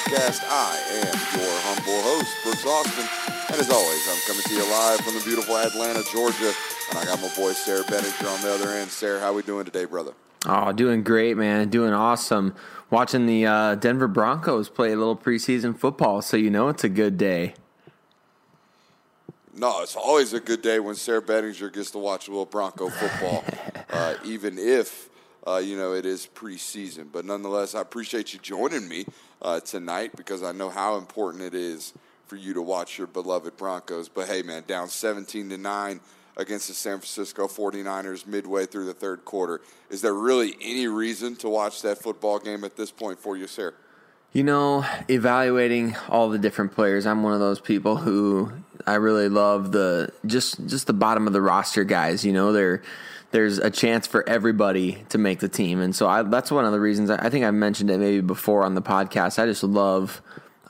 Podcast. 0.00 0.42
I 0.48 0.78
am 0.92 1.40
your 1.40 1.60
humble 1.60 2.02
host, 2.02 2.34
Brooks 2.42 2.66
Austin. 2.66 3.04
And 3.48 3.60
as 3.60 3.70
always, 3.70 4.08
I'm 4.08 4.18
coming 4.26 4.42
to 4.42 4.54
you 4.54 4.70
live 4.70 5.00
from 5.00 5.14
the 5.14 5.22
beautiful 5.24 5.56
Atlanta, 5.56 6.02
Georgia. 6.10 6.52
And 6.90 6.98
I 6.98 7.04
got 7.04 7.20
my 7.20 7.28
boy 7.36 7.52
Sarah 7.52 7.82
Benninger 7.84 8.34
on 8.34 8.40
the 8.40 8.52
other 8.52 8.70
end. 8.70 8.90
Sarah, 8.90 9.20
how 9.20 9.34
we 9.34 9.42
doing 9.42 9.64
today, 9.64 9.84
brother? 9.84 10.12
Oh, 10.46 10.72
doing 10.72 11.02
great, 11.02 11.36
man. 11.36 11.68
Doing 11.68 11.92
awesome. 11.92 12.54
Watching 12.88 13.26
the 13.26 13.46
uh, 13.46 13.74
Denver 13.74 14.08
Broncos 14.08 14.68
play 14.70 14.92
a 14.92 14.96
little 14.96 15.16
preseason 15.16 15.76
football, 15.76 16.22
so 16.22 16.36
you 16.36 16.50
know 16.50 16.68
it's 16.68 16.84
a 16.84 16.88
good 16.88 17.18
day. 17.18 17.54
No, 19.54 19.82
it's 19.82 19.96
always 19.96 20.32
a 20.32 20.40
good 20.40 20.62
day 20.62 20.80
when 20.80 20.94
Sarah 20.94 21.20
Bettinger 21.20 21.68
gets 21.68 21.90
to 21.90 21.98
watch 21.98 22.26
a 22.26 22.30
little 22.30 22.46
Bronco 22.46 22.88
football, 22.88 23.44
uh, 23.90 24.14
even 24.24 24.58
if 24.58 25.10
uh, 25.46 25.58
you 25.58 25.76
know 25.76 25.92
it 25.92 26.06
is 26.06 26.26
preseason. 26.34 27.08
But 27.12 27.26
nonetheless, 27.26 27.74
I 27.74 27.82
appreciate 27.82 28.32
you 28.32 28.38
joining 28.38 28.88
me 28.88 29.04
uh, 29.42 29.60
tonight 29.60 30.16
because 30.16 30.42
I 30.42 30.52
know 30.52 30.70
how 30.70 30.96
important 30.96 31.42
it 31.42 31.54
is 31.54 31.92
for 32.26 32.36
you 32.36 32.54
to 32.54 32.62
watch 32.62 32.98
your 32.98 33.06
beloved 33.06 33.56
Broncos. 33.56 34.08
But 34.08 34.28
hey, 34.28 34.42
man, 34.42 34.64
down 34.66 34.88
17 34.88 35.50
to 35.50 35.58
nine 35.58 36.00
against 36.36 36.68
the 36.68 36.74
San 36.74 36.98
Francisco 36.98 37.46
49ers 37.46 38.26
midway 38.26 38.66
through 38.66 38.86
the 38.86 38.94
third 38.94 39.24
quarter. 39.24 39.60
Is 39.90 40.00
there 40.00 40.14
really 40.14 40.56
any 40.60 40.86
reason 40.86 41.36
to 41.36 41.48
watch 41.48 41.82
that 41.82 41.98
football 41.98 42.38
game 42.38 42.64
at 42.64 42.76
this 42.76 42.90
point 42.90 43.18
for 43.18 43.36
you, 43.36 43.46
sir? 43.46 43.74
You 44.32 44.44
know, 44.44 44.84
evaluating 45.08 45.96
all 46.08 46.28
the 46.28 46.38
different 46.38 46.72
players, 46.72 47.04
I'm 47.04 47.24
one 47.24 47.32
of 47.32 47.40
those 47.40 47.60
people 47.60 47.96
who 47.96 48.52
I 48.86 48.94
really 48.94 49.28
love 49.28 49.72
the 49.72 50.12
just 50.24 50.66
just 50.68 50.86
the 50.86 50.92
bottom 50.92 51.26
of 51.26 51.32
the 51.32 51.40
roster 51.40 51.82
guys. 51.82 52.24
You 52.24 52.32
know, 52.32 52.52
they're 52.52 52.82
there's 53.30 53.58
a 53.58 53.70
chance 53.70 54.06
for 54.06 54.28
everybody 54.28 55.04
to 55.10 55.18
make 55.18 55.40
the 55.40 55.48
team, 55.48 55.80
and 55.80 55.94
so 55.94 56.08
I, 56.08 56.22
that's 56.22 56.50
one 56.50 56.64
of 56.64 56.72
the 56.72 56.80
reasons. 56.80 57.10
I 57.10 57.30
think 57.30 57.44
I 57.44 57.50
mentioned 57.50 57.90
it 57.90 57.98
maybe 57.98 58.20
before 58.20 58.64
on 58.64 58.74
the 58.74 58.82
podcast. 58.82 59.38
I 59.38 59.46
just 59.46 59.62
love 59.62 60.20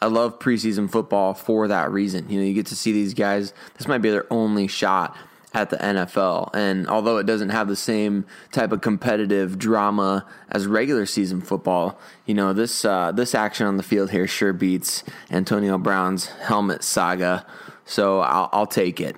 I 0.02 0.06
love 0.06 0.38
preseason 0.38 0.90
football 0.90 1.34
for 1.34 1.68
that 1.68 1.90
reason. 1.90 2.28
You 2.30 2.40
know, 2.40 2.46
you 2.46 2.54
get 2.54 2.66
to 2.66 2.76
see 2.76 2.92
these 2.92 3.14
guys. 3.14 3.52
This 3.76 3.86
might 3.86 3.98
be 3.98 4.10
their 4.10 4.30
only 4.32 4.66
shot 4.66 5.16
at 5.52 5.70
the 5.70 5.76
NFL. 5.76 6.54
And 6.54 6.88
although 6.88 7.18
it 7.18 7.26
doesn't 7.26 7.50
have 7.50 7.68
the 7.68 7.76
same 7.76 8.24
type 8.52 8.72
of 8.72 8.80
competitive 8.80 9.58
drama 9.58 10.24
as 10.48 10.66
regular 10.66 11.06
season 11.06 11.40
football, 11.40 11.98
you 12.24 12.34
know 12.34 12.52
this 12.52 12.84
uh, 12.84 13.12
this 13.12 13.34
action 13.34 13.66
on 13.66 13.76
the 13.76 13.82
field 13.82 14.10
here 14.10 14.26
sure 14.26 14.52
beats 14.52 15.04
Antonio 15.30 15.76
Brown's 15.76 16.26
helmet 16.26 16.82
saga. 16.82 17.44
So 17.84 18.20
I'll, 18.20 18.48
I'll 18.52 18.66
take 18.66 19.00
it. 19.00 19.16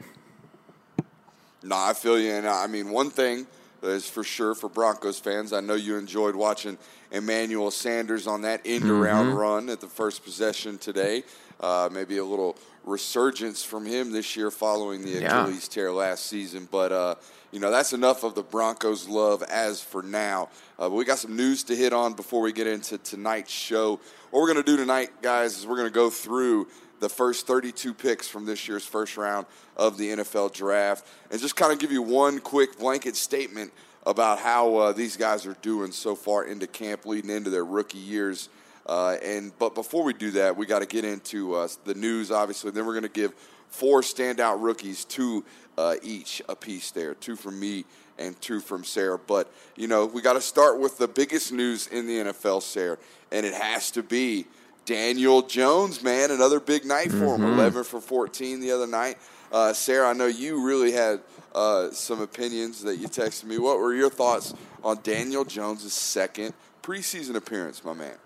No, 1.62 1.76
I 1.76 1.92
feel 1.92 2.18
you. 2.18 2.32
And 2.32 2.46
I 2.46 2.66
mean, 2.66 2.90
one 2.90 3.10
thing 3.10 3.46
is 3.82 4.08
for 4.08 4.24
sure 4.24 4.54
for 4.54 4.68
Broncos 4.68 5.18
fans, 5.18 5.52
I 5.52 5.60
know 5.60 5.74
you 5.74 5.96
enjoyed 5.96 6.34
watching 6.36 6.78
Emmanuel 7.10 7.70
Sanders 7.70 8.26
on 8.26 8.42
that 8.42 8.60
end 8.64 8.84
around 8.88 9.26
Mm-hmm. 9.26 9.36
run 9.36 9.68
at 9.70 9.80
the 9.80 9.88
first 9.88 10.24
possession 10.24 10.78
today. 10.78 11.24
Uh, 11.60 11.88
maybe 11.92 12.18
a 12.18 12.24
little 12.24 12.56
resurgence 12.84 13.62
from 13.62 13.86
him 13.86 14.10
this 14.10 14.36
year 14.36 14.50
following 14.50 15.02
the 15.04 15.10
Yeah. 15.20 15.42
Achilles 15.44 15.68
tear 15.68 15.92
last 15.92 16.26
season. 16.26 16.66
But, 16.70 16.90
uh, 16.90 17.14
you 17.52 17.60
know, 17.60 17.70
that's 17.70 17.92
enough 17.92 18.24
of 18.24 18.34
the 18.34 18.42
Broncos' 18.42 19.08
love 19.08 19.42
as 19.44 19.80
for 19.80 20.02
now. 20.02 20.48
Uh, 20.78 20.88
but 20.88 20.92
we 20.96 21.04
got 21.04 21.18
some 21.18 21.36
news 21.36 21.62
to 21.64 21.76
hit 21.76 21.92
on 21.92 22.14
before 22.14 22.40
we 22.40 22.52
get 22.52 22.66
into 22.66 22.98
tonight's 22.98 23.52
show. 23.52 24.00
What 24.30 24.40
we're 24.40 24.52
going 24.52 24.64
to 24.64 24.70
do 24.70 24.76
tonight, 24.76 25.10
guys, 25.22 25.56
is 25.58 25.66
we're 25.66 25.76
going 25.76 25.88
to 25.88 25.94
go 25.94 26.10
through 26.10 26.66
the 27.02 27.08
first 27.08 27.48
32 27.48 27.94
picks 27.94 28.28
from 28.28 28.46
this 28.46 28.68
year's 28.68 28.86
first 28.86 29.16
round 29.16 29.44
of 29.76 29.98
the 29.98 30.10
NFL 30.10 30.54
draft 30.54 31.04
and 31.32 31.40
just 31.40 31.56
kind 31.56 31.72
of 31.72 31.80
give 31.80 31.90
you 31.90 32.00
one 32.00 32.38
quick 32.38 32.78
blanket 32.78 33.16
statement 33.16 33.72
about 34.06 34.38
how 34.38 34.76
uh, 34.76 34.92
these 34.92 35.16
guys 35.16 35.44
are 35.44 35.56
doing 35.62 35.90
so 35.90 36.14
far 36.14 36.44
into 36.44 36.68
camp 36.68 37.04
leading 37.04 37.30
into 37.30 37.50
their 37.50 37.64
rookie 37.64 37.98
years. 37.98 38.48
Uh, 38.86 39.16
and 39.20 39.52
but 39.58 39.74
before 39.74 40.04
we 40.04 40.12
do 40.12 40.30
that, 40.30 40.56
we 40.56 40.64
got 40.64 40.78
to 40.78 40.86
get 40.86 41.04
into 41.04 41.54
uh, 41.54 41.66
the 41.84 41.94
news, 41.94 42.30
obviously. 42.30 42.70
Then 42.70 42.86
we're 42.86 42.92
going 42.92 43.02
to 43.02 43.08
give 43.08 43.34
four 43.68 44.02
standout 44.02 44.62
rookies, 44.62 45.04
two 45.04 45.44
uh, 45.76 45.96
each 46.04 46.40
a 46.48 46.54
piece 46.54 46.92
there, 46.92 47.14
two 47.14 47.34
from 47.34 47.58
me 47.58 47.84
and 48.16 48.40
two 48.40 48.60
from 48.60 48.84
Sarah. 48.84 49.18
But 49.18 49.52
you 49.74 49.88
know, 49.88 50.06
we 50.06 50.22
got 50.22 50.34
to 50.34 50.40
start 50.40 50.78
with 50.78 50.98
the 50.98 51.08
biggest 51.08 51.52
news 51.52 51.88
in 51.88 52.06
the 52.06 52.18
NFL, 52.18 52.62
Sarah, 52.62 52.98
and 53.32 53.44
it 53.44 53.54
has 53.54 53.90
to 53.92 54.04
be 54.04 54.46
Daniel 54.84 55.42
Jones, 55.42 56.02
man. 56.02 56.30
Another 56.30 56.60
big 56.60 56.84
night 56.84 57.10
for 57.10 57.36
him, 57.36 57.44
eleven 57.44 57.84
for 57.84 58.00
fourteen 58.00 58.60
the 58.60 58.72
other 58.72 58.86
night. 58.86 59.16
Uh, 59.50 59.72
Sarah, 59.72 60.08
I 60.08 60.12
know 60.14 60.26
you 60.26 60.64
really 60.64 60.92
had 60.92 61.20
uh, 61.54 61.90
some 61.90 62.20
opinions 62.20 62.82
that 62.82 62.96
you 62.96 63.08
texted 63.08 63.44
me. 63.44 63.58
What 63.58 63.78
were 63.78 63.94
your 63.94 64.10
thoughts 64.10 64.54
on 64.82 64.98
Daniel 65.02 65.44
Jones' 65.44 65.92
second 65.92 66.54
preseason 66.82 67.36
appearance, 67.36 67.84
my 67.84 67.92
man? 67.92 68.16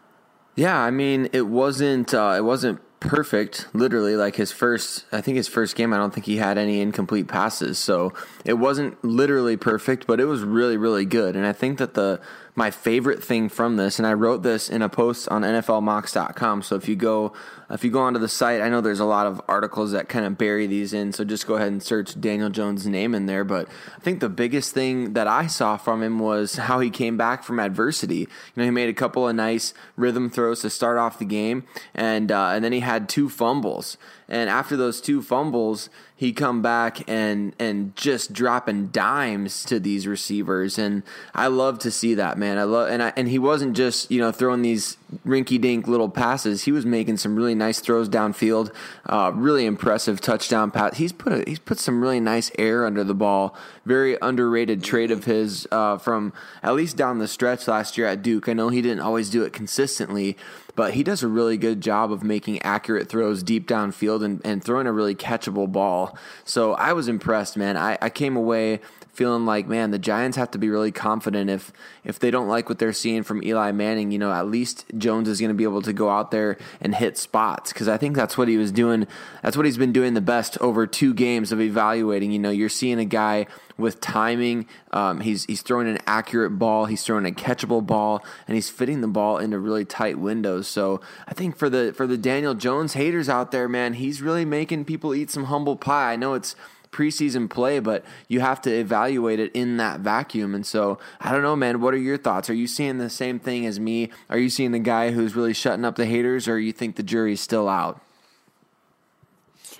Yeah, 0.54 0.78
I 0.78 0.90
mean, 0.90 1.28
it 1.32 1.46
wasn't 1.48 2.14
uh, 2.14 2.34
it 2.36 2.44
wasn't 2.44 2.80
perfect. 3.00 3.68
Literally, 3.74 4.16
like 4.16 4.36
his 4.36 4.52
first, 4.52 5.04
I 5.12 5.20
think 5.20 5.36
his 5.36 5.48
first 5.48 5.76
game, 5.76 5.92
I 5.92 5.98
don't 5.98 6.14
think 6.14 6.24
he 6.24 6.38
had 6.38 6.56
any 6.56 6.80
incomplete 6.80 7.28
passes. 7.28 7.78
So 7.78 8.14
it 8.44 8.54
wasn't 8.54 9.04
literally 9.04 9.58
perfect, 9.58 10.06
but 10.06 10.18
it 10.18 10.24
was 10.24 10.42
really, 10.42 10.78
really 10.78 11.04
good. 11.04 11.36
And 11.36 11.46
I 11.46 11.52
think 11.52 11.76
that 11.78 11.92
the 11.92 12.20
my 12.56 12.70
favorite 12.70 13.22
thing 13.22 13.50
from 13.50 13.76
this, 13.76 13.98
and 13.98 14.06
I 14.06 14.14
wrote 14.14 14.42
this 14.42 14.70
in 14.70 14.80
a 14.80 14.88
post 14.88 15.28
on 15.28 15.42
NFLMocks.com. 15.42 16.62
So 16.62 16.74
if 16.74 16.88
you 16.88 16.96
go 16.96 17.34
if 17.68 17.82
you 17.82 17.90
go 17.90 18.00
onto 18.00 18.20
the 18.20 18.28
site, 18.28 18.60
I 18.60 18.68
know 18.68 18.80
there's 18.80 19.00
a 19.00 19.04
lot 19.04 19.26
of 19.26 19.42
articles 19.48 19.92
that 19.92 20.08
kind 20.08 20.24
of 20.24 20.38
bury 20.38 20.66
these 20.66 20.92
in. 20.92 21.12
So 21.12 21.24
just 21.24 21.46
go 21.46 21.56
ahead 21.56 21.68
and 21.68 21.82
search 21.82 22.18
Daniel 22.20 22.48
Jones' 22.48 22.86
name 22.86 23.14
in 23.14 23.26
there. 23.26 23.42
But 23.44 23.68
I 23.96 24.00
think 24.00 24.20
the 24.20 24.28
biggest 24.28 24.72
thing 24.72 25.14
that 25.14 25.26
I 25.26 25.48
saw 25.48 25.76
from 25.76 26.02
him 26.02 26.18
was 26.18 26.54
how 26.54 26.78
he 26.78 26.90
came 26.90 27.16
back 27.16 27.42
from 27.42 27.58
adversity. 27.58 28.18
You 28.18 28.26
know, 28.56 28.64
he 28.64 28.70
made 28.70 28.88
a 28.88 28.94
couple 28.94 29.28
of 29.28 29.34
nice 29.34 29.74
rhythm 29.96 30.30
throws 30.30 30.60
to 30.60 30.70
start 30.70 30.96
off 30.96 31.18
the 31.18 31.24
game, 31.24 31.64
and 31.92 32.30
uh, 32.30 32.50
and 32.50 32.64
then 32.64 32.72
he 32.72 32.80
had 32.80 33.08
two 33.08 33.28
fumbles. 33.28 33.98
And 34.28 34.48
after 34.48 34.76
those 34.76 35.00
two 35.00 35.22
fumbles, 35.22 35.88
he 36.18 36.32
come 36.32 36.62
back 36.62 37.08
and 37.08 37.54
and 37.58 37.94
just 37.94 38.32
dropping 38.32 38.86
dimes 38.86 39.62
to 39.64 39.78
these 39.78 40.06
receivers, 40.06 40.78
and 40.78 41.02
I 41.34 41.48
love 41.48 41.78
to 41.80 41.90
see 41.90 42.14
that 42.14 42.38
man. 42.38 42.56
I 42.56 42.62
love 42.62 42.88
and 42.88 43.02
I, 43.02 43.12
and 43.16 43.28
he 43.28 43.38
wasn't 43.38 43.76
just 43.76 44.10
you 44.10 44.18
know 44.18 44.32
throwing 44.32 44.62
these 44.62 44.96
rinky 45.26 45.60
dink 45.60 45.86
little 45.86 46.08
passes. 46.08 46.64
He 46.64 46.72
was 46.72 46.86
making 46.86 47.18
some 47.18 47.36
really 47.36 47.54
nice 47.54 47.80
throws 47.80 48.08
downfield. 48.08 48.72
Uh, 49.04 49.30
really 49.34 49.66
impressive 49.66 50.22
touchdown 50.22 50.70
pass. 50.70 50.96
He's 50.96 51.12
put 51.12 51.32
a, 51.34 51.44
he's 51.46 51.58
put 51.58 51.78
some 51.78 52.00
really 52.00 52.20
nice 52.20 52.50
air 52.58 52.86
under 52.86 53.04
the 53.04 53.14
ball. 53.14 53.54
Very 53.84 54.16
underrated 54.22 54.82
trade 54.82 55.10
of 55.10 55.24
his 55.24 55.68
uh, 55.70 55.98
from 55.98 56.32
at 56.62 56.74
least 56.74 56.96
down 56.96 57.18
the 57.18 57.28
stretch 57.28 57.68
last 57.68 57.98
year 57.98 58.06
at 58.06 58.22
Duke. 58.22 58.48
I 58.48 58.54
know 58.54 58.70
he 58.70 58.80
didn't 58.80 59.00
always 59.00 59.28
do 59.28 59.42
it 59.42 59.52
consistently, 59.52 60.38
but 60.76 60.94
he 60.94 61.02
does 61.02 61.22
a 61.22 61.28
really 61.28 61.56
good 61.56 61.80
job 61.80 62.12
of 62.12 62.22
making 62.22 62.62
accurate 62.62 63.08
throws 63.08 63.42
deep 63.42 63.66
downfield 63.66 64.22
and, 64.24 64.40
and 64.44 64.62
throwing 64.62 64.86
a 64.86 64.92
really 64.92 65.14
catchable 65.14 65.70
ball. 65.70 66.16
So 66.44 66.74
I 66.74 66.92
was 66.92 67.08
impressed, 67.08 67.56
man. 67.56 67.76
I, 67.76 67.98
I 68.00 68.10
came 68.10 68.36
away 68.36 68.80
feeling 69.16 69.46
like, 69.46 69.66
man, 69.66 69.90
the 69.90 69.98
Giants 69.98 70.36
have 70.36 70.50
to 70.52 70.58
be 70.58 70.68
really 70.68 70.92
confident 70.92 71.50
if 71.50 71.72
if 72.04 72.18
they 72.18 72.30
don't 72.30 72.48
like 72.48 72.68
what 72.68 72.78
they're 72.78 72.92
seeing 72.92 73.22
from 73.22 73.42
Eli 73.42 73.72
Manning, 73.72 74.12
you 74.12 74.18
know, 74.18 74.32
at 74.32 74.46
least 74.46 74.84
Jones 74.96 75.28
is 75.28 75.40
going 75.40 75.50
to 75.50 75.54
be 75.54 75.64
able 75.64 75.82
to 75.82 75.92
go 75.92 76.08
out 76.10 76.30
there 76.30 76.58
and 76.80 76.94
hit 76.94 77.18
spots 77.18 77.72
because 77.72 77.88
I 77.88 77.96
think 77.96 78.14
that's 78.14 78.38
what 78.38 78.48
he 78.48 78.56
was 78.56 78.70
doing. 78.70 79.06
That's 79.42 79.56
what 79.56 79.66
he's 79.66 79.78
been 79.78 79.92
doing 79.92 80.14
the 80.14 80.20
best 80.20 80.58
over 80.60 80.86
two 80.86 81.14
games 81.14 81.52
of 81.52 81.60
evaluating. 81.60 82.30
You 82.30 82.38
know, 82.38 82.50
you're 82.50 82.68
seeing 82.68 82.98
a 82.98 83.04
guy 83.04 83.46
with 83.78 84.00
timing. 84.00 84.66
Um, 84.92 85.20
he's 85.20 85.44
he's 85.44 85.62
throwing 85.62 85.88
an 85.88 85.98
accurate 86.06 86.58
ball. 86.58 86.86
He's 86.86 87.02
throwing 87.02 87.26
a 87.26 87.30
catchable 87.30 87.84
ball, 87.84 88.24
and 88.46 88.54
he's 88.54 88.70
fitting 88.70 89.00
the 89.00 89.08
ball 89.08 89.38
into 89.38 89.58
really 89.58 89.84
tight 89.84 90.18
windows. 90.18 90.68
So 90.68 91.00
I 91.26 91.34
think 91.34 91.56
for 91.56 91.68
the 91.68 91.92
for 91.96 92.06
the 92.06 92.16
Daniel 92.16 92.54
Jones 92.54 92.94
haters 92.94 93.28
out 93.28 93.50
there, 93.50 93.68
man, 93.68 93.94
he's 93.94 94.22
really 94.22 94.44
making 94.44 94.84
people 94.84 95.14
eat 95.14 95.30
some 95.30 95.44
humble 95.44 95.76
pie. 95.76 96.12
I 96.12 96.16
know 96.16 96.34
it's 96.34 96.56
preseason 96.96 97.50
play, 97.50 97.78
but 97.78 98.04
you 98.26 98.40
have 98.40 98.60
to 98.62 98.72
evaluate 98.72 99.38
it 99.38 99.52
in 99.52 99.76
that 99.76 100.00
vacuum. 100.00 100.54
And 100.54 100.64
so 100.64 100.98
I 101.20 101.30
don't 101.30 101.42
know, 101.42 101.54
man. 101.54 101.82
What 101.82 101.92
are 101.92 101.98
your 101.98 102.16
thoughts? 102.16 102.48
Are 102.48 102.54
you 102.54 102.66
seeing 102.66 102.96
the 102.96 103.10
same 103.10 103.38
thing 103.38 103.66
as 103.66 103.78
me? 103.78 104.10
Are 104.30 104.38
you 104.38 104.48
seeing 104.48 104.72
the 104.72 104.78
guy 104.78 105.10
who's 105.10 105.36
really 105.36 105.52
shutting 105.52 105.84
up 105.84 105.96
the 105.96 106.06
haters, 106.06 106.48
or 106.48 106.58
you 106.58 106.72
think 106.72 106.96
the 106.96 107.02
jury's 107.02 107.40
still 107.40 107.68
out? 107.68 108.00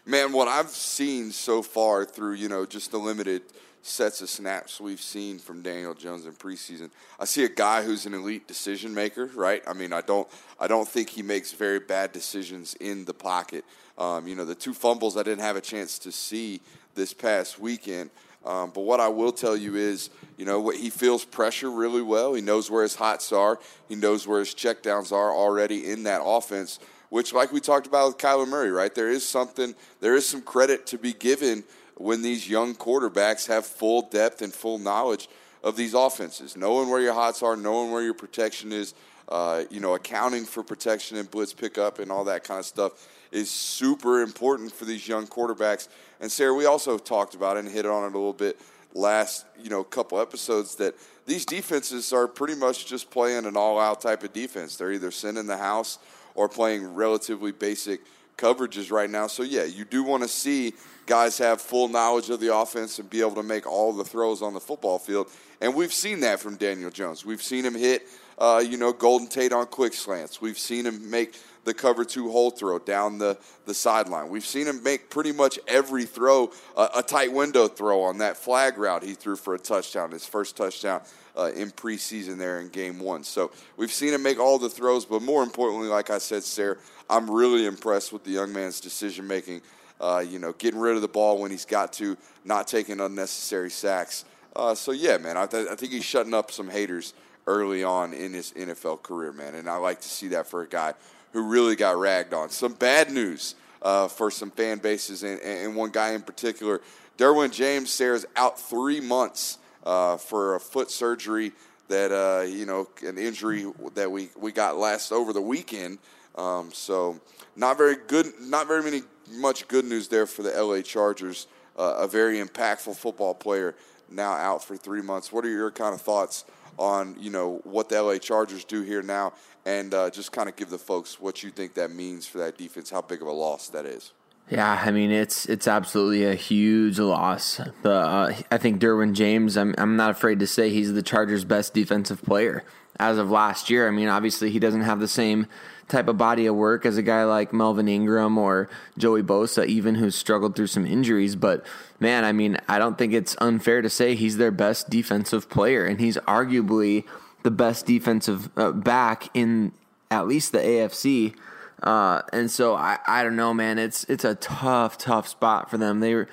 Man, 0.05 0.33
what 0.33 0.47
I've 0.47 0.69
seen 0.69 1.31
so 1.33 1.63
far 1.63 2.05
through 2.05 2.35
you 2.35 2.49
know 2.49 2.67
just 2.67 2.91
the 2.91 2.99
limited 2.99 3.43
sets 3.87 4.21
of 4.21 4.29
snaps 4.29 4.81
we've 4.81 5.01
seen 5.01 5.39
from 5.39 5.63
Daniel 5.63 5.95
Jones 5.95 6.27
in 6.27 6.33
preseason. 6.33 6.91
I 7.21 7.25
see 7.25 7.45
a 7.45 7.49
guy 7.49 7.85
who's 7.85 8.05
an 8.05 8.15
elite 8.15 8.49
decision 8.49 8.93
maker, 8.93 9.31
right? 9.35 9.63
I 9.67 9.73
mean, 9.73 9.93
I 9.93 10.03
don't 10.03 10.29
I 10.61 10.67
don't 10.67 10.87
think 10.87 11.09
he 11.09 11.23
makes 11.23 11.53
very 11.53 11.79
bad 11.79 12.13
decisions 12.13 12.75
in 12.75 13.07
the 13.07 13.15
pocket. 13.15 13.65
Um, 13.97 14.29
you 14.29 14.35
know, 14.35 14.45
the 14.45 14.55
two 14.55 14.75
fumbles 14.75 15.17
I 15.17 15.23
didn't 15.23 15.43
have 15.43 15.57
a 15.57 15.61
chance 15.61 15.99
to 16.01 16.13
see 16.13 16.61
this 16.97 17.15
past 17.15 17.61
weekend. 17.61 18.11
Um, 18.45 18.71
but 18.75 18.83
what 18.83 19.01
I 19.01 19.09
will 19.09 19.33
tell 19.33 19.57
you 19.57 19.75
is, 19.75 20.11
you 20.37 20.45
know, 20.45 20.61
what 20.61 20.77
he 20.77 20.89
feels 20.89 21.25
pressure 21.25 21.71
really 21.71 22.03
well. 22.03 22.35
He 22.35 22.43
knows 22.43 22.71
where 22.71 22.83
his 22.83 22.95
hots 22.95 23.33
are. 23.33 23.59
He 23.89 23.97
knows 23.97 24.27
where 24.27 24.39
his 24.39 24.55
checkdowns 24.55 25.13
are 25.13 25.33
already 25.33 25.91
in 25.91 26.05
that 26.05 26.23
offense. 26.25 26.79
Which, 27.09 27.33
like 27.33 27.53
we 27.53 27.61
talked 27.61 27.87
about 27.87 28.09
with 28.09 28.19
Kyler 28.19 28.47
Murray, 28.49 28.71
right? 28.71 28.95
There 28.95 29.11
is 29.11 29.27
something, 29.27 29.75
there 30.01 30.15
is 30.15 30.29
some 30.29 30.43
credit 30.43 30.87
to 30.89 30.99
be 30.99 31.13
given 31.13 31.65
when 31.97 32.23
these 32.23 32.49
young 32.49 32.75
quarterbacks 32.75 33.47
have 33.49 33.65
full 33.65 34.03
depth 34.03 34.43
and 34.43 34.53
full 34.53 34.79
knowledge 34.79 35.29
of 35.63 35.77
these 35.77 35.95
offenses, 35.95 36.57
knowing 36.57 36.89
where 36.89 37.01
your 37.01 37.15
hots 37.15 37.43
are, 37.43 37.57
knowing 37.57 37.91
where 37.91 38.03
your 38.03 38.15
protection 38.15 38.73
is, 38.73 38.95
uh, 39.29 39.65
you 39.71 39.81
know, 39.81 39.95
accounting 39.95 40.45
for 40.45 40.63
protection 40.63 41.17
and 41.17 41.31
blitz 41.31 41.53
pickup 41.53 41.99
and 41.99 42.13
all 42.13 42.25
that 42.25 42.45
kind 42.45 42.61
of 42.61 42.67
stuff 42.67 43.09
is 43.37 43.51
super 43.51 44.23
important 44.23 44.73
for 44.73 44.87
these 44.87 45.07
young 45.07 45.27
quarterbacks. 45.27 45.89
And 46.21 46.33
Sarah, 46.33 46.55
we 46.55 46.65
also 46.65 46.97
talked 46.97 47.35
about 47.35 47.59
it 47.59 47.67
and 47.67 47.69
hit 47.69 47.85
on 47.85 48.05
it 48.05 48.15
a 48.15 48.19
little 48.19 48.33
bit 48.33 48.59
last, 48.95 49.45
you 49.63 49.69
know, 49.69 49.85
couple 49.85 50.19
episodes 50.19 50.77
that 50.77 50.95
these 51.27 51.45
defenses 51.45 52.15
are 52.15 52.27
pretty 52.27 52.55
much 52.55 52.87
just 52.87 53.11
playing 53.11 53.45
an 53.45 53.55
all-out 53.55 54.01
type 54.01 54.23
of 54.23 54.33
defense. 54.33 54.77
They're 54.77 54.93
either 54.93 55.11
sending 55.11 55.47
the 55.47 55.59
house 55.59 55.99
or 56.35 56.49
playing 56.49 56.95
relatively 56.95 57.53
basic 57.53 58.01
coverages 58.39 58.91
right 58.91 59.11
now. 59.11 59.27
So 59.27 59.43
yeah, 59.43 59.65
you 59.65 59.85
do 59.85 60.03
want 60.03 60.23
to 60.23 60.29
see 60.29 60.73
guys 61.05 61.37
have 61.39 61.61
full 61.61 61.89
knowledge 61.89 62.31
of 62.31 62.41
the 62.41 62.57
offense 62.57 62.99
and 62.99 63.09
be 63.09 63.21
able 63.21 63.35
to 63.35 63.43
make 63.43 63.67
all 63.67 63.93
the 63.93 64.05
throws 64.05 64.41
on 64.41 64.55
the 64.55 64.61
football 64.61 64.99
field. 64.99 65.31
And 65.61 65.75
we've 65.75 65.93
seen 65.93 66.21
that 66.21 66.41
from 66.41 66.57
Daniel 66.57 66.91
Jones. 66.91 67.25
We've 67.25 67.43
seen 67.43 67.65
him 67.65 67.75
hit, 67.75 68.09
uh, 68.39 68.63
you 68.67 68.79
know, 68.79 68.93
Golden 68.93 69.27
Tate 69.29 69.53
on 69.53 69.67
quick 69.67 69.93
slants. 69.93 70.41
We've 70.41 70.59
seen 70.59 70.87
him 70.87 71.11
make 71.11 71.35
the 71.67 71.75
cover 71.75 72.05
two 72.05 72.31
hole 72.31 72.51
throw 72.51 72.79
down 72.79 73.19
the, 73.19 73.37
the 73.67 73.75
sideline. 73.75 74.31
We've 74.31 74.47
seen 74.47 74.67
him 74.67 74.83
make 74.83 75.11
pretty 75.11 75.33
much 75.33 75.59
every 75.67 76.05
throw 76.05 76.53
uh, 76.77 76.89
a 76.97 77.03
tight 77.03 77.33
window 77.33 77.69
throw 77.69 78.03
on 78.03 78.19
that 78.19 78.37
flag 78.37 78.79
route 78.79 79.03
he 79.03 79.15
threw 79.15 79.37
for 79.37 79.55
a 79.55 79.59
touchdown, 79.59 80.13
his 80.13 80.25
first 80.25 80.57
touchdown 80.57 81.03
uh, 81.37 81.51
in 81.55 81.73
preseason 81.73 82.39
there 82.39 82.61
in 82.61 82.69
game 82.69 83.01
one. 83.01 83.25
So 83.25 83.51
we've 83.77 83.93
seen 83.93 84.15
him 84.15 84.23
make 84.23 84.39
all 84.39 84.59
the 84.59 84.71
throws, 84.71 85.05
but 85.05 85.23
more 85.23 85.43
importantly, 85.43 85.89
like 85.89 86.09
I 86.09 86.19
said, 86.19 86.45
Sarah, 86.45 86.77
I'm 87.11 87.29
really 87.29 87.67
impressed 87.67 88.13
with 88.13 88.23
the 88.25 88.31
young 88.31 88.53
man's 88.53 88.81
decision 88.81 89.27
making. 89.27 89.61
Uh, 89.99 90.23
you 90.29 90.39
know, 90.39 90.53
getting 90.53 90.79
rid 90.79 90.95
of 90.95 91.01
the 91.01 91.09
ball 91.09 91.39
when 91.39 91.51
he's 91.51 91.65
got 91.65 91.91
to, 91.91 92.19
not 92.45 92.69
taking 92.69 93.01
unnecessary 93.01 93.71
sacks. 93.71 94.27
Uh, 94.55 94.75
so 94.75 94.93
yeah, 94.93 95.17
man, 95.17 95.39
I, 95.39 95.47
th- 95.47 95.69
I 95.69 95.75
think 95.75 95.91
he's 95.91 96.05
shutting 96.05 96.35
up 96.35 96.51
some 96.51 96.69
haters 96.69 97.15
early 97.47 97.83
on 97.83 98.13
in 98.13 98.35
his 98.35 98.53
NFL 98.53 99.03
career, 99.03 99.33
man, 99.33 99.55
and 99.55 99.71
I 99.71 99.77
like 99.77 100.03
to 100.03 100.09
see 100.09 100.29
that 100.29 100.49
for 100.49 100.61
a 100.61 100.69
guy 100.69 100.93
who 101.33 101.43
really 101.43 101.77
got 101.77 101.97
ragged 101.97 102.35
on. 102.35 102.51
Some 102.51 102.73
bad 102.73 103.11
news 103.11 103.55
uh, 103.83 104.09
for 104.09 104.31
some 104.31 104.51
fan 104.51 104.79
bases, 104.79 105.23
and, 105.23 105.41
and, 105.41 105.77
one 105.77 105.91
guy 105.91 106.13
in 106.13 106.23
particular, 106.23 106.81
Derwin 107.19 107.53
James, 107.53 107.91
Sarah's 107.91 108.27
out 108.37 108.59
three 108.59 109.01
months 109.01 109.59
uh, 109.85 110.17
for 110.17 110.57
a 110.57 110.61
foot 110.61 110.91
surgery 110.91 111.53
that 111.89 112.11
uh, 112.11 112.43
you 112.43 112.67
know 112.67 112.89
an 113.07 113.19
injury 113.19 113.67
that 113.95 114.11
we 114.11 114.31
we 114.39 114.53
got 114.53 114.77
last 114.77 115.13
over 115.13 115.33
the 115.33 115.41
weekend. 115.41 115.99
Um, 116.37 116.71
so 116.73 117.21
not 117.55 117.79
very 117.79 117.97
good, 118.07 118.27
not 118.41 118.67
very 118.67 118.83
many 118.83 119.03
much 119.31 119.67
good 119.69 119.85
news 119.85 120.09
there 120.09 120.27
for 120.27 120.43
the 120.43 120.51
LA 120.51 120.83
Chargers. 120.83 121.47
Uh, 121.79 121.95
a 121.99 122.09
very 122.09 122.39
impactful 122.39 122.97
football 122.97 123.35
player 123.35 123.75
now 124.11 124.33
out 124.33 124.65
for 124.65 124.77
three 124.77 125.03
months. 125.03 125.31
What 125.31 125.45
are 125.45 125.51
your 125.51 125.71
kind 125.71 125.95
of 125.95 126.01
thoughts 126.01 126.45
on 126.79 127.17
you 127.19 127.31
know 127.31 127.61
what 127.65 127.89
the 127.89 128.01
LA 128.01 128.19
Chargers 128.19 128.65
do 128.65 128.83
here 128.83 129.03
now, 129.03 129.33
and 129.65 129.93
uh, 129.95 130.11
just 130.11 130.33
kind 130.33 130.49
of 130.49 130.57
give 130.57 130.71
the 130.71 130.79
folks 130.79 131.21
what 131.21 131.43
you 131.43 131.51
think 131.51 131.75
that 131.75 131.91
means 131.91 132.27
for 132.27 132.39
that 132.39 132.59
defense, 132.59 132.91
how 132.91 133.03
big 133.03 133.23
of 133.23 133.29
a 133.29 133.33
loss 133.33 133.69
that 133.69 133.87
is. 133.87 134.13
Yeah, 134.49 134.81
I 134.85 134.93
mean 134.93 135.11
it's 135.11 135.47
it's 135.47 135.67
absolutely 135.67 136.25
a 136.25 136.35
huge 136.35 136.99
loss. 136.99 137.61
The 137.83 137.93
uh, 137.93 138.35
I 138.51 138.59
think 138.59 138.81
Derwin 138.81 139.13
James. 139.13 139.57
I'm 139.57 139.75
I'm 139.77 139.97
not 139.97 140.11
afraid 140.11 140.39
to 140.39 140.47
say 140.47 140.71
he's 140.71 140.93
the 140.93 141.03
Chargers' 141.03 141.45
best 141.45 141.75
defensive 141.75 142.23
player 142.23 142.65
as 142.99 143.19
of 143.19 143.31
last 143.31 143.71
year. 143.71 143.89
I 143.89 143.91
mean, 143.91 144.09
obviously 144.09 144.51
he 144.51 144.59
doesn't 144.59 144.83
have 144.83 145.01
the 145.01 145.09
same 145.09 145.47
type 145.89 146.09
of 146.09 146.19
body 146.19 146.47
of 146.47 146.55
work 146.55 146.85
as 146.85 146.97
a 146.97 147.03
guy 147.03 147.25
like 147.25 147.53
Melvin 147.53 147.89
Ingram 147.89 148.39
or 148.39 148.69
Joey 148.99 149.23
Bosa, 149.23 149.67
even 149.67 149.95
who's 149.95 150.17
struggled 150.17 150.57
through 150.57 150.67
some 150.67 150.87
injuries. 150.87 151.37
But 151.37 151.65
man, 152.01 152.25
I 152.25 152.33
mean, 152.33 152.59
I 152.69 152.79
don't 152.79 152.99
think 152.99 153.13
it's 153.13 153.37
unfair 153.41 153.83
to 153.83 153.91
say 153.91 154.15
he's 154.15 154.37
their 154.37 154.51
best 154.51 154.91
defensive 154.91 155.49
player, 155.49 155.85
and 155.85 156.01
he's 156.01 156.17
arguably 156.19 157.05
the 157.43 157.51
best 157.51 157.87
defensive 157.87 158.51
uh, 158.57 158.73
back 158.73 159.29
in 159.35 159.73
at 160.11 160.27
least 160.27 160.53
the 160.53 160.59
AFC. 160.59 161.35
Uh, 161.83 162.23
and 162.33 162.51
so 162.51 162.75
I, 162.75 162.99
I 163.07 163.23
don't 163.23 163.37
know, 163.37 163.55
man. 163.55 163.79
It's 163.79 164.05
it's 164.05 164.25
a 164.25 164.35
tough, 164.35 164.99
tough 164.99 165.29
spot 165.29 165.71
for 165.71 165.79
them. 165.79 166.01
They 166.01 166.15
were 166.15 166.29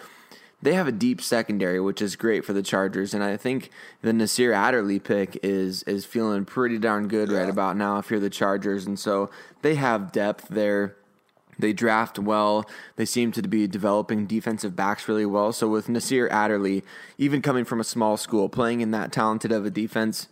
they 0.63 0.74
have 0.75 0.88
a 0.88 0.93
deep 0.93 1.22
secondary, 1.22 1.79
which 1.79 2.01
is 2.01 2.15
great 2.15 2.46
for 2.46 2.53
the 2.53 2.63
Chargers, 2.63 3.13
and 3.13 3.22
I 3.24 3.36
think 3.36 3.70
the 4.01 4.13
Nasir 4.13 4.53
Adderley 4.53 5.00
pick 5.00 5.38
is 5.43 5.84
is 5.84 6.05
feeling 6.05 6.46
pretty 6.46 6.77
darn 6.77 7.08
good 7.08 7.29
yeah. 7.29 7.39
right 7.39 7.50
about 7.50 7.75
now 7.75 8.00
if 8.00 8.10
you're 8.10 8.20
the 8.20 8.29
Chargers, 8.29 8.86
and 8.86 8.98
so 8.98 9.29
they 9.62 9.75
have 9.75 10.12
depth 10.12 10.48
there. 10.48 10.96
They 11.60 11.72
draft 11.72 12.17
well. 12.17 12.65
They 12.96 13.05
seem 13.05 13.32
to 13.34 13.41
be 13.43 13.67
developing 13.67 14.25
defensive 14.25 14.75
backs 14.75 15.08
really 15.08 15.25
well. 15.25 15.53
So 15.53 15.67
with 15.67 15.88
Nasir 15.88 16.27
Adderley, 16.29 16.84
even 17.20 17.43
coming 17.43 17.63
from 17.63 17.79
a 17.79 17.84
small 17.84 18.17
school, 18.17 18.50
playing 18.50 18.82
in 18.82 18.89
that 18.89 19.12
talented 19.12 19.51
of 19.51 19.63
a 19.63 19.70
defense, 19.70 20.29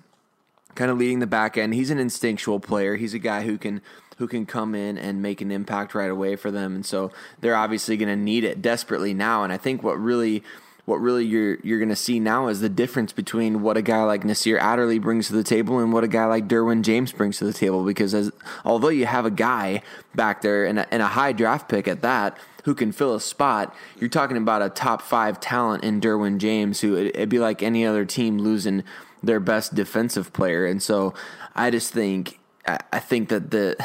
kind 0.73 0.89
of 0.89 0.97
leading 0.97 1.19
the 1.19 1.27
back 1.27 1.59
end, 1.59 1.75
he's 1.75 1.91
an 1.91 1.99
instinctual 1.99 2.59
player. 2.59 2.95
He's 2.95 3.13
a 3.13 3.19
guy 3.19 3.43
who 3.43 3.59
can 3.59 3.83
who 4.17 4.27
can 4.27 4.45
come 4.45 4.75
in 4.75 4.97
and 4.97 5.21
make 5.21 5.41
an 5.41 5.51
impact 5.51 5.95
right 5.95 6.09
away 6.09 6.35
for 6.35 6.51
them. 6.51 6.75
And 6.75 6.85
so 6.85 7.11
they're 7.39 7.55
obviously 7.55 7.97
going 7.97 8.09
to 8.09 8.15
need 8.15 8.43
it 8.43 8.61
desperately 8.61 9.13
now. 9.13 9.43
And 9.43 9.51
I 9.51 9.57
think 9.57 9.83
what 9.83 9.99
really 9.99 10.43
what 10.85 10.97
really 10.97 11.25
you're 11.25 11.57
you're 11.63 11.79
going 11.79 11.89
to 11.89 11.95
see 11.95 12.19
now 12.19 12.47
is 12.47 12.59
the 12.59 12.69
difference 12.69 13.13
between 13.13 13.61
what 13.61 13.77
a 13.77 13.81
guy 13.81 14.03
like 14.03 14.25
Nasir 14.25 14.57
Adderley 14.57 14.99
brings 14.99 15.27
to 15.27 15.33
the 15.33 15.43
table 15.43 15.79
and 15.79 15.93
what 15.93 16.03
a 16.03 16.07
guy 16.07 16.25
like 16.25 16.47
Derwin 16.47 16.81
James 16.81 17.11
brings 17.11 17.37
to 17.37 17.45
the 17.45 17.53
table. 17.53 17.85
Because 17.85 18.13
as 18.13 18.31
although 18.65 18.89
you 18.89 19.05
have 19.05 19.25
a 19.25 19.31
guy 19.31 19.83
back 20.15 20.41
there 20.41 20.65
and 20.65 20.79
a, 20.79 20.93
and 20.93 21.01
a 21.01 21.07
high 21.07 21.33
draft 21.33 21.69
pick 21.69 21.87
at 21.87 22.01
that 22.01 22.37
who 22.63 22.75
can 22.75 22.91
fill 22.91 23.15
a 23.15 23.21
spot, 23.21 23.75
you're 23.99 24.09
talking 24.09 24.37
about 24.37 24.61
a 24.61 24.69
top 24.69 25.01
five 25.01 25.39
talent 25.39 25.83
in 25.83 26.01
Derwin 26.01 26.37
James, 26.37 26.81
who 26.81 26.95
it'd 26.95 27.29
be 27.29 27.39
like 27.39 27.63
any 27.63 27.85
other 27.85 28.05
team 28.05 28.37
losing 28.37 28.83
their 29.23 29.39
best 29.39 29.73
defensive 29.75 30.33
player. 30.33 30.65
And 30.65 30.81
so 30.81 31.13
I 31.55 31.69
just 31.69 31.93
think 31.93 32.39
I 32.65 32.99
think 32.99 33.29
that 33.29 33.51
the 33.51 33.83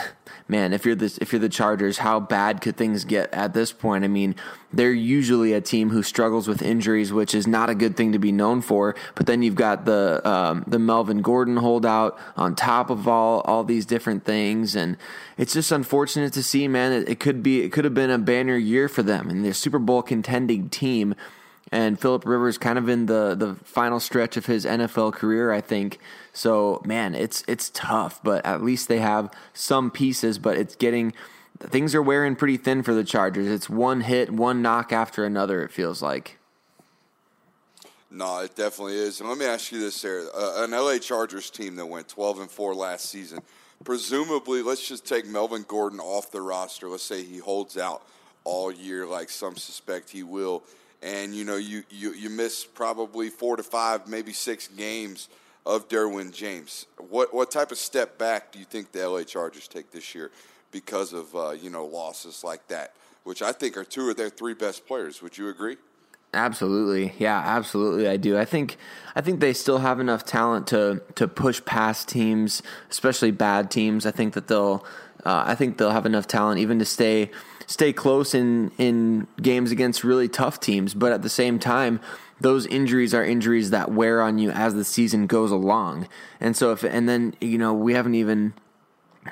man, 0.48 0.72
if 0.72 0.84
you're 0.84 0.94
this, 0.94 1.18
if 1.18 1.32
you're 1.32 1.40
the 1.40 1.48
Chargers, 1.48 1.98
how 1.98 2.20
bad 2.20 2.60
could 2.60 2.76
things 2.76 3.04
get 3.04 3.32
at 3.32 3.52
this 3.52 3.72
point? 3.72 4.04
I 4.04 4.08
mean, 4.08 4.34
they're 4.72 4.92
usually 4.92 5.52
a 5.52 5.60
team 5.60 5.90
who 5.90 6.02
struggles 6.02 6.46
with 6.46 6.62
injuries, 6.62 7.12
which 7.12 7.34
is 7.34 7.46
not 7.46 7.70
a 7.70 7.74
good 7.74 7.96
thing 7.96 8.12
to 8.12 8.18
be 8.18 8.32
known 8.32 8.60
for. 8.60 8.94
But 9.14 9.26
then 9.26 9.42
you've 9.42 9.54
got 9.54 9.84
the 9.84 10.26
um, 10.28 10.64
the 10.66 10.78
Melvin 10.78 11.22
Gordon 11.22 11.56
holdout 11.56 12.18
on 12.36 12.54
top 12.54 12.90
of 12.90 13.08
all 13.08 13.40
all 13.40 13.64
these 13.64 13.86
different 13.86 14.24
things, 14.24 14.76
and 14.76 14.96
it's 15.36 15.52
just 15.52 15.72
unfortunate 15.72 16.32
to 16.34 16.42
see, 16.42 16.68
man. 16.68 16.92
It, 16.92 17.08
it 17.08 17.20
could 17.20 17.42
be 17.42 17.62
it 17.62 17.72
could 17.72 17.84
have 17.84 17.94
been 17.94 18.10
a 18.10 18.18
banner 18.18 18.56
year 18.56 18.88
for 18.88 19.02
them 19.02 19.28
and 19.30 19.44
their 19.44 19.54
Super 19.54 19.78
Bowl 19.78 20.02
contending 20.02 20.68
team. 20.68 21.14
And 21.72 21.98
Philip 22.00 22.24
Rivers 22.24 22.58
kind 22.58 22.78
of 22.78 22.88
in 22.88 23.06
the 23.06 23.34
the 23.34 23.54
final 23.64 23.98
stretch 23.98 24.36
of 24.36 24.46
his 24.46 24.64
NFL 24.64 25.14
career, 25.14 25.52
I 25.52 25.60
think. 25.60 25.98
So 26.32 26.80
man, 26.84 27.14
it's 27.14 27.42
it's 27.48 27.70
tough, 27.70 28.20
but 28.22 28.44
at 28.46 28.62
least 28.62 28.88
they 28.88 28.98
have 28.98 29.30
some 29.52 29.90
pieces. 29.90 30.38
But 30.38 30.56
it's 30.56 30.76
getting 30.76 31.12
things 31.58 31.94
are 31.94 32.02
wearing 32.02 32.36
pretty 32.36 32.56
thin 32.56 32.82
for 32.82 32.94
the 32.94 33.04
Chargers. 33.04 33.48
It's 33.48 33.68
one 33.68 34.02
hit, 34.02 34.30
one 34.30 34.62
knock 34.62 34.92
after 34.92 35.24
another. 35.24 35.62
It 35.62 35.72
feels 35.72 36.02
like. 36.02 36.38
No, 38.10 38.38
it 38.38 38.54
definitely 38.54 38.94
is. 38.94 39.20
And 39.20 39.28
let 39.28 39.36
me 39.36 39.44
ask 39.44 39.72
you 39.72 39.80
this, 39.80 39.96
Sarah: 39.96 40.26
uh, 40.34 40.64
an 40.64 40.70
LA 40.70 40.98
Chargers 40.98 41.50
team 41.50 41.76
that 41.76 41.86
went 41.86 42.08
12 42.08 42.40
and 42.40 42.50
four 42.50 42.74
last 42.74 43.06
season. 43.06 43.40
Presumably, 43.84 44.62
let's 44.62 44.86
just 44.86 45.06
take 45.06 45.26
Melvin 45.26 45.64
Gordon 45.68 46.00
off 46.00 46.30
the 46.30 46.40
roster. 46.40 46.88
Let's 46.88 47.02
say 47.02 47.22
he 47.22 47.38
holds 47.38 47.76
out 47.76 48.02
all 48.44 48.72
year, 48.72 49.06
like 49.06 49.28
some 49.28 49.56
suspect 49.56 50.10
he 50.10 50.22
will, 50.22 50.62
and 51.06 51.34
you 51.34 51.44
know 51.44 51.56
you 51.56 51.84
you, 51.88 52.12
you 52.12 52.28
miss 52.28 52.64
probably 52.64 53.30
four 53.30 53.56
to 53.56 53.62
five, 53.62 54.08
maybe 54.08 54.32
six 54.32 54.66
games 54.66 55.28
of 55.64 55.88
Derwin 55.88 56.32
James. 56.32 56.86
What 56.98 57.32
what 57.32 57.50
type 57.50 57.70
of 57.70 57.78
step 57.78 58.18
back 58.18 58.52
do 58.52 58.58
you 58.58 58.64
think 58.64 58.92
the 58.92 59.08
LA 59.08 59.22
Chargers 59.22 59.68
take 59.68 59.92
this 59.92 60.14
year 60.14 60.30
because 60.72 61.12
of 61.12 61.34
uh, 61.34 61.50
you 61.50 61.70
know 61.70 61.86
losses 61.86 62.42
like 62.42 62.66
that, 62.68 62.92
which 63.24 63.40
I 63.40 63.52
think 63.52 63.76
are 63.76 63.84
two 63.84 64.10
of 64.10 64.16
their 64.16 64.30
three 64.30 64.54
best 64.54 64.86
players? 64.86 65.22
Would 65.22 65.38
you 65.38 65.48
agree? 65.48 65.76
Absolutely. 66.34 67.14
Yeah, 67.18 67.38
absolutely 67.38 68.08
I 68.08 68.16
do. 68.16 68.36
I 68.36 68.44
think 68.44 68.76
I 69.14 69.20
think 69.20 69.38
they 69.38 69.52
still 69.52 69.78
have 69.78 70.00
enough 70.00 70.24
talent 70.24 70.66
to 70.68 71.02
to 71.14 71.28
push 71.28 71.64
past 71.64 72.08
teams, 72.08 72.62
especially 72.90 73.30
bad 73.30 73.70
teams. 73.70 74.06
I 74.06 74.10
think 74.10 74.34
that 74.34 74.48
they'll 74.48 74.84
uh, 75.24 75.44
I 75.46 75.54
think 75.54 75.78
they'll 75.78 75.92
have 75.92 76.04
enough 76.04 76.26
talent 76.26 76.58
even 76.58 76.80
to 76.80 76.84
stay 76.84 77.30
stay 77.66 77.92
close 77.92 78.34
in 78.34 78.70
in 78.78 79.26
games 79.40 79.70
against 79.70 80.04
really 80.04 80.28
tough 80.28 80.60
teams, 80.60 80.94
but 80.94 81.12
at 81.12 81.22
the 81.22 81.28
same 81.28 81.58
time 81.58 82.00
those 82.40 82.66
injuries 82.66 83.14
are 83.14 83.24
injuries 83.24 83.70
that 83.70 83.90
wear 83.90 84.20
on 84.20 84.38
you 84.38 84.50
as 84.50 84.74
the 84.74 84.84
season 84.84 85.26
goes 85.26 85.50
along. 85.50 86.06
And 86.40 86.56
so 86.56 86.72
if 86.72 86.84
and 86.84 87.08
then 87.08 87.34
you 87.40 87.58
know, 87.58 87.72
we 87.72 87.94
haven't 87.94 88.14
even 88.14 88.54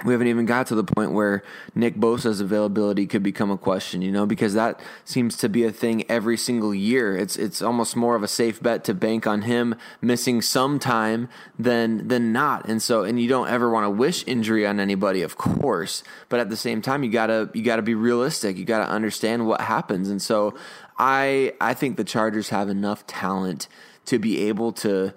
we 0.04 0.12
haven't 0.12 0.28
even 0.28 0.46
got 0.46 0.66
to 0.68 0.74
the 0.74 0.84
point 0.84 1.12
where 1.12 1.42
Nick 1.74 1.96
Bosa's 1.96 2.40
availability 2.40 3.06
could 3.06 3.22
become 3.22 3.50
a 3.50 3.58
question, 3.58 4.02
you 4.02 4.10
know, 4.10 4.26
because 4.26 4.54
that 4.54 4.80
seems 5.04 5.36
to 5.38 5.48
be 5.48 5.64
a 5.64 5.72
thing 5.72 6.04
every 6.10 6.36
single 6.36 6.74
year. 6.74 7.16
It's 7.16 7.36
it's 7.36 7.62
almost 7.62 7.96
more 7.96 8.16
of 8.16 8.22
a 8.22 8.28
safe 8.28 8.62
bet 8.62 8.84
to 8.84 8.94
bank 8.94 9.26
on 9.26 9.42
him 9.42 9.74
missing 10.00 10.42
some 10.42 10.78
time 10.78 11.28
than 11.58 12.08
than 12.08 12.32
not. 12.32 12.68
And 12.68 12.82
so 12.82 13.04
and 13.04 13.20
you 13.20 13.28
don't 13.28 13.48
ever 13.48 13.70
want 13.70 13.84
to 13.84 13.90
wish 13.90 14.24
injury 14.26 14.66
on 14.66 14.80
anybody, 14.80 15.22
of 15.22 15.36
course, 15.36 16.02
but 16.28 16.40
at 16.40 16.50
the 16.50 16.56
same 16.56 16.82
time 16.82 17.04
you 17.04 17.10
got 17.10 17.26
to 17.26 17.50
you 17.54 17.62
got 17.62 17.76
to 17.76 17.82
be 17.82 17.94
realistic. 17.94 18.56
You 18.56 18.64
got 18.64 18.84
to 18.84 18.90
understand 18.90 19.46
what 19.46 19.60
happens. 19.60 20.08
And 20.08 20.20
so 20.20 20.54
I 20.98 21.54
I 21.60 21.74
think 21.74 21.96
the 21.96 22.04
Chargers 22.04 22.48
have 22.50 22.68
enough 22.68 23.06
talent 23.06 23.68
to 24.06 24.18
be 24.18 24.48
able 24.48 24.72
to 24.72 25.14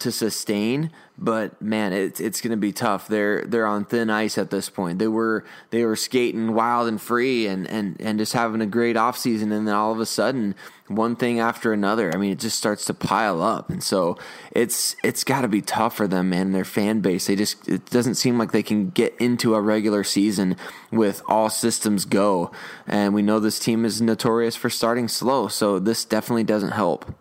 to 0.00 0.12
sustain, 0.12 0.90
but 1.16 1.60
man, 1.60 1.92
it's 1.92 2.20
it's 2.20 2.40
going 2.40 2.52
to 2.52 2.56
be 2.56 2.72
tough. 2.72 3.08
They're 3.08 3.44
they're 3.44 3.66
on 3.66 3.84
thin 3.84 4.10
ice 4.10 4.38
at 4.38 4.50
this 4.50 4.68
point. 4.68 4.98
They 4.98 5.08
were 5.08 5.44
they 5.70 5.84
were 5.84 5.96
skating 5.96 6.54
wild 6.54 6.88
and 6.88 7.00
free 7.00 7.46
and 7.46 7.66
and 7.66 8.00
and 8.00 8.18
just 8.18 8.32
having 8.32 8.60
a 8.60 8.66
great 8.66 8.96
offseason 8.96 9.52
and 9.52 9.66
then 9.66 9.74
all 9.74 9.92
of 9.92 10.00
a 10.00 10.06
sudden 10.06 10.54
one 10.88 11.16
thing 11.16 11.38
after 11.38 11.72
another. 11.72 12.14
I 12.14 12.18
mean, 12.18 12.32
it 12.32 12.38
just 12.38 12.56
starts 12.56 12.84
to 12.86 12.94
pile 12.94 13.42
up. 13.42 13.70
And 13.70 13.82
so 13.82 14.18
it's 14.52 14.96
it's 15.04 15.24
got 15.24 15.42
to 15.42 15.48
be 15.48 15.60
tough 15.60 15.96
for 15.96 16.06
them 16.06 16.32
and 16.32 16.54
their 16.54 16.64
fan 16.64 17.00
base. 17.00 17.26
They 17.26 17.36
just 17.36 17.68
it 17.68 17.86
doesn't 17.90 18.14
seem 18.14 18.38
like 18.38 18.52
they 18.52 18.62
can 18.62 18.90
get 18.90 19.14
into 19.18 19.54
a 19.54 19.60
regular 19.60 20.04
season 20.04 20.56
with 20.90 21.22
all 21.28 21.50
systems 21.50 22.04
go. 22.04 22.50
And 22.86 23.14
we 23.14 23.22
know 23.22 23.40
this 23.40 23.58
team 23.58 23.84
is 23.84 24.00
notorious 24.00 24.56
for 24.56 24.70
starting 24.70 25.08
slow, 25.08 25.48
so 25.48 25.78
this 25.78 26.04
definitely 26.04 26.44
doesn't 26.44 26.72
help. 26.72 27.14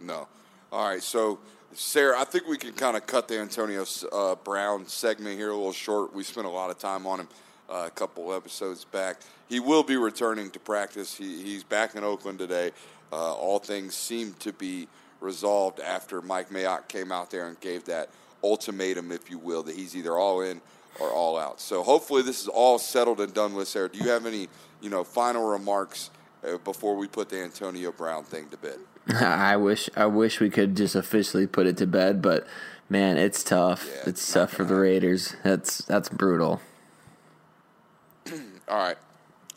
No. 0.00 0.28
All 0.76 0.86
right, 0.86 1.02
so 1.02 1.38
Sarah, 1.72 2.20
I 2.20 2.24
think 2.24 2.46
we 2.46 2.58
can 2.58 2.74
kind 2.74 2.98
of 2.98 3.06
cut 3.06 3.28
the 3.28 3.38
Antonio 3.38 3.86
uh, 4.12 4.34
Brown 4.34 4.86
segment 4.86 5.38
here 5.38 5.48
a 5.48 5.56
little 5.56 5.72
short. 5.72 6.14
We 6.14 6.22
spent 6.22 6.46
a 6.46 6.50
lot 6.50 6.68
of 6.68 6.78
time 6.78 7.06
on 7.06 7.20
him 7.20 7.28
uh, 7.70 7.84
a 7.86 7.90
couple 7.90 8.30
episodes 8.34 8.84
back. 8.84 9.22
He 9.48 9.58
will 9.58 9.82
be 9.82 9.96
returning 9.96 10.50
to 10.50 10.58
practice. 10.58 11.16
He, 11.16 11.42
he's 11.42 11.64
back 11.64 11.94
in 11.94 12.04
Oakland 12.04 12.38
today. 12.38 12.72
Uh, 13.10 13.32
all 13.32 13.58
things 13.58 13.94
seem 13.94 14.34
to 14.40 14.52
be 14.52 14.86
resolved 15.22 15.80
after 15.80 16.20
Mike 16.20 16.50
Mayock 16.50 16.88
came 16.88 17.10
out 17.10 17.30
there 17.30 17.48
and 17.48 17.58
gave 17.60 17.86
that 17.86 18.10
ultimatum, 18.44 19.12
if 19.12 19.30
you 19.30 19.38
will, 19.38 19.62
that 19.62 19.76
he's 19.76 19.96
either 19.96 20.18
all 20.18 20.42
in 20.42 20.60
or 21.00 21.10
all 21.10 21.38
out. 21.38 21.58
So 21.58 21.82
hopefully 21.82 22.20
this 22.20 22.42
is 22.42 22.48
all 22.48 22.78
settled 22.78 23.22
and 23.22 23.32
done 23.32 23.54
with. 23.54 23.68
Sarah, 23.68 23.88
do 23.88 23.98
you 23.98 24.10
have 24.10 24.26
any 24.26 24.46
you 24.82 24.90
know 24.90 25.04
final 25.04 25.48
remarks 25.48 26.10
Uh, 26.44 26.58
before 26.58 26.96
we 26.96 27.08
put 27.08 27.28
the 27.28 27.42
Antonio 27.42 27.92
Brown 27.92 28.24
thing 28.24 28.48
to 28.50 28.56
bed? 28.56 28.78
I 29.20 29.56
wish 29.56 29.88
I 29.96 30.06
wish 30.06 30.40
we 30.40 30.50
could 30.50 30.76
just 30.76 30.94
officially 30.94 31.46
put 31.46 31.66
it 31.66 31.76
to 31.78 31.86
bed, 31.86 32.20
but 32.20 32.46
man, 32.88 33.16
it's 33.16 33.42
tough. 33.42 33.86
Yeah, 33.86 33.98
it's, 34.00 34.08
it's 34.08 34.32
tough 34.32 34.52
for 34.52 34.64
the 34.64 34.74
Raiders. 34.74 35.36
That's 35.42 35.78
that's 35.78 36.08
brutal. 36.08 36.60
All 38.68 38.78
right. 38.78 38.96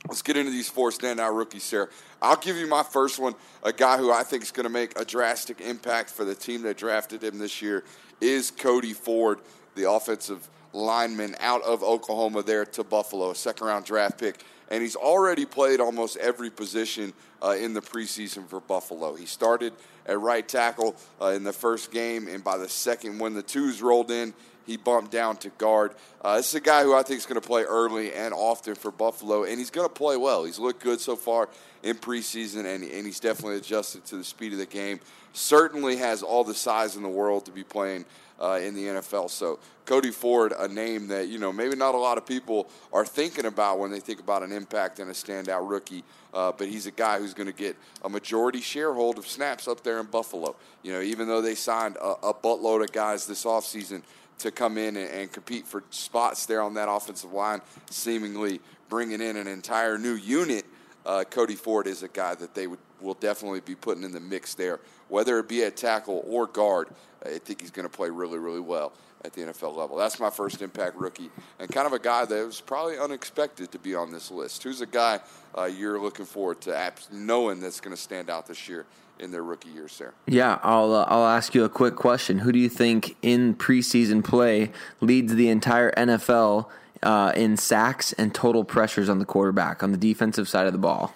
Let's 0.07 0.21
get 0.21 0.37
into 0.37 0.51
these 0.51 0.69
four 0.69 0.91
standout 0.91 1.35
rookies, 1.35 1.63
Sarah. 1.63 1.89
I'll 2.21 2.37
give 2.37 2.55
you 2.55 2.67
my 2.67 2.83
first 2.83 3.19
one. 3.19 3.35
A 3.63 3.73
guy 3.73 3.97
who 3.97 4.11
I 4.11 4.23
think 4.23 4.43
is 4.43 4.51
going 4.51 4.63
to 4.63 4.69
make 4.69 4.97
a 4.97 5.03
drastic 5.03 5.59
impact 5.59 6.09
for 6.09 6.23
the 6.23 6.35
team 6.35 6.61
that 6.63 6.77
drafted 6.77 7.23
him 7.23 7.37
this 7.37 7.61
year 7.61 7.83
is 8.21 8.49
Cody 8.49 8.93
Ford, 8.93 9.39
the 9.75 9.91
offensive 9.91 10.49
lineman 10.71 11.35
out 11.39 11.61
of 11.63 11.83
Oklahoma 11.83 12.43
there 12.43 12.65
to 12.65 12.83
Buffalo, 12.83 13.31
a 13.31 13.35
second 13.35 13.67
round 13.67 13.85
draft 13.85 14.17
pick 14.17 14.43
and 14.69 14.81
he's 14.81 14.95
already 14.95 15.45
played 15.45 15.79
almost 15.79 16.17
every 16.17 16.49
position 16.49 17.13
uh, 17.41 17.55
in 17.59 17.73
the 17.73 17.81
preseason 17.81 18.47
for 18.47 18.59
Buffalo. 18.59 19.15
He 19.15 19.25
started 19.25 19.73
at 20.05 20.19
right 20.19 20.47
tackle 20.47 20.95
uh, 21.21 21.27
in 21.27 21.43
the 21.43 21.53
first 21.53 21.91
game, 21.91 22.27
and 22.27 22.43
by 22.43 22.57
the 22.57 22.69
second, 22.69 23.19
when 23.19 23.33
the 23.33 23.43
twos 23.43 23.81
rolled 23.81 24.11
in, 24.11 24.33
he 24.65 24.77
bumped 24.77 25.11
down 25.11 25.35
to 25.37 25.49
guard. 25.49 25.93
Uh, 26.21 26.37
this 26.37 26.49
is 26.49 26.55
a 26.55 26.61
guy 26.61 26.83
who 26.83 26.93
I 26.93 27.01
think 27.01 27.17
is 27.17 27.25
going 27.25 27.41
to 27.41 27.47
play 27.47 27.63
early 27.63 28.13
and 28.13 28.33
often 28.33 28.75
for 28.75 28.91
Buffalo, 28.91 29.43
and 29.43 29.57
he's 29.57 29.71
going 29.71 29.87
to 29.87 29.93
play 29.93 30.15
well. 30.15 30.45
He's 30.45 30.59
looked 30.59 30.83
good 30.83 31.01
so 31.01 31.15
far 31.15 31.49
in 31.81 31.95
preseason, 31.95 32.65
and, 32.65 32.83
and 32.83 33.05
he's 33.05 33.19
definitely 33.19 33.57
adjusted 33.57 34.05
to 34.05 34.17
the 34.17 34.23
speed 34.23 34.53
of 34.53 34.59
the 34.59 34.67
game. 34.67 34.99
Certainly 35.33 35.97
has 35.97 36.21
all 36.21 36.43
the 36.43 36.53
size 36.53 36.95
in 36.95 37.03
the 37.03 37.09
world 37.09 37.45
to 37.45 37.51
be 37.51 37.63
playing 37.63 38.05
uh, 38.39 38.59
in 38.61 38.73
the 38.73 38.85
NFL. 38.85 39.29
So 39.29 39.59
Cody 39.85 40.11
Ford, 40.11 40.53
a 40.57 40.67
name 40.67 41.07
that 41.07 41.27
you 41.27 41.37
know 41.37 41.51
maybe 41.51 41.75
not 41.75 41.95
a 41.95 41.97
lot 41.97 42.17
of 42.17 42.25
people 42.25 42.69
are 42.93 43.05
thinking 43.05 43.45
about 43.45 43.79
when 43.79 43.91
they 43.91 43.99
think 43.99 44.19
about 44.19 44.43
an 44.43 44.51
impact 44.51 44.99
and 44.99 45.09
a 45.09 45.13
standout 45.13 45.69
rookie, 45.69 46.03
uh, 46.33 46.51
but 46.51 46.67
he's 46.67 46.85
a 46.85 46.91
guy 46.91 47.19
who's 47.19 47.33
going 47.33 47.47
to 47.47 47.55
get 47.55 47.75
a 48.03 48.09
majority 48.09 48.59
sharehold 48.59 49.17
of 49.17 49.27
snaps 49.27 49.67
up 49.67 49.83
there 49.83 49.99
in 49.99 50.05
Buffalo. 50.05 50.55
You 50.83 50.93
know, 50.93 51.01
even 51.01 51.27
though 51.27 51.41
they 51.41 51.55
signed 51.55 51.97
a, 51.97 52.27
a 52.27 52.33
buttload 52.33 52.83
of 52.83 52.91
guys 52.91 53.25
this 53.25 53.45
offseason 53.45 54.01
to 54.39 54.51
come 54.51 54.77
in 54.77 54.95
and, 54.95 55.09
and 55.09 55.31
compete 55.31 55.67
for 55.67 55.83
spots 55.89 56.45
there 56.45 56.61
on 56.61 56.73
that 56.75 56.89
offensive 56.89 57.33
line, 57.33 57.61
seemingly 57.89 58.61
bringing 58.87 59.21
in 59.21 59.35
an 59.35 59.47
entire 59.47 59.97
new 59.97 60.13
unit. 60.13 60.65
Uh, 61.05 61.23
Cody 61.23 61.55
Ford 61.55 61.87
is 61.87 62.03
a 62.03 62.07
guy 62.07 62.35
that 62.35 62.53
they 62.53 62.67
would 62.67 62.79
will 63.01 63.15
definitely 63.15 63.61
be 63.61 63.75
putting 63.75 64.03
in 64.03 64.11
the 64.11 64.19
mix 64.19 64.53
there, 64.53 64.79
whether 65.09 65.39
it 65.39 65.47
be 65.47 65.63
at 65.63 65.75
tackle 65.75 66.23
or 66.27 66.47
guard. 66.47 66.87
I 67.25 67.37
think 67.37 67.61
he's 67.61 67.71
going 67.71 67.87
to 67.87 67.93
play 67.93 68.09
really, 68.09 68.39
really 68.39 68.61
well 68.61 68.93
at 69.25 69.33
the 69.33 69.41
NFL 69.41 69.75
level. 69.75 69.97
That's 69.97 70.19
my 70.19 70.29
first 70.29 70.61
impact 70.61 70.95
rookie, 70.95 71.29
and 71.59 71.69
kind 71.69 71.85
of 71.85 71.93
a 71.93 71.99
guy 71.99 72.25
that 72.25 72.45
was 72.45 72.61
probably 72.61 72.97
unexpected 72.97 73.71
to 73.73 73.79
be 73.79 73.95
on 73.95 74.11
this 74.11 74.31
list. 74.31 74.63
Who's 74.63 74.81
a 74.81 74.85
guy 74.85 75.19
uh, 75.57 75.65
you're 75.65 75.99
looking 75.99 76.25
forward 76.25 76.61
to 76.61 76.93
knowing 77.11 77.59
that's 77.59 77.81
going 77.81 77.95
to 77.95 78.01
stand 78.01 78.29
out 78.29 78.47
this 78.47 78.69
year 78.69 78.85
in 79.19 79.31
their 79.31 79.43
rookie 79.43 79.69
year, 79.69 79.87
Sarah? 79.87 80.13
Yeah, 80.25 80.59
I'll 80.63 80.93
uh, 80.93 81.05
I'll 81.07 81.27
ask 81.27 81.53
you 81.53 81.65
a 81.65 81.69
quick 81.69 81.95
question. 81.95 82.39
Who 82.39 82.51
do 82.51 82.59
you 82.59 82.69
think 82.69 83.17
in 83.21 83.55
preseason 83.55 84.23
play 84.23 84.71
leads 85.01 85.35
the 85.35 85.49
entire 85.49 85.91
NFL 85.91 86.67
uh, 87.03 87.33
in 87.35 87.57
sacks 87.57 88.13
and 88.13 88.33
total 88.33 88.63
pressures 88.63 89.09
on 89.09 89.19
the 89.19 89.25
quarterback 89.25 89.83
on 89.83 89.91
the 89.91 89.97
defensive 89.97 90.47
side 90.47 90.67
of 90.67 90.73
the 90.73 90.79
ball? 90.79 91.13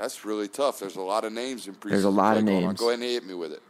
That's 0.00 0.24
really 0.24 0.48
tough. 0.48 0.78
There's 0.78 0.96
a 0.96 1.02
lot 1.02 1.24
of 1.24 1.32
names 1.34 1.68
in 1.68 1.74
preseason. 1.74 1.90
There's 1.90 2.04
a 2.04 2.10
lot 2.10 2.38
of 2.38 2.44
names. 2.44 2.80
Go 2.80 2.88
ahead 2.88 3.00
and 3.00 3.08
hit 3.08 3.26
me 3.26 3.34
with 3.34 3.52
it. 3.52 3.62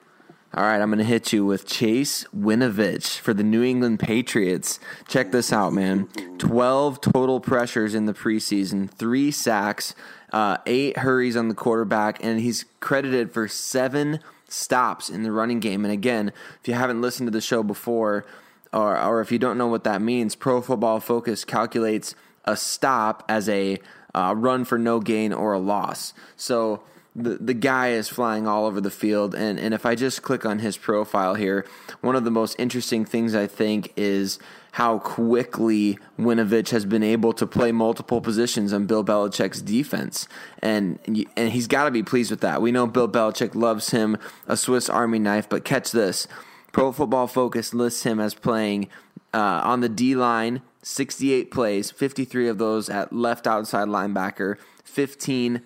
All 0.55 0.63
right, 0.63 0.81
I'm 0.81 0.89
going 0.89 0.99
to 0.99 1.05
hit 1.05 1.33
you 1.33 1.45
with 1.45 1.67
Chase 1.67 2.25
Winovich 2.37 3.19
for 3.19 3.35
the 3.35 3.43
New 3.43 3.65
England 3.65 3.99
Patriots. 3.99 4.79
Check 5.09 5.33
this 5.33 5.53
out, 5.53 5.73
man. 5.73 6.07
12 6.39 7.01
total 7.01 7.41
pressures 7.41 7.97
in 7.97 8.07
the 8.07 8.15
preseason, 8.15 8.89
three 8.89 9.33
sacks, 9.33 9.95
uh, 10.33 10.59
eight 10.67 10.99
hurries 10.99 11.37
on 11.37 11.49
the 11.49 11.55
quarterback, 11.55 12.23
and 12.23 12.39
he's 12.39 12.65
credited 12.79 13.33
for 13.33 13.49
seven 13.49 14.21
stops 14.49 15.11
in 15.11 15.25
the 15.25 15.33
running 15.33 15.59
game. 15.59 15.85
And 15.85 15.93
again, 15.93 16.33
if 16.61 16.69
you 16.69 16.75
haven't 16.75 17.01
listened 17.01 17.27
to 17.27 17.33
the 17.33 17.41
show 17.41 17.65
before, 17.65 18.25
or, 18.73 19.01
or 19.01 19.21
if 19.21 19.33
you 19.33 19.39
don't 19.41 19.59
know 19.59 19.67
what 19.67 19.83
that 19.83 20.01
means, 20.01 20.37
Pro 20.37 20.61
Football 20.61 21.01
Focus 21.01 21.45
calculates 21.45 22.15
a 22.45 22.57
stop 22.57 23.25
as 23.29 23.49
a 23.49 23.79
uh, 24.15 24.35
run 24.37 24.65
for 24.65 24.79
no 24.79 25.01
gain 25.01 25.33
or 25.33 25.53
a 25.53 25.59
loss. 25.59 26.15
So 26.37 26.83
the 27.15 27.37
the 27.37 27.55
guy 27.55 27.91
is 27.91 28.09
flying 28.09 28.47
all 28.47 28.67
over 28.67 28.81
the 28.81 28.91
field, 28.91 29.35
and 29.35 29.59
and 29.59 29.75
if 29.75 29.85
I 29.85 29.95
just 29.95 30.23
click 30.23 30.47
on 30.47 30.61
his 30.61 30.77
profile 30.77 31.35
here, 31.35 31.67
one 32.01 32.17
of 32.17 32.25
the 32.25 32.31
most 32.31 32.57
interesting 32.59 33.05
things 33.05 33.35
I 33.35 33.47
think 33.47 33.93
is 33.97 34.39
how 34.73 34.99
quickly 34.99 35.99
Winovich 36.19 36.71
has 36.71 36.85
been 36.85 37.03
able 37.03 37.33
to 37.33 37.47
play 37.47 37.73
multiple 37.73 38.21
positions 38.21 38.73
on 38.73 38.87
Bill 38.87 39.05
Belichick's 39.05 39.61
defense, 39.61 40.29
and 40.63 40.99
and 41.37 41.51
he's 41.51 41.67
got 41.67 41.85
to 41.85 41.91
be 41.91 42.03
pleased 42.03 42.31
with 42.31 42.41
that. 42.41 42.63
We 42.63 42.71
know 42.71 42.87
Bill 42.87 43.09
Belichick 43.09 43.55
loves 43.55 43.91
him 43.91 44.17
a 44.47 44.57
Swiss 44.57 44.89
Army 44.89 45.19
knife, 45.19 45.49
but 45.49 45.65
catch 45.65 45.91
this: 45.91 46.29
Pro 46.71 46.93
Football 46.93 47.27
Focus 47.27 47.75
lists 47.75 48.05
him 48.05 48.21
as 48.21 48.35
playing 48.35 48.89
uh, 49.35 49.63
on 49.65 49.81
the 49.81 49.89
D 49.89 50.15
line. 50.15 50.63
68 50.83 51.51
plays, 51.51 51.91
53 51.91 52.49
of 52.49 52.59
those 52.59 52.89
at 52.89 53.13
left 53.13 53.47
outside 53.47 53.89
linebacker, 53.89 54.57
15 54.85 55.63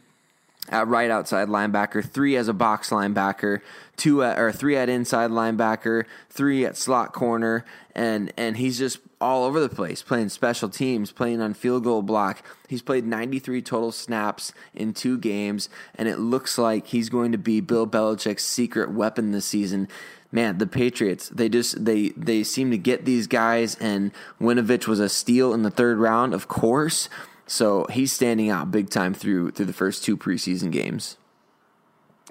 at 0.70 0.88
right 0.88 1.10
outside 1.10 1.48
linebacker, 1.48 2.04
three 2.04 2.36
as 2.36 2.48
a 2.48 2.52
box 2.52 2.90
linebacker, 2.90 3.60
two 3.96 4.22
at, 4.22 4.38
or 4.38 4.50
three 4.50 4.76
at 4.76 4.88
inside 4.88 5.30
linebacker, 5.30 6.04
three 6.30 6.64
at 6.64 6.76
slot 6.76 7.12
corner, 7.12 7.64
and 7.94 8.32
and 8.36 8.56
he's 8.56 8.78
just 8.78 8.98
all 9.20 9.44
over 9.44 9.60
the 9.60 9.68
place, 9.68 10.02
playing 10.02 10.28
special 10.28 10.68
teams, 10.68 11.12
playing 11.12 11.40
on 11.40 11.54
field 11.54 11.84
goal 11.84 12.02
block. 12.02 12.42
He's 12.68 12.82
played 12.82 13.06
93 13.06 13.62
total 13.62 13.92
snaps 13.92 14.52
in 14.74 14.94
two 14.94 15.18
games, 15.18 15.68
and 15.94 16.08
it 16.08 16.18
looks 16.18 16.58
like 16.58 16.88
he's 16.88 17.08
going 17.08 17.32
to 17.32 17.38
be 17.38 17.60
Bill 17.60 17.86
Belichick's 17.86 18.44
secret 18.44 18.90
weapon 18.90 19.32
this 19.32 19.46
season. 19.46 19.88
Man, 20.34 20.58
the 20.58 20.66
Patriots, 20.66 21.28
they 21.28 21.48
just 21.48 21.84
they 21.84 22.08
they 22.08 22.42
seem 22.42 22.72
to 22.72 22.76
get 22.76 23.04
these 23.04 23.28
guys, 23.28 23.76
and 23.76 24.10
Winovich 24.40 24.88
was 24.88 24.98
a 24.98 25.08
steal 25.08 25.54
in 25.54 25.62
the 25.62 25.70
third 25.70 25.98
round, 25.98 26.34
of 26.34 26.48
course. 26.48 27.08
So 27.46 27.86
he's 27.92 28.12
standing 28.12 28.50
out 28.50 28.72
big 28.72 28.90
time 28.90 29.14
through 29.14 29.52
through 29.52 29.66
the 29.66 29.72
first 29.72 30.02
two 30.02 30.16
preseason 30.16 30.72
games. 30.72 31.18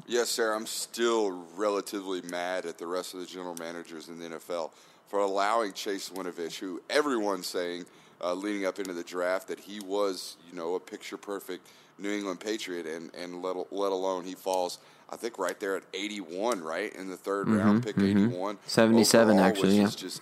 Yes, 0.05 0.27
sir. 0.27 0.53
I'm 0.53 0.65
still 0.65 1.45
relatively 1.55 2.21
mad 2.23 2.65
at 2.65 2.77
the 2.77 2.87
rest 2.87 3.13
of 3.13 3.21
the 3.21 3.25
general 3.25 3.55
managers 3.55 4.09
in 4.09 4.19
the 4.19 4.31
NFL 4.31 4.71
for 5.07 5.19
allowing 5.19 5.71
Chase 5.71 6.09
Winovich, 6.09 6.59
who 6.59 6.81
everyone's 6.89 7.47
saying 7.47 7.85
uh, 8.21 8.33
leading 8.33 8.65
up 8.65 8.79
into 8.79 8.91
the 8.91 9.03
draft 9.05 9.47
that 9.47 9.61
he 9.61 9.79
was, 9.79 10.35
you 10.49 10.57
know, 10.57 10.75
a 10.75 10.79
picture 10.81 11.15
perfect 11.15 11.69
New 11.97 12.11
England 12.11 12.41
Patriot, 12.41 12.85
and 12.85 13.15
and 13.15 13.41
let 13.41 13.55
let 13.71 13.93
alone 13.93 14.25
he 14.25 14.35
falls. 14.35 14.79
I 15.13 15.15
think 15.15 15.37
right 15.37 15.59
there 15.59 15.77
at 15.77 15.83
81, 15.93 16.61
right 16.61 16.93
in 16.95 17.09
the 17.09 17.15
3rd 17.15 17.43
mm-hmm, 17.43 17.57
round, 17.57 17.83
pick 17.83 17.95
mm-hmm. 17.95 18.25
81, 18.25 18.57
77 18.65 19.29
overall, 19.29 19.45
actually, 19.45 19.77
yeah. 19.77 19.87
just 19.87 20.21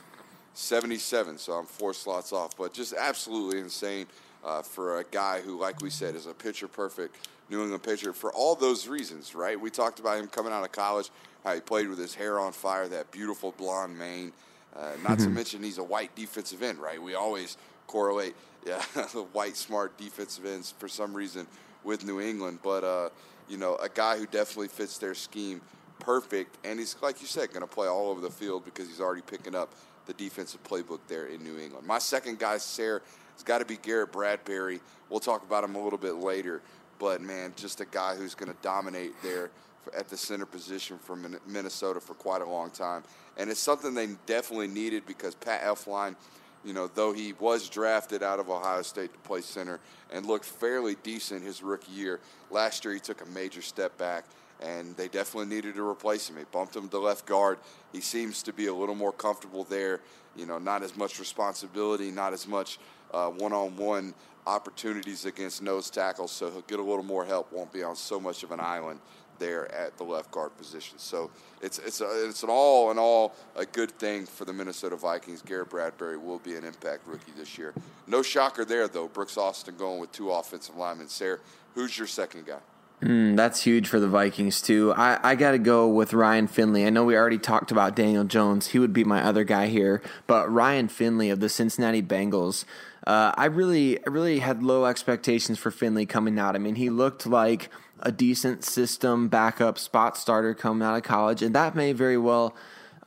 77. 0.53 1.38
So 1.38 1.53
I'm 1.53 1.65
four 1.65 1.93
slots 1.93 2.33
off, 2.33 2.57
but 2.57 2.74
just 2.74 2.93
absolutely 2.93 3.60
insane 3.60 4.07
uh, 4.43 4.62
for 4.62 5.00
a 5.00 5.05
guy 5.05 5.39
who, 5.39 5.57
like 5.57 5.81
we 5.81 5.89
said, 5.89 6.15
is 6.15 6.25
a 6.25 6.33
pitcher 6.33 6.67
perfect 6.67 7.29
New 7.50 7.62
England 7.62 7.83
pitcher 7.83 8.12
for 8.12 8.33
all 8.33 8.55
those 8.55 8.88
reasons, 8.88 9.33
right? 9.33 9.60
We 9.60 9.69
talked 9.69 10.00
about 10.00 10.19
him 10.19 10.27
coming 10.27 10.51
out 10.51 10.63
of 10.63 10.71
college, 10.71 11.10
how 11.43 11.53
he 11.53 11.62
played 11.62 11.88
with 11.88 11.98
his 11.98 12.13
hair 12.13 12.39
on 12.39 12.51
fire, 12.51 12.88
that 12.89 13.12
beautiful 13.12 13.53
blonde 13.57 13.98
mane. 13.98 14.33
Uh, 14.75 14.91
not 15.03 15.19
to 15.19 15.25
mm-hmm. 15.25 15.36
mention 15.36 15.63
he's 15.63 15.77
a 15.77 15.83
white 15.83 16.15
defensive 16.15 16.63
end, 16.63 16.79
right? 16.79 17.01
We 17.01 17.13
always 17.13 17.57
correlate, 17.88 18.36
yeah, 18.65 18.83
the 18.93 19.24
white 19.33 19.57
smart 19.57 19.98
defensive 19.98 20.45
ends 20.45 20.74
for 20.77 20.88
some 20.88 21.13
reason 21.13 21.48
with 21.83 22.05
New 22.05 22.21
England, 22.21 22.60
but 22.63 22.83
uh, 22.83 23.10
you 23.51 23.58
know, 23.58 23.75
a 23.75 23.89
guy 23.89 24.17
who 24.17 24.25
definitely 24.25 24.70
fits 24.70 24.98
their 24.98 25.13
scheme 25.13 25.62
perfect, 26.00 26.58
and 26.65 26.79
he's 26.79 26.96
like 27.01 27.22
you 27.22 27.27
said, 27.27 27.50
going 27.50 27.62
to 27.62 27.67
play 27.67 27.88
all 27.88 28.10
over 28.10 28.22
the 28.22 28.29
field 28.29 28.63
because 28.63 28.88
he's 28.88 29.01
already 29.01 29.22
picking 29.22 29.53
up 29.53 29.74
the 30.08 30.13
defensive 30.13 30.63
playbook 30.63 31.00
there 31.08 31.27
in 31.27 31.43
New 31.43 31.60
England. 31.60 31.86
My 31.86 32.00
second 32.00 32.39
guy, 32.39 32.58
Sarah, 32.58 33.01
it's 33.34 33.43
got 33.43 33.60
to 33.60 33.65
be 33.65 33.77
Garrett 33.77 34.12
Bradbury. 34.12 34.79
We'll 35.10 35.20
talk 35.20 35.43
about 35.43 35.63
him 35.63 35.75
a 35.75 35.84
little 35.84 36.00
bit 36.00 36.15
later, 36.15 36.62
but 36.98 37.22
man, 37.22 37.53
just 37.58 37.81
a 37.81 37.86
guy 37.86 38.15
who's 38.15 38.34
going 38.34 38.51
to 38.51 38.58
dominate 38.62 39.13
there 39.22 39.51
at 39.98 40.07
the 40.07 40.18
center 40.18 40.46
position 40.46 40.98
for 40.98 41.18
Minnesota 41.46 42.00
for 42.00 42.14
quite 42.14 42.42
a 42.42 42.50
long 42.50 42.70
time. 42.70 43.03
And 43.37 43.50
it's 43.50 43.59
something 43.59 43.94
they 43.94 44.07
definitely 44.25 44.68
needed 44.68 45.05
because 45.05 45.35
Pat 45.35 45.64
Elflein, 45.64 46.16
you 46.63 46.74
know, 46.74 46.87
though 46.87 47.13
he 47.13 47.33
was 47.33 47.69
drafted 47.69 48.21
out 48.24 48.39
of 48.39 48.50
Ohio 48.50 48.81
State 48.81 49.13
to 49.13 49.19
play 49.19 49.41
center 49.41 49.79
and 50.11 50.25
looked 50.25 50.45
fairly 50.45 50.95
decent 51.03 51.43
his 51.43 51.63
rookie 51.63 51.91
year, 51.91 52.19
last 52.50 52.85
year 52.85 52.93
he 52.93 53.00
took 53.00 53.21
a 53.21 53.25
major 53.29 53.61
step 53.61 53.97
back 53.97 54.25
and 54.61 54.95
they 54.95 55.07
definitely 55.07 55.53
needed 55.53 55.74
to 55.75 55.87
replace 55.87 56.29
him. 56.29 56.35
They 56.35 56.43
bumped 56.51 56.75
him 56.75 56.87
to 56.89 57.00
left 57.00 57.25
guard. 57.25 57.57
He 57.91 58.00
seems 58.00 58.43
to 58.43 58.53
be 58.53 58.67
a 58.67 58.74
little 58.74 58.93
more 58.93 59.11
comfortable 59.11 59.63
there. 59.63 60.01
You 60.35 60.45
know, 60.45 60.59
not 60.59 60.83
as 60.83 60.95
much 60.95 61.19
responsibility, 61.19 62.11
not 62.11 62.31
as 62.31 62.47
much 62.47 62.77
one 63.11 63.53
on 63.53 63.75
one 63.75 64.13
opportunities 64.47 65.25
against 65.25 65.61
nose 65.61 65.89
tackles, 65.89 66.31
so 66.31 66.50
he'll 66.50 66.61
get 66.61 66.79
a 66.79 66.83
little 66.83 67.03
more 67.03 67.25
help, 67.25 67.51
won't 67.51 67.71
be 67.71 67.83
on 67.83 67.95
so 67.95 68.19
much 68.19 68.43
of 68.43 68.51
an 68.51 68.59
island 68.59 69.00
there 69.41 69.69
at 69.73 69.97
the 69.97 70.03
left 70.05 70.31
guard 70.31 70.55
position. 70.57 70.97
So 70.99 71.29
it's 71.61 71.79
it's 71.79 71.99
a, 71.99 72.27
it's 72.29 72.43
an 72.43 72.49
all 72.49 72.91
in 72.91 72.97
all 72.97 73.35
a 73.57 73.65
good 73.65 73.91
thing 73.91 74.25
for 74.25 74.45
the 74.45 74.53
Minnesota 74.53 74.95
Vikings. 74.95 75.41
Garrett 75.41 75.69
Bradbury 75.69 76.17
will 76.17 76.39
be 76.39 76.55
an 76.55 76.63
impact 76.63 77.05
rookie 77.05 77.33
this 77.35 77.57
year. 77.57 77.73
No 78.07 78.21
shocker 78.21 78.63
there 78.63 78.87
though. 78.87 79.07
Brooks 79.07 79.37
Austin 79.37 79.75
going 79.75 79.99
with 79.99 80.11
two 80.11 80.31
offensive 80.31 80.77
linemen. 80.77 81.09
Sarah, 81.09 81.39
who's 81.73 81.97
your 81.97 82.07
second 82.07 82.45
guy? 82.45 82.59
Mm, 83.01 83.35
that's 83.35 83.63
huge 83.63 83.87
for 83.87 83.99
the 83.99 84.07
Vikings 84.07 84.61
too. 84.61 84.93
I, 84.95 85.31
I 85.31 85.35
got 85.35 85.51
to 85.51 85.57
go 85.57 85.87
with 85.87 86.13
Ryan 86.13 86.45
Finley. 86.45 86.85
I 86.85 86.91
know 86.91 87.03
we 87.03 87.17
already 87.17 87.39
talked 87.39 87.71
about 87.71 87.95
Daniel 87.95 88.23
Jones. 88.23 88.67
He 88.67 88.79
would 88.79 88.93
be 88.93 89.03
my 89.03 89.23
other 89.23 89.43
guy 89.43 89.67
here, 89.67 90.03
but 90.27 90.51
Ryan 90.51 90.87
Finley 90.87 91.31
of 91.31 91.39
the 91.39 91.49
Cincinnati 91.49 92.03
Bengals. 92.03 92.63
Uh, 93.07 93.31
I 93.35 93.45
really, 93.45 93.97
I 94.05 94.09
really 94.11 94.37
had 94.37 94.61
low 94.61 94.85
expectations 94.85 95.57
for 95.57 95.71
Finley 95.71 96.05
coming 96.05 96.37
out. 96.37 96.55
I 96.55 96.59
mean, 96.59 96.75
he 96.75 96.91
looked 96.91 97.25
like 97.25 97.69
a 98.01 98.11
decent 98.11 98.64
system 98.64 99.27
backup 99.27 99.77
spot 99.77 100.18
starter 100.18 100.53
coming 100.53 100.85
out 100.85 100.96
of 100.96 101.03
college, 101.03 101.42
and 101.42 101.55
that 101.55 101.75
may 101.75 101.94
very 101.94 102.18
well. 102.18 102.55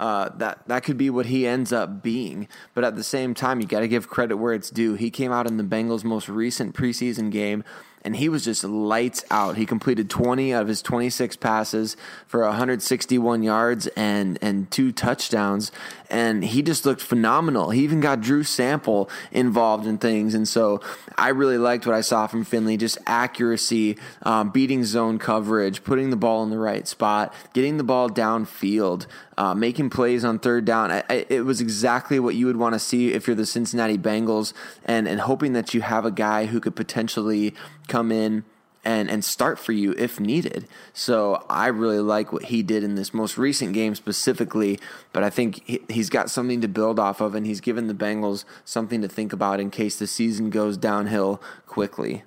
Uh, 0.00 0.28
that 0.38 0.58
that 0.66 0.82
could 0.82 0.98
be 0.98 1.08
what 1.08 1.26
he 1.26 1.46
ends 1.46 1.72
up 1.72 2.02
being, 2.02 2.48
but 2.74 2.82
at 2.82 2.96
the 2.96 3.04
same 3.04 3.32
time, 3.32 3.60
you 3.60 3.66
got 3.66 3.78
to 3.78 3.86
give 3.86 4.08
credit 4.08 4.36
where 4.36 4.52
it's 4.52 4.68
due. 4.68 4.94
He 4.94 5.08
came 5.08 5.30
out 5.30 5.46
in 5.46 5.56
the 5.56 5.62
Bengals' 5.62 6.02
most 6.02 6.28
recent 6.28 6.74
preseason 6.74 7.30
game 7.30 7.62
and 8.04 8.16
he 8.16 8.28
was 8.28 8.44
just 8.44 8.62
lights 8.62 9.24
out. 9.30 9.56
He 9.56 9.64
completed 9.64 10.10
20 10.10 10.52
out 10.52 10.62
of 10.62 10.68
his 10.68 10.82
26 10.82 11.36
passes 11.36 11.96
for 12.26 12.42
161 12.42 13.42
yards 13.42 13.86
and 13.88 14.38
and 14.42 14.70
two 14.70 14.92
touchdowns, 14.92 15.72
and 16.10 16.44
he 16.44 16.62
just 16.62 16.84
looked 16.84 17.00
phenomenal. 17.00 17.70
He 17.70 17.82
even 17.82 18.00
got 18.00 18.20
Drew 18.20 18.42
Sample 18.42 19.08
involved 19.32 19.86
in 19.86 19.98
things, 19.98 20.34
and 20.34 20.46
so 20.46 20.80
I 21.16 21.28
really 21.28 21.58
liked 21.58 21.86
what 21.86 21.94
I 21.94 22.00
saw 22.00 22.26
from 22.26 22.44
Finley. 22.44 22.76
Just 22.76 22.98
accuracy, 23.06 23.98
um, 24.22 24.50
beating 24.50 24.84
zone 24.84 25.18
coverage, 25.18 25.84
putting 25.84 26.10
the 26.10 26.16
ball 26.16 26.42
in 26.42 26.50
the 26.50 26.58
right 26.58 26.86
spot, 26.86 27.32
getting 27.52 27.76
the 27.76 27.84
ball 27.84 28.08
downfield, 28.08 29.06
uh, 29.38 29.54
making 29.54 29.90
plays 29.90 30.24
on 30.24 30.38
third 30.38 30.64
down. 30.64 30.90
I, 30.90 31.04
I, 31.08 31.26
it 31.28 31.44
was 31.44 31.60
exactly 31.60 32.18
what 32.18 32.34
you 32.34 32.46
would 32.46 32.56
want 32.56 32.74
to 32.74 32.78
see 32.78 33.12
if 33.12 33.26
you're 33.26 33.36
the 33.36 33.46
Cincinnati 33.46 33.98
Bengals, 33.98 34.52
and 34.84 35.08
and 35.08 35.20
hoping 35.20 35.52
that 35.54 35.74
you 35.74 35.80
have 35.82 36.04
a 36.04 36.10
guy 36.10 36.46
who 36.46 36.60
could 36.60 36.76
potentially 36.76 37.54
come 37.88 38.12
in 38.12 38.44
and 38.84 39.10
and 39.10 39.24
start 39.24 39.58
for 39.58 39.72
you 39.72 39.92
if 39.96 40.20
needed. 40.20 40.68
So 40.92 41.44
I 41.48 41.68
really 41.68 42.00
like 42.00 42.32
what 42.32 42.44
he 42.44 42.62
did 42.62 42.84
in 42.84 42.94
this 42.94 43.14
most 43.14 43.38
recent 43.38 43.72
game 43.72 43.94
specifically, 43.94 44.78
but 45.12 45.24
I 45.24 45.30
think 45.30 45.62
he, 45.64 45.80
he's 45.88 46.10
got 46.10 46.30
something 46.30 46.60
to 46.60 46.68
build 46.68 46.98
off 46.98 47.20
of, 47.20 47.34
and 47.34 47.46
he's 47.46 47.60
given 47.60 47.86
the 47.86 47.94
Bengals 47.94 48.44
something 48.64 49.00
to 49.02 49.08
think 49.08 49.32
about 49.32 49.60
in 49.60 49.70
case 49.70 49.98
the 49.98 50.06
season 50.06 50.50
goes 50.50 50.76
downhill 50.76 51.40
quickly. 51.66 52.24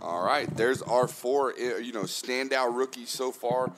All 0.00 0.24
right, 0.24 0.54
there's 0.54 0.82
our 0.82 1.08
four, 1.08 1.54
eh, 1.58 1.78
you 1.78 1.92
know, 1.92 2.02
standout 2.02 2.76
rookies 2.76 3.08
so 3.08 3.32
far 3.32 3.72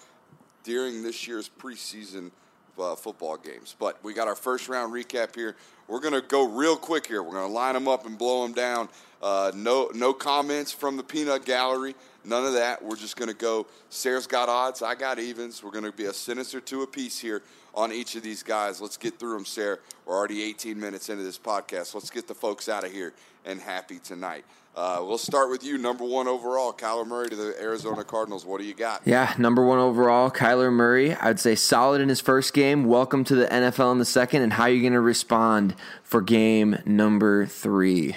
during 0.64 1.04
this 1.04 1.28
year's 1.28 1.48
preseason 1.48 2.32
uh, 2.78 2.94
football 2.94 3.36
games. 3.36 3.74
But 3.78 4.02
we 4.02 4.14
got 4.14 4.28
our 4.28 4.34
first 4.34 4.68
round 4.68 4.92
recap 4.92 5.34
here. 5.34 5.56
We're 5.88 6.00
going 6.00 6.14
to 6.14 6.20
go 6.20 6.48
real 6.48 6.76
quick 6.76 7.06
here. 7.06 7.22
We're 7.22 7.32
going 7.32 7.48
to 7.48 7.52
line 7.52 7.74
them 7.74 7.86
up 7.86 8.06
and 8.06 8.18
blow 8.18 8.42
them 8.42 8.52
down. 8.52 8.88
Uh, 9.22 9.52
no, 9.54 9.90
no 9.94 10.12
comments 10.12 10.72
from 10.72 10.96
the 10.96 11.02
peanut 11.02 11.44
gallery. 11.44 11.94
None 12.24 12.44
of 12.44 12.54
that. 12.54 12.84
We're 12.84 12.96
just 12.96 13.16
going 13.16 13.28
to 13.28 13.36
go. 13.36 13.66
Sarah's 13.88 14.26
got 14.26 14.48
odds. 14.48 14.82
I 14.82 14.94
got 14.94 15.18
evens. 15.18 15.62
We're 15.62 15.70
going 15.70 15.84
to 15.84 15.92
be 15.92 16.06
a 16.06 16.12
sentence 16.12 16.54
or 16.54 16.60
two 16.60 16.82
apiece 16.82 17.18
here 17.18 17.42
on 17.74 17.92
each 17.92 18.16
of 18.16 18.22
these 18.22 18.42
guys. 18.42 18.80
Let's 18.80 18.96
get 18.96 19.18
through 19.18 19.34
them, 19.34 19.44
Sarah. 19.44 19.78
We're 20.04 20.14
already 20.14 20.42
18 20.42 20.78
minutes 20.78 21.08
into 21.08 21.22
this 21.22 21.38
podcast. 21.38 21.94
Let's 21.94 22.10
get 22.10 22.26
the 22.26 22.34
folks 22.34 22.68
out 22.68 22.84
of 22.84 22.92
here 22.92 23.12
and 23.44 23.60
happy 23.60 23.98
tonight. 23.98 24.44
Uh, 24.76 24.98
we'll 25.00 25.16
start 25.16 25.48
with 25.48 25.64
you. 25.64 25.78
Number 25.78 26.04
one 26.04 26.28
overall, 26.28 26.70
Kyler 26.70 27.06
Murray 27.06 27.30
to 27.30 27.36
the 27.36 27.58
Arizona 27.58 28.04
Cardinals. 28.04 28.44
What 28.44 28.60
do 28.60 28.66
you 28.66 28.74
got? 28.74 29.00
Yeah, 29.06 29.32
number 29.38 29.64
one 29.64 29.78
overall, 29.78 30.30
Kyler 30.30 30.70
Murray. 30.70 31.14
I'd 31.14 31.40
say 31.40 31.54
solid 31.54 32.02
in 32.02 32.10
his 32.10 32.20
first 32.20 32.52
game. 32.52 32.84
Welcome 32.84 33.24
to 33.24 33.34
the 33.34 33.46
NFL 33.46 33.92
in 33.92 33.98
the 33.98 34.04
second. 34.04 34.42
And 34.42 34.52
how 34.52 34.64
are 34.64 34.68
you 34.68 34.82
going 34.82 34.92
to 34.92 35.00
respond 35.00 35.74
for 36.02 36.20
game 36.20 36.78
number 36.84 37.46
three? 37.46 38.16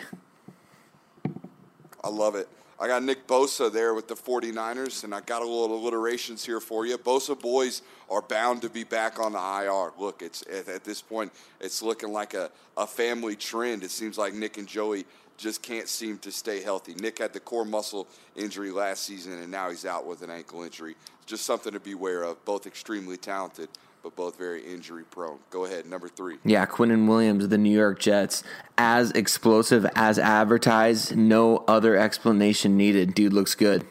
I 2.03 2.09
love 2.09 2.35
it. 2.35 2.49
I 2.77 2.87
got 2.87 3.03
Nick 3.03 3.25
Bosa 3.25 3.71
there 3.71 3.93
with 3.93 4.09
the 4.09 4.15
49ers, 4.15 5.05
and 5.05 5.15
I 5.15 5.21
got 5.21 5.41
a 5.41 5.45
little 5.45 5.77
alliterations 5.77 6.45
here 6.45 6.59
for 6.59 6.85
you. 6.85 6.97
Bosa 6.97 7.39
boys 7.39 7.83
are 8.09 8.21
bound 8.21 8.61
to 8.63 8.69
be 8.69 8.83
back 8.83 9.17
on 9.17 9.31
the 9.31 9.39
IR. 9.39 9.93
Look, 9.97 10.21
it's 10.21 10.43
at, 10.43 10.67
at 10.67 10.83
this 10.83 11.01
point, 11.01 11.31
it's 11.61 11.81
looking 11.81 12.11
like 12.11 12.33
a, 12.33 12.51
a 12.75 12.87
family 12.87 13.37
trend. 13.37 13.83
It 13.83 13.91
seems 13.91 14.17
like 14.17 14.33
Nick 14.33 14.57
and 14.57 14.67
Joey 14.67 15.05
just 15.39 15.63
can't 15.63 15.87
seem 15.87 16.17
to 16.19 16.31
stay 16.31 16.61
healthy. 16.61 16.93
Nick 16.95 17.19
had 17.19 17.33
the 17.33 17.39
core 17.39 17.65
muscle 17.65 18.07
injury 18.35 18.71
last 18.71 19.03
season, 19.03 19.33
and 19.33 19.49
now 19.49 19.69
he's 19.69 19.85
out 19.85 20.05
with 20.05 20.21
an 20.21 20.29
ankle 20.29 20.63
injury. 20.63 20.95
Just 21.25 21.45
something 21.45 21.73
to 21.73 21.79
beware 21.79 22.23
of. 22.23 22.43
Both 22.45 22.67
extremely 22.67 23.15
talented, 23.17 23.69
but 24.03 24.15
both 24.15 24.37
very 24.37 24.61
injury 24.61 25.05
prone. 25.09 25.39
Go 25.49 25.65
ahead, 25.65 25.85
number 25.85 26.09
three. 26.09 26.37
Yeah, 26.43 26.65
Quinnen 26.65 27.07
Williams 27.07 27.45
of 27.45 27.49
the 27.49 27.57
New 27.57 27.75
York 27.75 27.99
Jets, 27.99 28.43
as 28.77 29.11
explosive 29.11 29.85
as 29.95 30.19
advertised. 30.19 31.15
No 31.15 31.63
other 31.67 31.95
explanation 31.95 32.75
needed. 32.77 33.13
Dude 33.13 33.33
looks 33.33 33.55
good. 33.55 33.85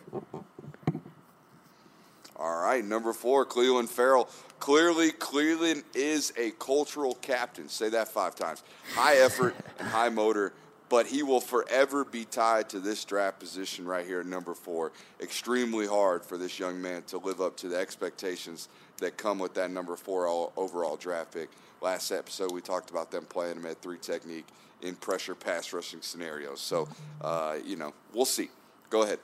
All 2.37 2.61
right, 2.63 2.85
number 2.85 3.13
four, 3.13 3.47
Clelin 3.47 3.89
Ferrell. 3.89 4.29
Clearly, 4.61 5.13
Clelin 5.13 5.83
is 5.95 6.33
a 6.37 6.51
cultural 6.53 7.15
captain. 7.15 7.69
Say 7.69 7.89
that 7.91 8.09
five 8.09 8.35
times. 8.35 8.63
High 8.95 9.17
effort 9.17 9.55
and 9.79 9.89
high 9.89 10.09
motor, 10.09 10.53
but 10.89 11.07
he 11.07 11.23
will 11.23 11.41
forever 11.41 12.05
be 12.05 12.25
tied 12.25 12.69
to 12.71 12.81
this 12.81 13.05
draft 13.05 13.39
position 13.39 13.87
right 13.87 14.07
here, 14.07 14.21
at 14.21 14.27
number 14.27 14.55
four. 14.55 14.93
Extremely 15.21 15.87
hard 15.87 16.25
for 16.25 16.39
this 16.39 16.59
young 16.59 16.81
man 16.81 17.03
to 17.05 17.19
live 17.19 17.41
up 17.41 17.57
to 17.59 17.69
the 17.69 17.77
expectations 17.77 18.69
that 18.99 19.17
come 19.17 19.39
with 19.39 19.55
that 19.55 19.71
number 19.71 19.97
four 19.97 20.27
overall 20.57 20.97
draft 20.97 21.33
pick. 21.33 21.51
Last 21.81 22.11
episode, 22.11 22.53
we 22.53 22.61
talked 22.61 22.91
about 22.91 23.11
them 23.11 23.25
playing 23.25 23.57
him 23.57 23.67
at 23.67 23.81
three 23.81 23.99
technique 23.99 24.47
in 24.83 24.95
pressure 24.97 25.35
pass 25.35 25.73
rushing 25.73 26.03
scenarios. 26.03 26.61
So, 26.61 26.89
uh, 27.21 27.57
you 27.65 27.77
know, 27.77 27.93
we'll 28.13 28.25
see. 28.25 28.51
Go 28.91 29.03
ahead. 29.03 29.19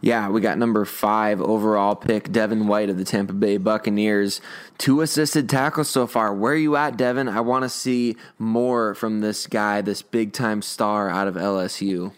Yeah, 0.00 0.28
we 0.28 0.40
got 0.40 0.58
number 0.58 0.84
five 0.84 1.40
overall 1.40 1.94
pick, 1.94 2.30
Devin 2.30 2.66
White 2.66 2.90
of 2.90 2.98
the 2.98 3.04
Tampa 3.04 3.32
Bay 3.32 3.56
Buccaneers. 3.56 4.40
Two 4.78 5.00
assisted 5.00 5.48
tackles 5.48 5.88
so 5.88 6.06
far. 6.06 6.34
Where 6.34 6.52
are 6.52 6.56
you 6.56 6.76
at, 6.76 6.96
Devin? 6.96 7.28
I 7.28 7.40
want 7.40 7.62
to 7.62 7.68
see 7.68 8.16
more 8.38 8.94
from 8.94 9.20
this 9.20 9.46
guy, 9.46 9.80
this 9.80 10.02
big 10.02 10.32
time 10.32 10.62
star 10.62 11.08
out 11.08 11.28
of 11.28 11.34
LSU. 11.34 12.12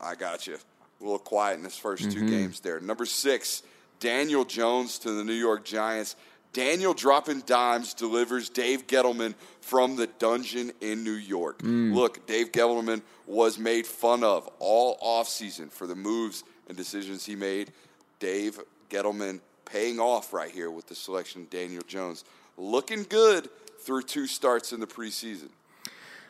I 0.00 0.14
got 0.14 0.46
you. 0.46 0.54
A 0.54 1.04
little 1.04 1.18
quiet 1.18 1.58
in 1.58 1.64
his 1.64 1.74
1st 1.74 1.98
mm-hmm. 1.98 2.10
two 2.10 2.28
games 2.28 2.60
there. 2.60 2.80
Number 2.80 3.06
six, 3.06 3.62
Daniel 4.00 4.44
Jones 4.44 4.98
to 5.00 5.12
the 5.12 5.24
New 5.24 5.32
York 5.32 5.64
Giants. 5.64 6.16
Daniel 6.52 6.94
dropping 6.94 7.40
dimes 7.40 7.94
delivers 7.94 8.48
Dave 8.48 8.86
Gettleman 8.86 9.34
from 9.60 9.96
the 9.96 10.06
dungeon 10.06 10.72
in 10.80 11.04
New 11.04 11.12
York. 11.12 11.58
Mm. 11.62 11.94
Look, 11.94 12.26
Dave 12.26 12.52
Gettleman 12.52 13.02
was 13.26 13.58
made 13.58 13.86
fun 13.86 14.24
of 14.24 14.48
all 14.58 14.98
offseason 14.98 15.70
for 15.70 15.86
the 15.86 15.94
moves 15.94 16.44
and 16.68 16.76
decisions 16.76 17.26
he 17.26 17.36
made. 17.36 17.72
Dave 18.18 18.58
Gettleman 18.90 19.40
paying 19.64 20.00
off 20.00 20.32
right 20.32 20.50
here 20.50 20.70
with 20.70 20.86
the 20.86 20.94
selection 20.94 21.42
of 21.42 21.50
Daniel 21.50 21.82
Jones. 21.86 22.24
Looking 22.56 23.04
good 23.04 23.48
through 23.80 24.02
two 24.02 24.26
starts 24.26 24.72
in 24.72 24.80
the 24.80 24.86
preseason. 24.86 25.50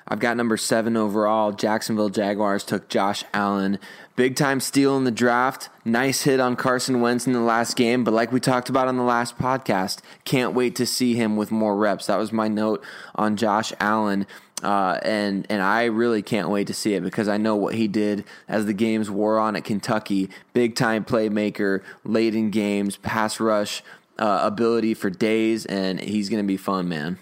I've 0.09 0.21
got 0.21 0.39
number 0.39 0.57
seven 0.57 0.97
overall. 0.97 1.53
Jacksonville 1.53 2.09
Jaguars 2.09 2.65
took 2.65 2.89
Josh 2.89 3.25
Allen. 3.35 3.79
Big 4.17 4.37
time 4.37 4.59
steal 4.59 4.97
in 4.97 5.05
the 5.05 5.11
draft. 5.11 5.69
Nice 5.85 6.23
hit 6.23 6.41
on 6.41 6.57
Carson 6.57 7.03
Wentz 7.03 7.27
in 7.27 7.35
the 7.35 7.41
last 7.41 7.77
game. 7.77 8.05
But 8.05 8.15
like 8.15 8.33
we 8.33 8.41
talked 8.41 8.71
about 8.71 8.89
on 8.89 8.97
the 8.97 9.03
last 9.03 9.37
podcast, 9.37 10.01
can't 10.25 10.55
wait 10.55 10.75
to 10.77 10.87
see 10.87 11.15
him 11.15 11.37
with 11.37 11.51
more 11.51 11.77
reps. 11.77 12.07
That 12.07 12.17
was 12.17 12.33
my 12.33 12.49
note 12.49 12.83
on 13.15 13.37
Josh 13.37 13.73
Allen. 13.79 14.27
Uh, 14.63 14.99
and 15.03 15.47
and 15.49 15.63
I 15.63 15.85
really 15.85 16.23
can't 16.23 16.49
wait 16.49 16.67
to 16.67 16.75
see 16.75 16.95
it 16.95 17.03
because 17.03 17.29
I 17.29 17.37
know 17.37 17.55
what 17.55 17.75
he 17.75 17.87
did 17.87 18.25
as 18.49 18.67
the 18.67 18.73
games 18.73 19.09
wore 19.09 19.39
on 19.39 19.55
at 19.55 19.65
Kentucky. 19.65 20.31
Big 20.53 20.75
time 20.75 21.05
playmaker, 21.05 21.83
late 22.03 22.35
in 22.35 22.51
games, 22.51 22.97
pass 22.97 23.39
rush 23.39 23.85
uh, 24.19 24.41
ability 24.43 24.95
for 24.95 25.11
days, 25.11 25.65
and 25.67 26.01
he's 26.01 26.29
going 26.29 26.43
to 26.43 26.47
be 26.47 26.57
fun, 26.57 26.89
man. 26.89 27.19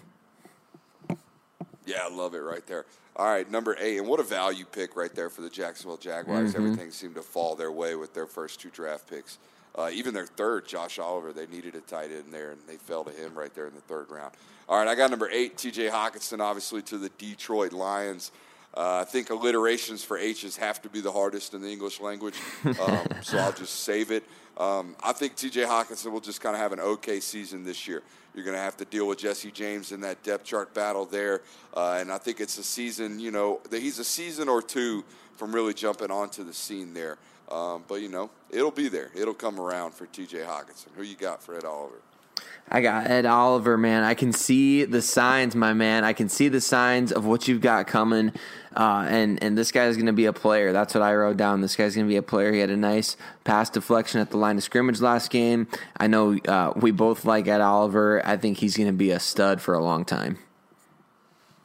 Yeah, 1.86 2.00
I 2.04 2.14
love 2.14 2.34
it 2.34 2.40
right 2.40 2.66
there. 2.66 2.84
All 3.14 3.26
right, 3.26 3.50
number 3.50 3.76
eight, 3.80 3.96
and 3.96 4.06
what 4.06 4.20
a 4.20 4.24
value 4.24 4.66
pick 4.66 4.94
right 4.94 5.14
there 5.14 5.30
for 5.30 5.40
the 5.40 5.48
Jacksonville 5.48 5.96
Jaguars. 5.96 6.52
Mm-hmm. 6.52 6.62
Everything 6.62 6.90
seemed 6.90 7.14
to 7.14 7.22
fall 7.22 7.54
their 7.54 7.72
way 7.72 7.96
with 7.96 8.12
their 8.12 8.26
first 8.26 8.60
two 8.60 8.68
draft 8.68 9.08
picks. 9.08 9.38
Uh, 9.74 9.90
even 9.92 10.12
their 10.12 10.26
third, 10.26 10.66
Josh 10.66 10.98
Oliver, 10.98 11.32
they 11.32 11.46
needed 11.46 11.74
a 11.74 11.80
tight 11.80 12.10
end 12.10 12.24
there, 12.30 12.50
and 12.50 12.60
they 12.66 12.76
fell 12.76 13.04
to 13.04 13.10
him 13.10 13.34
right 13.34 13.54
there 13.54 13.66
in 13.66 13.74
the 13.74 13.80
third 13.82 14.10
round. 14.10 14.32
All 14.68 14.78
right, 14.78 14.88
I 14.88 14.94
got 14.94 15.10
number 15.10 15.30
eight, 15.30 15.56
T.J. 15.56 15.88
Hockenson, 15.88 16.40
obviously 16.40 16.82
to 16.82 16.98
the 16.98 17.10
Detroit 17.10 17.72
Lions. 17.72 18.32
Uh, 18.76 18.98
I 19.00 19.04
think 19.04 19.30
alliterations 19.30 20.04
for 20.04 20.18
H's 20.18 20.56
have 20.56 20.82
to 20.82 20.90
be 20.90 21.00
the 21.00 21.12
hardest 21.12 21.54
in 21.54 21.62
the 21.62 21.70
English 21.70 22.00
language, 22.00 22.34
um, 22.64 23.06
so 23.22 23.38
I'll 23.38 23.52
just 23.52 23.80
save 23.80 24.10
it. 24.10 24.24
Um, 24.58 24.96
I 25.02 25.12
think 25.12 25.36
T.J. 25.36 25.62
Hockenson 25.62 26.12
will 26.12 26.20
just 26.20 26.40
kind 26.40 26.54
of 26.54 26.60
have 26.60 26.72
an 26.72 26.80
okay 26.80 27.20
season 27.20 27.64
this 27.64 27.86
year. 27.86 28.02
You're 28.36 28.44
going 28.44 28.56
to 28.56 28.62
have 28.62 28.76
to 28.76 28.84
deal 28.84 29.08
with 29.08 29.18
Jesse 29.18 29.50
James 29.50 29.92
in 29.92 30.02
that 30.02 30.22
depth 30.22 30.44
chart 30.44 30.74
battle 30.74 31.06
there, 31.06 31.40
uh, 31.74 31.96
and 31.98 32.12
I 32.12 32.18
think 32.18 32.38
it's 32.38 32.58
a 32.58 32.62
season. 32.62 33.18
You 33.18 33.30
know, 33.30 33.60
he's 33.70 33.98
a 33.98 34.04
season 34.04 34.48
or 34.48 34.60
two 34.60 35.04
from 35.36 35.54
really 35.54 35.72
jumping 35.72 36.10
onto 36.10 36.44
the 36.44 36.52
scene 36.52 36.92
there. 36.92 37.16
Um, 37.50 37.84
but 37.88 37.96
you 37.96 38.08
know, 38.08 38.30
it'll 38.50 38.70
be 38.70 38.88
there. 38.88 39.10
It'll 39.14 39.34
come 39.34 39.58
around 39.58 39.94
for 39.94 40.06
T.J. 40.06 40.38
Hockenson. 40.38 40.88
Who 40.96 41.02
you 41.02 41.16
got 41.16 41.40
Ed 41.48 41.64
Oliver? 41.64 41.96
I 42.68 42.80
got 42.80 43.08
Ed 43.08 43.26
Oliver, 43.26 43.78
man. 43.78 44.02
I 44.02 44.14
can 44.14 44.32
see 44.32 44.84
the 44.84 45.00
signs, 45.00 45.54
my 45.54 45.72
man. 45.72 46.02
I 46.02 46.12
can 46.12 46.28
see 46.28 46.48
the 46.48 46.60
signs 46.60 47.12
of 47.12 47.24
what 47.24 47.46
you've 47.46 47.60
got 47.60 47.86
coming. 47.86 48.32
Uh, 48.76 49.06
and 49.08 49.42
and 49.42 49.56
this 49.56 49.70
guy's 49.70 49.96
going 49.96 50.06
to 50.06 50.12
be 50.12 50.26
a 50.26 50.32
player. 50.32 50.72
That's 50.72 50.92
what 50.92 51.02
I 51.02 51.14
wrote 51.14 51.36
down. 51.36 51.60
This 51.60 51.76
guy's 51.76 51.94
going 51.94 52.06
to 52.06 52.10
be 52.10 52.16
a 52.16 52.22
player. 52.22 52.52
He 52.52 52.58
had 52.58 52.70
a 52.70 52.76
nice 52.76 53.16
pass 53.44 53.70
deflection 53.70 54.20
at 54.20 54.30
the 54.30 54.36
line 54.36 54.56
of 54.56 54.64
scrimmage 54.64 55.00
last 55.00 55.30
game. 55.30 55.68
I 55.96 56.08
know 56.08 56.36
uh, 56.38 56.72
we 56.76 56.90
both 56.90 57.24
like 57.24 57.46
Ed 57.46 57.60
Oliver. 57.60 58.20
I 58.26 58.36
think 58.36 58.58
he's 58.58 58.76
going 58.76 58.88
to 58.88 58.92
be 58.92 59.12
a 59.12 59.20
stud 59.20 59.62
for 59.62 59.74
a 59.74 59.82
long 59.82 60.04
time. 60.04 60.38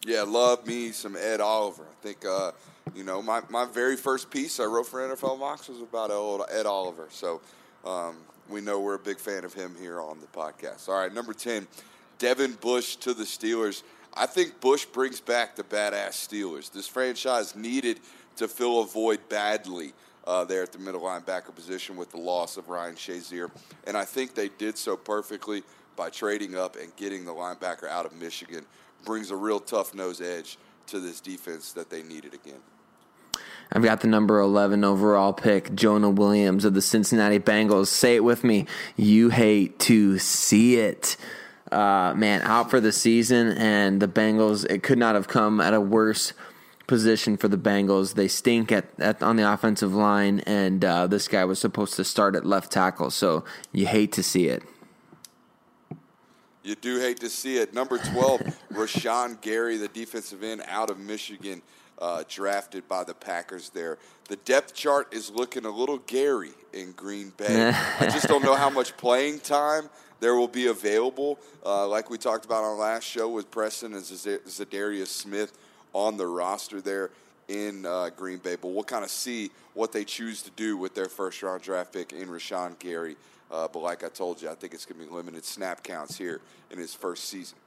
Yeah, 0.05 0.21
love 0.21 0.65
me 0.65 0.91
some 0.91 1.15
Ed 1.15 1.41
Oliver. 1.41 1.83
I 1.83 2.03
think 2.03 2.23
uh, 2.25 2.51
you 2.95 3.03
know 3.03 3.21
my, 3.21 3.41
my 3.49 3.65
very 3.65 3.97
first 3.97 4.29
piece 4.29 4.59
I 4.59 4.65
wrote 4.65 4.87
for 4.87 4.99
NFL 4.99 5.39
Mocks 5.39 5.67
was 5.67 5.81
about 5.81 6.11
old 6.11 6.43
Ed 6.49 6.65
Oliver. 6.65 7.07
So 7.09 7.41
um, 7.83 8.17
we 8.51 8.61
know 8.61 8.79
we're 8.79 8.95
a 8.95 8.99
big 8.99 9.17
fan 9.17 9.43
of 9.45 9.53
him 9.53 9.75
here 9.79 9.99
on 9.99 10.19
the 10.19 10.27
podcast. 10.27 10.89
All 10.89 10.99
right, 10.99 11.13
number 11.13 11.33
10, 11.33 11.67
Devin 12.19 12.53
Bush 12.61 12.95
to 12.97 13.13
the 13.13 13.23
Steelers. 13.23 13.83
I 14.13 14.25
think 14.25 14.59
Bush 14.59 14.85
brings 14.85 15.19
back 15.19 15.55
the 15.55 15.63
badass 15.63 16.27
Steelers. 16.27 16.71
This 16.71 16.87
franchise 16.87 17.55
needed 17.55 17.99
to 18.35 18.47
fill 18.47 18.81
a 18.81 18.85
void 18.85 19.19
badly 19.29 19.93
uh, 20.25 20.43
there 20.45 20.63
at 20.63 20.71
the 20.71 20.79
middle 20.79 21.01
linebacker 21.01 21.53
position 21.53 21.95
with 21.95 22.11
the 22.11 22.17
loss 22.17 22.57
of 22.57 22.69
Ryan 22.69 22.95
Shazier. 22.95 23.49
And 23.87 23.97
I 23.97 24.05
think 24.05 24.35
they 24.35 24.49
did 24.49 24.77
so 24.77 24.95
perfectly 24.95 25.63
by 25.95 26.09
trading 26.09 26.55
up 26.55 26.75
and 26.75 26.95
getting 26.95 27.25
the 27.25 27.33
linebacker 27.33 27.87
out 27.87 28.05
of 28.05 28.13
Michigan. 28.13 28.65
Brings 29.05 29.31
a 29.31 29.35
real 29.35 29.59
tough 29.59 29.93
nose 29.93 30.21
edge 30.21 30.57
to 30.87 30.99
this 30.99 31.21
defense 31.21 31.73
that 31.73 31.89
they 31.89 32.03
needed 32.03 32.33
again. 32.33 32.59
I've 33.73 33.83
got 33.83 34.01
the 34.01 34.07
number 34.07 34.39
11 34.39 34.83
overall 34.83 35.31
pick, 35.31 35.73
Jonah 35.73 36.09
Williams 36.09 36.65
of 36.65 36.73
the 36.73 36.81
Cincinnati 36.81 37.39
Bengals. 37.39 37.87
Say 37.87 38.15
it 38.15 38.23
with 38.23 38.43
me. 38.43 38.65
You 38.97 39.29
hate 39.29 39.79
to 39.79 40.19
see 40.19 40.75
it. 40.77 41.15
Uh, 41.71 42.13
man, 42.17 42.41
out 42.41 42.69
for 42.69 42.81
the 42.81 42.91
season, 42.91 43.53
and 43.53 44.01
the 44.01 44.07
Bengals, 44.07 44.69
it 44.69 44.83
could 44.83 44.97
not 44.97 45.15
have 45.15 45.29
come 45.29 45.61
at 45.61 45.73
a 45.73 45.79
worse 45.79 46.33
position 46.85 47.37
for 47.37 47.47
the 47.47 47.57
Bengals. 47.57 48.15
They 48.15 48.27
stink 48.27 48.73
at, 48.73 48.87
at 48.99 49.23
on 49.23 49.37
the 49.37 49.49
offensive 49.49 49.93
line, 49.93 50.41
and 50.41 50.83
uh, 50.83 51.07
this 51.07 51.29
guy 51.29 51.45
was 51.45 51.59
supposed 51.59 51.95
to 51.95 52.03
start 52.03 52.35
at 52.35 52.45
left 52.45 52.73
tackle, 52.73 53.09
so 53.09 53.45
you 53.71 53.85
hate 53.85 54.11
to 54.13 54.23
see 54.23 54.47
it. 54.47 54.63
You 56.63 56.75
do 56.75 56.99
hate 56.99 57.21
to 57.21 57.29
see 57.29 57.55
it. 57.55 57.73
Number 57.73 57.97
12, 57.97 58.41
Rashan 58.73 59.39
Gary, 59.39 59.77
the 59.77 59.87
defensive 59.87 60.43
end 60.43 60.61
out 60.67 60.89
of 60.89 60.99
Michigan 60.99 61.61
uh, 62.01 62.23
drafted 62.27 62.87
by 62.89 63.03
the 63.03 63.13
Packers 63.13 63.69
there. 63.69 63.97
The 64.27 64.35
depth 64.37 64.73
chart 64.73 65.13
is 65.13 65.29
looking 65.29 65.65
a 65.65 65.69
little 65.69 65.99
Gary 65.99 66.51
in 66.73 66.91
Green 66.93 67.31
Bay. 67.37 67.71
I 67.99 68.05
just 68.07 68.27
don't 68.27 68.43
know 68.43 68.55
how 68.55 68.69
much 68.81 68.97
playing 68.97 69.39
time 69.39 69.89
there 70.19 70.35
will 70.35 70.47
be 70.47 70.67
available. 70.67 71.39
Uh, 71.65 71.87
like 71.87 72.09
we 72.09 72.17
talked 72.17 72.45
about 72.45 72.63
on 72.63 72.77
last 72.77 73.03
show 73.03 73.29
with 73.29 73.51
Preston 73.51 73.93
and 73.93 74.03
Za'Darius 74.03 75.07
Smith 75.07 75.57
on 75.93 76.17
the 76.17 76.27
roster 76.27 76.81
there 76.81 77.11
in 77.47 77.85
uh, 77.85 78.09
Green 78.15 78.37
Bay. 78.37 78.55
But 78.55 78.69
we'll 78.69 78.83
kind 78.83 79.03
of 79.03 79.11
see 79.11 79.51
what 79.73 79.91
they 79.91 80.03
choose 80.03 80.41
to 80.43 80.51
do 80.51 80.77
with 80.77 80.95
their 80.95 81.09
first 81.09 81.43
round 81.43 81.61
draft 81.61 81.93
pick 81.93 82.13
in 82.13 82.29
Rashan 82.29 82.79
Gary. 82.79 83.15
Uh, 83.51 83.67
but 83.67 83.79
like 83.79 84.03
I 84.03 84.09
told 84.09 84.41
you, 84.41 84.49
I 84.49 84.55
think 84.55 84.73
it's 84.73 84.85
going 84.85 84.99
to 85.01 85.07
be 85.07 85.13
limited 85.13 85.43
snap 85.43 85.83
counts 85.83 86.17
here 86.17 86.39
in 86.71 86.79
his 86.79 86.95
first 86.95 87.25
season. 87.25 87.57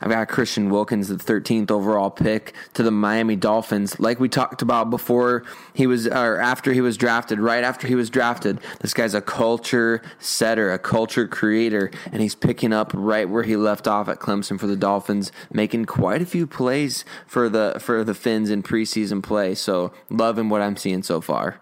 I've 0.00 0.10
got 0.10 0.28
Christian 0.28 0.70
Wilkins, 0.70 1.08
the 1.08 1.16
13th 1.16 1.70
overall 1.70 2.10
pick 2.10 2.54
to 2.74 2.82
the 2.82 2.90
Miami 2.90 3.36
Dolphins. 3.36 3.98
Like 3.98 4.20
we 4.20 4.28
talked 4.28 4.62
about 4.62 4.90
before 4.90 5.44
he 5.72 5.86
was, 5.86 6.06
or 6.06 6.38
after 6.38 6.72
he 6.72 6.80
was 6.80 6.96
drafted, 6.96 7.40
right 7.40 7.64
after 7.64 7.86
he 7.86 7.94
was 7.94 8.10
drafted, 8.10 8.60
this 8.80 8.94
guy's 8.94 9.14
a 9.14 9.20
culture 9.20 10.02
setter, 10.18 10.72
a 10.72 10.78
culture 10.78 11.26
creator, 11.26 11.90
and 12.12 12.20
he's 12.22 12.34
picking 12.34 12.72
up 12.72 12.92
right 12.94 13.28
where 13.28 13.42
he 13.42 13.56
left 13.56 13.86
off 13.86 14.08
at 14.08 14.18
Clemson 14.18 14.58
for 14.58 14.66
the 14.66 14.76
Dolphins, 14.76 15.32
making 15.52 15.86
quite 15.86 16.22
a 16.22 16.26
few 16.26 16.46
plays 16.46 17.04
for 17.26 17.48
the 17.48 17.76
for 17.80 18.04
the 18.04 18.14
Fins 18.14 18.50
in 18.50 18.62
preseason 18.62 19.22
play. 19.22 19.54
So 19.54 19.92
loving 20.10 20.48
what 20.48 20.62
I'm 20.62 20.76
seeing 20.76 21.02
so 21.02 21.20
far. 21.20 21.60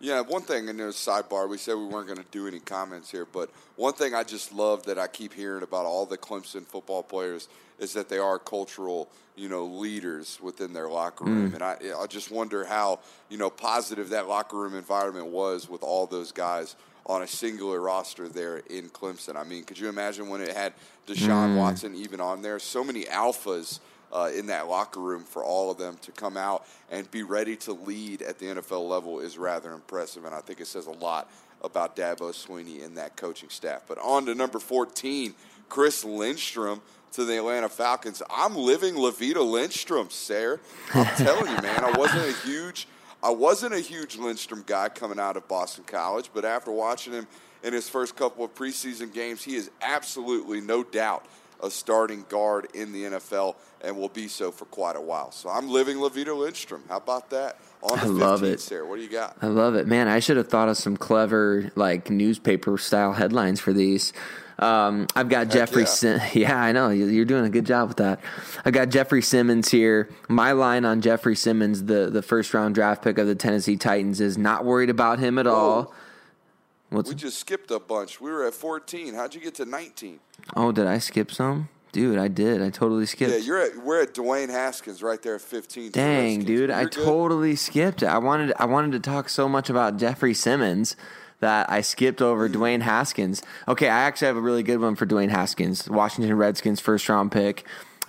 Yeah, 0.00 0.20
one 0.20 0.42
thing 0.42 0.68
in 0.68 0.76
the 0.76 0.84
sidebar, 0.84 1.48
we 1.48 1.58
said 1.58 1.74
we 1.74 1.86
weren't 1.86 2.06
going 2.06 2.18
to 2.18 2.30
do 2.30 2.46
any 2.46 2.60
comments 2.60 3.10
here, 3.10 3.26
but 3.32 3.50
one 3.74 3.94
thing 3.94 4.14
I 4.14 4.22
just 4.22 4.52
love 4.52 4.84
that 4.86 4.96
I 4.96 5.08
keep 5.08 5.34
hearing 5.34 5.64
about 5.64 5.86
all 5.86 6.06
the 6.06 6.16
Clemson 6.16 6.64
football 6.64 7.02
players 7.02 7.48
is 7.80 7.94
that 7.94 8.08
they 8.08 8.18
are 8.18 8.38
cultural, 8.38 9.08
you 9.34 9.48
know, 9.48 9.64
leaders 9.64 10.38
within 10.40 10.72
their 10.72 10.88
locker 10.88 11.24
room, 11.24 11.50
mm. 11.50 11.54
and 11.54 11.62
I, 11.64 11.78
I 12.00 12.06
just 12.06 12.30
wonder 12.30 12.64
how, 12.64 13.00
you 13.28 13.38
know, 13.38 13.50
positive 13.50 14.10
that 14.10 14.28
locker 14.28 14.56
room 14.56 14.76
environment 14.76 15.26
was 15.26 15.68
with 15.68 15.82
all 15.82 16.06
those 16.06 16.30
guys 16.30 16.76
on 17.06 17.22
a 17.22 17.26
singular 17.26 17.80
roster 17.80 18.28
there 18.28 18.58
in 18.70 18.90
Clemson. 18.90 19.34
I 19.34 19.42
mean, 19.42 19.64
could 19.64 19.78
you 19.78 19.88
imagine 19.88 20.28
when 20.28 20.40
it 20.40 20.56
had 20.56 20.74
Deshaun 21.08 21.54
mm. 21.54 21.56
Watson 21.56 21.96
even 21.96 22.20
on 22.20 22.42
there? 22.42 22.58
So 22.60 22.84
many 22.84 23.04
alphas 23.04 23.80
uh, 24.12 24.30
in 24.34 24.46
that 24.46 24.68
locker 24.68 25.00
room 25.00 25.24
for 25.24 25.44
all 25.44 25.70
of 25.70 25.78
them 25.78 25.96
to 26.02 26.12
come 26.12 26.36
out 26.36 26.66
and 26.90 27.10
be 27.10 27.22
ready 27.22 27.56
to 27.56 27.72
lead 27.72 28.22
at 28.22 28.38
the 28.38 28.46
NFL 28.46 28.88
level 28.88 29.20
is 29.20 29.38
rather 29.38 29.72
impressive, 29.72 30.24
and 30.24 30.34
I 30.34 30.40
think 30.40 30.60
it 30.60 30.66
says 30.66 30.86
a 30.86 30.92
lot 30.92 31.30
about 31.62 31.96
Dabo 31.96 32.30
Swinney 32.32 32.84
and 32.84 32.96
that 32.96 33.16
coaching 33.16 33.48
staff. 33.48 33.82
But 33.88 33.98
on 33.98 34.26
to 34.26 34.34
number 34.34 34.58
14, 34.58 35.34
Chris 35.68 36.04
Lindstrom 36.04 36.80
to 37.12 37.24
the 37.24 37.36
Atlanta 37.38 37.68
Falcons. 37.68 38.22
I'm 38.30 38.54
living 38.54 38.94
La 38.94 39.10
Vida 39.10 39.42
Lindstrom, 39.42 40.08
Sarah. 40.10 40.58
I'm 40.94 41.06
telling 41.16 41.50
you, 41.50 41.62
man, 41.62 41.84
I 41.84 41.92
wasn't 41.98 42.28
a 42.28 42.46
huge 42.46 42.86
I 43.20 43.30
wasn't 43.30 43.74
a 43.74 43.80
huge 43.80 44.16
Lindstrom 44.16 44.62
guy 44.64 44.88
coming 44.88 45.18
out 45.18 45.36
of 45.36 45.48
Boston 45.48 45.82
College, 45.84 46.30
but 46.32 46.44
after 46.44 46.70
watching 46.70 47.12
him 47.12 47.26
in 47.64 47.72
his 47.72 47.88
first 47.88 48.14
couple 48.14 48.44
of 48.44 48.54
preseason 48.54 49.12
games, 49.12 49.42
he 49.42 49.56
is 49.56 49.70
absolutely 49.82 50.60
no 50.60 50.84
doubt 50.84 51.26
a 51.62 51.70
starting 51.70 52.24
guard 52.28 52.68
in 52.74 52.92
the 52.92 53.04
NFL 53.04 53.56
and 53.80 53.96
will 53.96 54.08
be 54.08 54.28
so 54.28 54.50
for 54.50 54.64
quite 54.66 54.96
a 54.96 55.00
while. 55.00 55.30
So 55.30 55.48
I'm 55.48 55.68
living 55.68 55.98
La 55.98 56.08
Vida 56.08 56.34
Lindstrom. 56.34 56.82
How 56.88 56.96
about 56.96 57.30
that? 57.30 57.58
On 57.82 57.96
the 57.96 58.04
I 58.04 58.06
love 58.06 58.42
it. 58.42 58.60
Sarah, 58.60 58.86
what 58.86 58.96
do 58.96 59.02
you 59.02 59.08
got? 59.08 59.36
I 59.40 59.46
love 59.46 59.74
it, 59.74 59.86
man. 59.86 60.08
I 60.08 60.18
should 60.18 60.36
have 60.36 60.48
thought 60.48 60.68
of 60.68 60.76
some 60.76 60.96
clever 60.96 61.70
like 61.76 62.10
newspaper 62.10 62.76
style 62.78 63.12
headlines 63.12 63.60
for 63.60 63.72
these. 63.72 64.12
Um, 64.58 65.06
I've 65.14 65.28
got 65.28 65.46
Heck 65.46 65.54
Jeffrey. 65.54 65.82
Yeah. 65.82 65.88
Sim- 65.88 66.20
yeah, 66.34 66.60
I 66.60 66.72
know 66.72 66.90
you're 66.90 67.24
doing 67.24 67.44
a 67.44 67.50
good 67.50 67.66
job 67.66 67.88
with 67.88 67.98
that. 67.98 68.20
I 68.64 68.72
got 68.72 68.88
Jeffrey 68.88 69.22
Simmons 69.22 69.68
here. 69.68 70.08
My 70.28 70.52
line 70.52 70.84
on 70.84 71.00
Jeffrey 71.00 71.36
Simmons, 71.36 71.84
the 71.84 72.10
the 72.10 72.22
first 72.22 72.52
round 72.54 72.74
draft 72.74 73.02
pick 73.02 73.18
of 73.18 73.26
the 73.26 73.36
Tennessee 73.36 73.76
Titans, 73.76 74.20
is 74.20 74.36
not 74.36 74.64
worried 74.64 74.90
about 74.90 75.20
him 75.20 75.38
at 75.38 75.46
Whoa. 75.46 75.54
all. 75.54 75.94
What's 76.90 77.08
we 77.10 77.14
just 77.14 77.38
skipped 77.38 77.70
a 77.70 77.78
bunch. 77.78 78.20
We 78.20 78.30
were 78.30 78.46
at 78.46 78.54
14. 78.54 79.14
How'd 79.14 79.34
you 79.34 79.40
get 79.40 79.54
to 79.56 79.64
19? 79.64 80.20
Oh, 80.56 80.72
did 80.72 80.86
I 80.86 80.98
skip 80.98 81.30
some? 81.30 81.68
Dude, 81.92 82.18
I 82.18 82.28
did. 82.28 82.62
I 82.62 82.70
totally 82.70 83.06
skipped. 83.06 83.32
Yeah, 83.32 83.38
you're 83.38 83.60
at 83.60 83.76
we're 83.78 84.02
at 84.02 84.14
Dwayne 84.14 84.50
Haskins 84.50 85.02
right 85.02 85.20
there 85.22 85.36
at 85.36 85.40
15. 85.40 85.92
Dang, 85.92 86.44
dude, 86.44 86.70
I 86.70 86.84
good. 86.84 86.92
totally 86.92 87.56
skipped. 87.56 88.02
it. 88.02 88.06
I 88.06 88.18
wanted 88.18 88.52
I 88.58 88.66
wanted 88.66 88.92
to 88.92 89.00
talk 89.00 89.28
so 89.28 89.48
much 89.48 89.70
about 89.70 89.96
Jeffrey 89.96 90.34
Simmons 90.34 90.96
that 91.40 91.70
I 91.70 91.80
skipped 91.80 92.20
over. 92.20 92.48
Dwayne 92.48 92.82
Haskins. 92.82 93.42
Okay, 93.66 93.88
I 93.88 94.00
actually 94.00 94.26
have 94.26 94.36
a 94.36 94.40
really 94.42 94.62
good 94.62 94.80
one 94.80 94.96
for 94.96 95.06
Dwayne 95.06 95.30
Haskins. 95.30 95.88
Washington 95.88 96.36
Redskins 96.36 96.80
first 96.80 97.08
round 97.08 97.32
pick. 97.32 97.64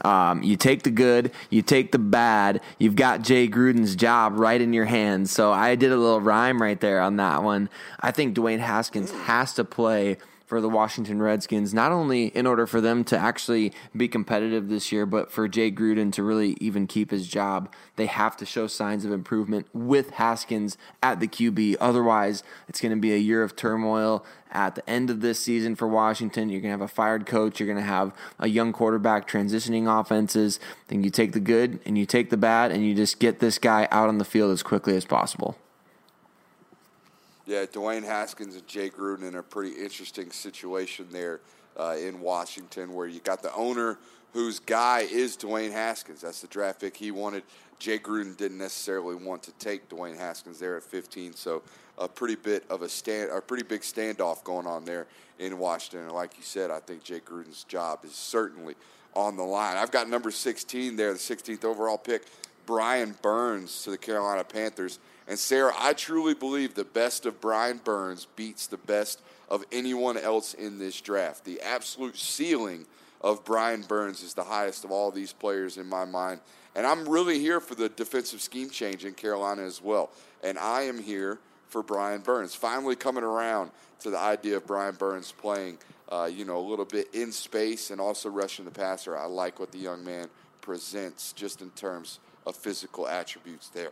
Um, 0.05 0.43
you 0.43 0.55
take 0.55 0.83
the 0.83 0.91
good, 0.91 1.31
you 1.49 1.62
take 1.62 1.91
the 1.91 1.99
bad. 1.99 2.62
You've 2.77 2.95
got 2.95 3.21
Jay 3.21 3.47
Gruden's 3.47 3.95
job 3.95 4.33
right 4.38 4.59
in 4.59 4.73
your 4.73 4.85
hands. 4.85 5.31
So 5.31 5.51
I 5.51 5.75
did 5.75 5.91
a 5.91 5.97
little 5.97 6.21
rhyme 6.21 6.62
right 6.62 6.79
there 6.79 7.01
on 7.01 7.17
that 7.17 7.43
one. 7.43 7.69
I 7.99 8.12
think 8.12 8.35
Dwayne 8.35 8.59
Haskins 8.59 9.12
has 9.12 9.53
to 9.53 9.63
play 9.63 10.17
for 10.49 10.59
the 10.59 10.67
Washington 10.67 11.21
Redskins, 11.21 11.75
not 11.75 11.91
only 11.91 12.29
in 12.29 12.47
order 12.47 12.65
for 12.65 12.81
them 12.81 13.03
to 13.03 13.15
actually 13.15 13.71
be 13.95 14.07
competitive 14.07 14.67
this 14.67 14.91
year, 14.91 15.05
but 15.05 15.31
for 15.31 15.47
Jay 15.47 15.71
Gruden 15.71 16.12
to 16.13 16.23
really 16.23 16.57
even 16.59 16.88
keep 16.88 17.12
his 17.12 17.27
job. 17.27 17.71
They 17.97 18.07
have 18.07 18.35
to 18.38 18.47
show 18.47 18.65
signs 18.65 19.05
of 19.05 19.12
improvement 19.12 19.67
with 19.73 20.09
Haskins 20.09 20.75
at 21.03 21.19
the 21.19 21.27
QB. 21.27 21.75
Otherwise, 21.79 22.41
it's 22.67 22.81
going 22.81 22.95
to 22.95 22.99
be 22.99 23.13
a 23.13 23.17
year 23.17 23.43
of 23.43 23.55
turmoil 23.55 24.25
at 24.49 24.73
the 24.73 24.89
end 24.89 25.12
of 25.12 25.21
this 25.21 25.39
season 25.39 25.75
for 25.75 25.88
Washington. 25.88 26.49
You're 26.49 26.62
going 26.62 26.73
to 26.73 26.79
have 26.79 26.81
a 26.81 26.88
fired 26.91 27.27
coach. 27.27 27.59
You're 27.59 27.67
going 27.67 27.77
to 27.77 27.83
have 27.83 28.12
a 28.39 28.47
young 28.47 28.73
quarterback 28.73 29.27
transitioning 29.27 29.85
offenses. 29.88 30.59
Then 30.88 31.03
you 31.03 31.12
take 31.12 31.33
the 31.33 31.39
good 31.39 31.79
and 31.85 31.95
you 31.95 32.07
take 32.07 32.31
the 32.31 32.38
bad, 32.38 32.71
and 32.71 32.83
you 32.83 32.95
just 32.95 33.19
get 33.19 33.38
this 33.38 33.59
guy 33.59 33.88
out 33.91 34.09
on 34.09 34.17
the 34.17 34.25
field 34.25 34.51
as 34.51 34.63
quickly 34.63 34.95
as 34.95 35.05
possible. 35.05 35.59
Yeah, 37.49 37.65
Dwayne 37.65 38.03
Haskins 38.03 38.53
and 38.53 38.67
Jay 38.67 38.91
Gruden 38.91 39.23
in 39.23 39.33
a 39.33 39.41
pretty 39.41 39.71
interesting 39.71 40.29
situation 40.29 41.07
there 41.09 41.39
uh, 41.75 41.95
in 41.99 42.21
Washington, 42.21 42.93
where 42.93 43.07
you 43.07 43.21
got 43.21 43.41
the 43.41 43.51
owner 43.55 43.97
whose 44.33 44.59
guy 44.59 45.07
is 45.09 45.35
Dwayne 45.35 45.71
Haskins. 45.71 46.21
That's 46.21 46.41
the 46.41 46.47
draft 46.47 46.79
pick 46.79 46.95
he 46.95 47.09
wanted. 47.09 47.41
Jay 47.79 47.97
Gruden 47.97 48.38
didn't 48.38 48.59
necessarily 48.59 49.15
want 49.15 49.41
to 49.41 49.51
take 49.53 49.89
Dwayne 49.89 50.15
Haskins 50.15 50.59
there 50.59 50.77
at 50.77 50.83
15, 50.83 51.33
so 51.33 51.63
a 51.97 52.07
pretty 52.07 52.35
bit 52.35 52.65
of 52.69 52.83
a 52.83 52.88
stand, 52.88 53.31
a 53.31 53.41
pretty 53.41 53.63
big 53.63 53.81
standoff 53.81 54.43
going 54.43 54.67
on 54.67 54.85
there 54.85 55.07
in 55.39 55.57
Washington. 55.57 56.01
And 56.01 56.12
like 56.12 56.38
you 56.38 56.43
said, 56.43 56.69
I 56.69 56.79
think 56.79 57.03
Jay 57.03 57.19
Gruden's 57.19 57.63
job 57.63 58.05
is 58.05 58.13
certainly 58.13 58.75
on 59.15 59.38
the 59.38 59.43
line. 59.43 59.75
I've 59.75 59.89
got 59.89 60.07
number 60.07 60.29
16 60.29 60.95
there, 60.95 61.13
the 61.13 61.17
16th 61.17 61.65
overall 61.65 61.97
pick, 61.97 62.27
Brian 62.67 63.15
Burns 63.23 63.81
to 63.85 63.89
the 63.89 63.97
Carolina 63.97 64.43
Panthers. 64.43 64.99
And 65.29 65.37
Sarah, 65.37 65.73
I 65.77 65.93
truly 65.93 66.33
believe 66.33 66.73
the 66.73 66.83
best 66.83 67.27
of 67.27 67.39
Brian 67.39 67.79
Burns 67.83 68.25
beats 68.35 68.65
the 68.65 68.77
best 68.77 69.21
of 69.47 69.63
anyone 69.71 70.17
else 70.17 70.55
in 70.55 70.79
this 70.79 70.99
draft. 70.99 71.45
The 71.45 71.61
absolute 71.61 72.17
ceiling 72.17 72.87
of 73.21 73.45
Brian 73.45 73.83
Burns 73.83 74.23
is 74.23 74.33
the 74.33 74.43
highest 74.43 74.83
of 74.85 74.91
all 74.91 75.11
these 75.11 75.31
players 75.31 75.77
in 75.77 75.85
my 75.85 76.03
mind. 76.03 76.39
And 76.75 76.85
I'm 76.87 77.07
really 77.07 77.37
here 77.37 77.59
for 77.59 77.75
the 77.75 77.89
defensive 77.89 78.41
scheme 78.41 78.71
change 78.71 79.05
in 79.05 79.13
Carolina 79.13 79.61
as 79.61 79.83
well. 79.83 80.09
And 80.43 80.57
I 80.57 80.81
am 80.83 80.97
here 80.97 81.37
for 81.67 81.83
Brian 81.83 82.21
Burns. 82.21 82.55
Finally 82.55 82.95
coming 82.95 83.23
around 83.23 83.69
to 83.99 84.09
the 84.09 84.17
idea 84.17 84.57
of 84.57 84.65
Brian 84.65 84.95
Burns 84.95 85.31
playing, 85.31 85.77
uh, 86.11 86.27
you 86.31 86.43
know, 86.43 86.57
a 86.57 86.67
little 86.67 86.85
bit 86.85 87.13
in 87.13 87.31
space 87.31 87.91
and 87.91 88.01
also 88.01 88.29
rushing 88.29 88.65
the 88.65 88.71
passer. 88.71 89.15
I 89.15 89.25
like 89.25 89.59
what 89.59 89.71
the 89.71 89.77
young 89.77 90.03
man 90.03 90.27
presents 90.61 91.33
just 91.33 91.61
in 91.61 91.69
terms 91.71 92.19
of 92.47 92.55
physical 92.55 93.07
attributes 93.07 93.69
there. 93.69 93.91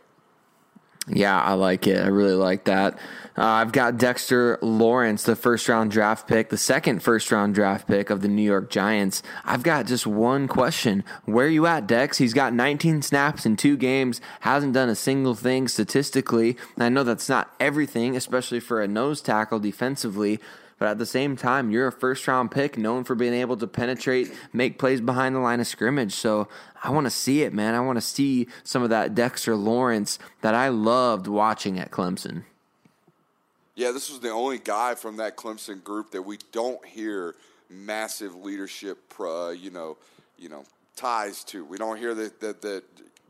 Yeah, 1.06 1.40
I 1.40 1.54
like 1.54 1.86
it. 1.86 2.00
I 2.02 2.08
really 2.08 2.34
like 2.34 2.64
that. 2.64 2.98
Uh, 3.36 3.44
I've 3.44 3.72
got 3.72 3.98
Dexter 3.98 4.58
Lawrence, 4.60 5.22
the 5.22 5.36
first 5.36 5.68
round 5.68 5.90
draft 5.90 6.26
pick, 6.26 6.48
the 6.48 6.58
second 6.58 7.02
first 7.02 7.30
round 7.30 7.54
draft 7.54 7.86
pick 7.86 8.10
of 8.10 8.20
the 8.20 8.28
New 8.28 8.42
York 8.42 8.68
Giants. 8.68 9.22
I've 9.44 9.62
got 9.62 9.86
just 9.86 10.06
one 10.06 10.48
question. 10.48 11.04
Where 11.24 11.46
are 11.46 11.50
you 11.50 11.66
at, 11.66 11.86
Dex? 11.86 12.18
He's 12.18 12.34
got 12.34 12.52
19 12.52 13.02
snaps 13.02 13.46
in 13.46 13.56
two 13.56 13.76
games, 13.76 14.20
hasn't 14.40 14.74
done 14.74 14.88
a 14.88 14.96
single 14.96 15.34
thing 15.34 15.68
statistically. 15.68 16.56
I 16.76 16.88
know 16.88 17.04
that's 17.04 17.28
not 17.28 17.54
everything, 17.60 18.16
especially 18.16 18.60
for 18.60 18.82
a 18.82 18.88
nose 18.88 19.20
tackle 19.20 19.60
defensively. 19.60 20.40
But 20.78 20.88
at 20.88 20.98
the 20.98 21.06
same 21.06 21.36
time, 21.36 21.70
you're 21.70 21.88
a 21.88 21.92
first 21.92 22.26
round 22.28 22.50
pick 22.50 22.78
known 22.78 23.04
for 23.04 23.14
being 23.14 23.34
able 23.34 23.56
to 23.56 23.66
penetrate, 23.66 24.32
make 24.52 24.78
plays 24.78 25.00
behind 25.00 25.34
the 25.34 25.40
line 25.40 25.60
of 25.60 25.66
scrimmage. 25.66 26.14
So 26.14 26.48
I 26.82 26.90
want 26.90 27.06
to 27.06 27.10
see 27.10 27.42
it, 27.42 27.52
man. 27.52 27.74
I 27.74 27.80
want 27.80 27.96
to 27.96 28.02
see 28.02 28.46
some 28.62 28.82
of 28.82 28.90
that 28.90 29.14
Dexter 29.14 29.56
Lawrence 29.56 30.18
that 30.40 30.54
I 30.54 30.68
loved 30.68 31.26
watching 31.26 31.78
at 31.78 31.90
Clemson. 31.90 32.44
Yeah, 33.74 33.92
this 33.92 34.10
was 34.10 34.20
the 34.20 34.30
only 34.30 34.58
guy 34.58 34.94
from 34.94 35.16
that 35.18 35.36
Clemson 35.36 35.82
group 35.82 36.10
that 36.10 36.22
we 36.22 36.38
don't 36.52 36.84
hear 36.84 37.34
massive 37.70 38.34
leadership, 38.34 38.98
uh, 39.20 39.50
you 39.50 39.70
know, 39.70 39.96
you 40.38 40.48
know, 40.48 40.64
ties 40.96 41.44
to. 41.44 41.64
We 41.64 41.78
don't 41.78 41.96
hear 41.96 42.14
that 42.14 42.40
that 42.40 42.62
the, 42.62 42.82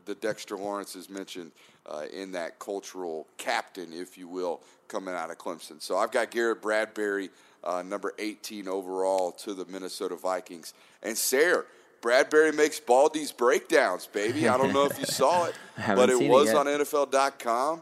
the 0.05 0.15
Dexter 0.15 0.55
Lawrence 0.55 0.95
is 0.95 1.09
mentioned 1.09 1.51
uh, 1.85 2.05
in 2.13 2.31
that 2.33 2.59
cultural 2.59 3.27
captain, 3.37 3.91
if 3.93 4.17
you 4.17 4.27
will, 4.27 4.61
coming 4.87 5.13
out 5.13 5.31
of 5.31 5.37
Clemson. 5.37 5.81
So 5.81 5.97
I've 5.97 6.11
got 6.11 6.31
Garrett 6.31 6.61
Bradbury, 6.61 7.29
uh, 7.63 7.81
number 7.81 8.13
18 8.19 8.67
overall, 8.67 9.31
to 9.33 9.53
the 9.53 9.65
Minnesota 9.65 10.15
Vikings. 10.15 10.73
And 11.01 11.17
Sarah, 11.17 11.65
Bradbury 12.01 12.51
makes 12.51 12.79
Baldy's 12.79 13.31
breakdowns, 13.31 14.07
baby. 14.07 14.47
I 14.47 14.57
don't 14.57 14.73
know 14.73 14.85
if 14.85 14.97
you 14.99 15.05
saw 15.05 15.45
it, 15.45 15.55
but 15.87 16.09
it 16.09 16.29
was 16.29 16.49
it 16.49 16.55
on 16.55 16.65
NFL.com. 16.65 17.81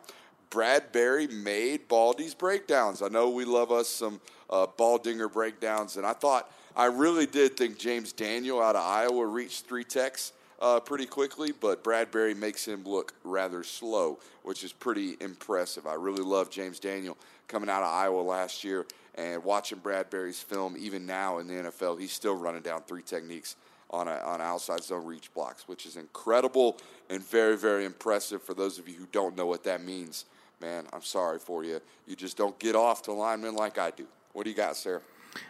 Bradbury 0.49 1.27
made 1.27 1.87
Baldy's 1.87 2.33
breakdowns. 2.33 3.01
I 3.01 3.09
know 3.09 3.29
we 3.29 3.45
love 3.45 3.71
us 3.71 3.89
some 3.89 4.21
uh, 4.49 4.65
Baldinger 4.65 5.31
breakdowns, 5.31 5.97
and 5.97 6.05
I 6.05 6.13
thought 6.13 6.49
I 6.75 6.85
really 6.85 7.25
did 7.25 7.57
think 7.57 7.77
James 7.77 8.13
Daniel 8.13 8.61
out 8.61 8.75
of 8.75 8.83
Iowa 8.83 9.25
reached 9.25 9.65
three 9.65 9.83
techs 9.83 10.31
uh, 10.59 10.79
pretty 10.79 11.05
quickly, 11.05 11.51
but 11.51 11.83
Bradbury 11.83 12.33
makes 12.33 12.67
him 12.67 12.83
look 12.83 13.13
rather 13.23 13.63
slow, 13.63 14.19
which 14.43 14.63
is 14.63 14.73
pretty 14.73 15.15
impressive. 15.19 15.85
I 15.85 15.93
really 15.93 16.23
love 16.23 16.49
James 16.49 16.79
Daniel 16.79 17.17
coming 17.47 17.69
out 17.69 17.83
of 17.83 17.93
Iowa 17.93 18.21
last 18.21 18.63
year, 18.63 18.85
And 19.15 19.43
watching 19.43 19.79
Bradbury's 19.79 20.39
film, 20.39 20.75
even 20.77 21.05
now 21.05 21.37
in 21.37 21.47
the 21.47 21.53
NFL, 21.53 21.99
he's 21.99 22.11
still 22.11 22.35
running 22.35 22.61
down 22.61 22.81
three 22.83 23.01
techniques 23.01 23.55
on 23.89 24.07
a, 24.07 24.17
on 24.17 24.41
outside 24.41 24.83
zone 24.83 25.05
reach 25.05 25.33
blocks, 25.33 25.67
which 25.67 25.85
is 25.85 25.95
incredible 25.95 26.77
and 27.09 27.23
very, 27.23 27.57
very 27.57 27.85
impressive 27.85 28.41
for 28.41 28.53
those 28.53 28.79
of 28.79 28.87
you 28.87 28.95
who 28.95 29.07
don't 29.11 29.35
know 29.37 29.45
what 29.45 29.63
that 29.63 29.81
means. 29.83 30.25
Man, 30.59 30.85
I'm 30.91 31.03
sorry 31.03 31.39
for 31.39 31.63
you. 31.63 31.79
You 32.07 32.15
just 32.15 32.35
don't 32.35 32.57
get 32.59 32.75
off 32.75 33.03
to 33.03 33.13
linemen 33.13 33.55
like 33.55 33.77
I 33.77 33.91
do. 33.91 34.07
What 34.33 34.43
do 34.43 34.49
you 34.49 34.55
got, 34.55 34.75
Sarah? 34.75 35.01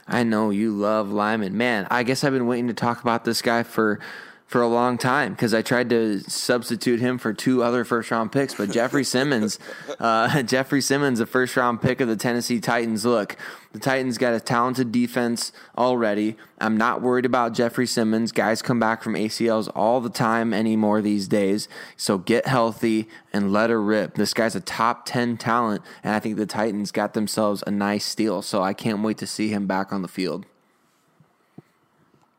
I 0.08 0.24
know 0.24 0.50
you 0.50 0.72
love 0.72 1.12
Lyman. 1.12 1.56
Man, 1.58 1.88
I 1.90 2.04
guess 2.04 2.24
I've 2.24 2.34
been 2.34 2.48
waiting 2.48 2.68
to 2.68 2.74
talk 2.74 3.02
about 3.02 3.24
this 3.26 3.42
guy 3.42 3.64
for 3.64 4.00
for 4.48 4.62
a 4.62 4.68
long 4.68 4.98
time 4.98 5.34
because 5.34 5.54
I 5.54 5.62
tried 5.62 5.90
to 5.90 6.22
substitute 6.22 7.02
him 7.02 7.18
for 7.18 7.34
two 7.34 7.62
other 7.62 7.84
first 7.84 8.10
round 8.10 8.32
picks. 8.32 8.56
But 8.56 8.72
Jeffrey 8.72 9.04
Simmons, 9.04 9.60
uh, 10.00 10.42
Jeffrey 10.44 10.82
Simmons, 10.82 11.20
a 11.20 11.26
first 11.26 11.56
round 11.58 11.82
pick 11.82 12.00
of 12.00 12.08
the 12.08 12.16
Tennessee 12.16 12.62
Titans. 12.62 13.06
Look, 13.06 13.36
the 13.74 13.80
Titans 13.80 14.18
got 14.18 14.34
a 14.34 14.40
talented 14.40 14.92
defense 14.94 15.52
already. 15.78 16.38
I'm 16.60 16.78
not 16.78 17.02
worried 17.02 17.26
about 17.26 17.54
Jeffrey 17.54 17.86
Simmons. 17.86 18.32
Guys 18.32 18.62
come 18.62 18.80
back 18.80 19.04
from 19.04 19.14
ACLs 19.14 19.70
all 19.76 20.00
the 20.00 20.10
time 20.10 20.54
anymore 20.54 21.02
these 21.02 21.28
days. 21.28 21.68
So 21.98 22.18
get 22.18 22.48
healthy 22.48 23.10
and 23.34 23.52
let 23.52 23.70
her 23.70 23.82
rip. 23.82 24.16
This 24.16 24.34
guy's 24.34 24.56
a 24.56 24.62
top 24.62 25.06
10 25.06 25.38
talent, 25.38 25.82
and 26.04 26.16
I 26.16 26.20
think 26.20 26.38
the 26.38 26.46
Titans 26.46 26.92
got 26.92 27.14
themselves 27.14 27.64
a 27.68 27.72
nice 27.72 28.06
steal. 28.06 28.42
So 28.42 28.64
I 28.64 28.74
can't 28.74 29.04
wait 29.04 29.18
to 29.18 29.28
see 29.28 29.50
him 29.50 29.68
back 29.68 29.92
on 29.92 30.02
the 30.02 30.08
field. 30.08 30.46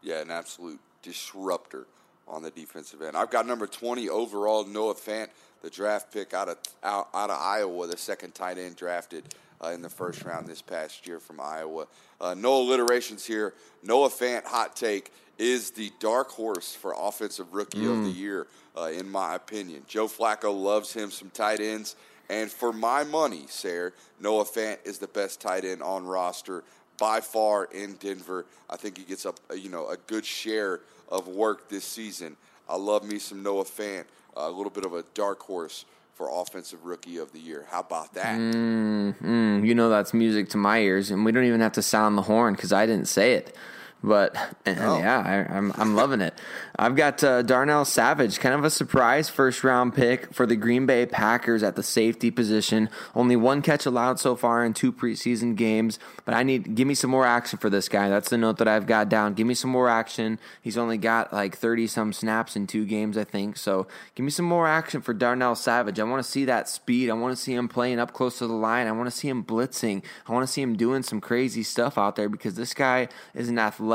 Yeah, 0.00 0.22
an 0.22 0.30
absolute 0.30 0.80
disruptor 1.02 1.86
on 2.28 2.42
the 2.42 2.50
defensive 2.50 3.02
end. 3.02 3.16
I've 3.16 3.30
got 3.30 3.46
number 3.46 3.66
20 3.66 4.08
overall, 4.08 4.64
Noah 4.64 4.94
Fant, 4.94 5.28
the 5.62 5.70
draft 5.70 6.12
pick 6.12 6.34
out 6.34 6.48
of 6.48 6.58
out, 6.82 7.08
out 7.14 7.30
of 7.30 7.40
Iowa, 7.40 7.86
the 7.86 7.96
second 7.96 8.34
tight 8.34 8.58
end 8.58 8.76
drafted 8.76 9.34
uh, 9.62 9.68
in 9.68 9.82
the 9.82 9.88
first 9.88 10.24
round 10.24 10.46
this 10.46 10.62
past 10.62 11.06
year 11.06 11.18
from 11.18 11.40
Iowa. 11.40 11.86
Uh, 12.20 12.34
no 12.34 12.60
alliterations 12.60 13.24
here. 13.24 13.54
Noah 13.82 14.08
Fant, 14.08 14.44
hot 14.44 14.76
take, 14.76 15.12
is 15.38 15.70
the 15.70 15.90
dark 16.00 16.30
horse 16.30 16.74
for 16.74 16.94
offensive 16.96 17.52
rookie 17.52 17.78
mm. 17.78 17.90
of 17.90 18.04
the 18.04 18.12
mm. 18.12 18.16
year, 18.16 18.46
uh, 18.76 18.90
in 18.90 19.08
my 19.08 19.34
opinion. 19.34 19.82
Joe 19.86 20.06
Flacco 20.06 20.54
loves 20.54 20.92
him 20.92 21.10
some 21.10 21.30
tight 21.30 21.60
ends. 21.60 21.96
And 22.30 22.50
for 22.50 22.72
my 22.72 23.04
money, 23.04 23.46
Sarah, 23.48 23.92
Noah 24.20 24.44
Fant 24.44 24.78
is 24.84 24.98
the 24.98 25.06
best 25.08 25.40
tight 25.40 25.64
end 25.64 25.82
on 25.82 26.04
roster 26.04 26.62
by 26.98 27.20
far 27.20 27.64
in 27.66 27.94
Denver. 27.94 28.44
I 28.68 28.76
think 28.76 28.98
he 28.98 29.04
gets 29.04 29.24
a 29.24 29.32
you 29.56 29.70
know 29.70 29.88
a 29.88 29.96
good 29.96 30.26
share 30.26 30.80
of 31.08 31.28
work 31.28 31.68
this 31.68 31.84
season. 31.84 32.36
I 32.68 32.76
love 32.76 33.04
me 33.04 33.18
some 33.18 33.42
Noah 33.42 33.64
Fant, 33.64 34.04
a 34.36 34.50
little 34.50 34.70
bit 34.70 34.84
of 34.84 34.94
a 34.94 35.02
dark 35.14 35.40
horse 35.40 35.84
for 36.14 36.28
offensive 36.30 36.84
rookie 36.84 37.18
of 37.18 37.32
the 37.32 37.38
year. 37.38 37.66
How 37.70 37.80
about 37.80 38.12
that? 38.14 38.38
Mm, 38.38 39.16
mm, 39.20 39.66
you 39.66 39.74
know 39.74 39.88
that's 39.88 40.12
music 40.12 40.48
to 40.50 40.56
my 40.56 40.80
ears, 40.80 41.10
and 41.10 41.24
we 41.24 41.32
don't 41.32 41.44
even 41.44 41.60
have 41.60 41.72
to 41.72 41.82
sound 41.82 42.18
the 42.18 42.22
horn 42.22 42.54
because 42.54 42.72
I 42.72 42.86
didn't 42.86 43.08
say 43.08 43.34
it. 43.34 43.54
But 44.02 44.36
oh. 44.64 44.98
yeah, 44.98 45.22
I, 45.26 45.56
am 45.56 45.72
I'm, 45.72 45.80
I'm 45.80 45.94
loving 45.96 46.20
it. 46.20 46.34
I've 46.78 46.94
got 46.94 47.22
uh, 47.24 47.42
Darnell 47.42 47.84
Savage, 47.84 48.38
kind 48.38 48.54
of 48.54 48.62
a 48.64 48.70
surprise 48.70 49.28
first 49.28 49.64
round 49.64 49.92
pick 49.94 50.32
for 50.32 50.46
the 50.46 50.54
Green 50.54 50.86
Bay 50.86 51.04
Packers 51.04 51.64
at 51.64 51.74
the 51.74 51.82
safety 51.82 52.30
position. 52.30 52.90
Only 53.16 53.34
one 53.34 53.60
catch 53.60 53.86
allowed 53.86 54.20
so 54.20 54.36
far 54.36 54.64
in 54.64 54.72
two 54.72 54.92
preseason 54.92 55.56
games, 55.56 55.98
but 56.24 56.34
I 56.34 56.44
need 56.44 56.76
give 56.76 56.86
me 56.86 56.94
some 56.94 57.10
more 57.10 57.26
action 57.26 57.58
for 57.58 57.68
this 57.68 57.88
guy. 57.88 58.08
That's 58.08 58.30
the 58.30 58.38
note 58.38 58.58
that 58.58 58.68
I've 58.68 58.86
got 58.86 59.08
down. 59.08 59.34
Give 59.34 59.48
me 59.48 59.54
some 59.54 59.70
more 59.70 59.88
action. 59.88 60.38
He's 60.62 60.78
only 60.78 60.96
got 60.96 61.32
like 61.32 61.56
30 61.56 61.88
some 61.88 62.12
snaps 62.12 62.54
in 62.54 62.68
two 62.68 62.86
games, 62.86 63.18
I 63.18 63.24
think. 63.24 63.56
So 63.56 63.88
give 64.14 64.22
me 64.22 64.30
some 64.30 64.46
more 64.46 64.68
action 64.68 65.00
for 65.00 65.12
Darnell 65.12 65.56
Savage. 65.56 65.98
I 65.98 66.04
want 66.04 66.24
to 66.24 66.30
see 66.30 66.44
that 66.44 66.68
speed. 66.68 67.10
I 67.10 67.14
want 67.14 67.36
to 67.36 67.42
see 67.42 67.54
him 67.54 67.66
playing 67.66 67.98
up 67.98 68.12
close 68.12 68.38
to 68.38 68.46
the 68.46 68.52
line. 68.52 68.86
I 68.86 68.92
want 68.92 69.10
to 69.10 69.16
see 69.16 69.28
him 69.28 69.42
blitzing. 69.42 70.04
I 70.28 70.32
want 70.32 70.46
to 70.46 70.52
see 70.52 70.62
him 70.62 70.76
doing 70.76 71.02
some 71.02 71.20
crazy 71.20 71.64
stuff 71.64 71.98
out 71.98 72.14
there 72.14 72.28
because 72.28 72.54
this 72.54 72.74
guy 72.74 73.08
is 73.34 73.48
an 73.48 73.58
athletic 73.58 73.87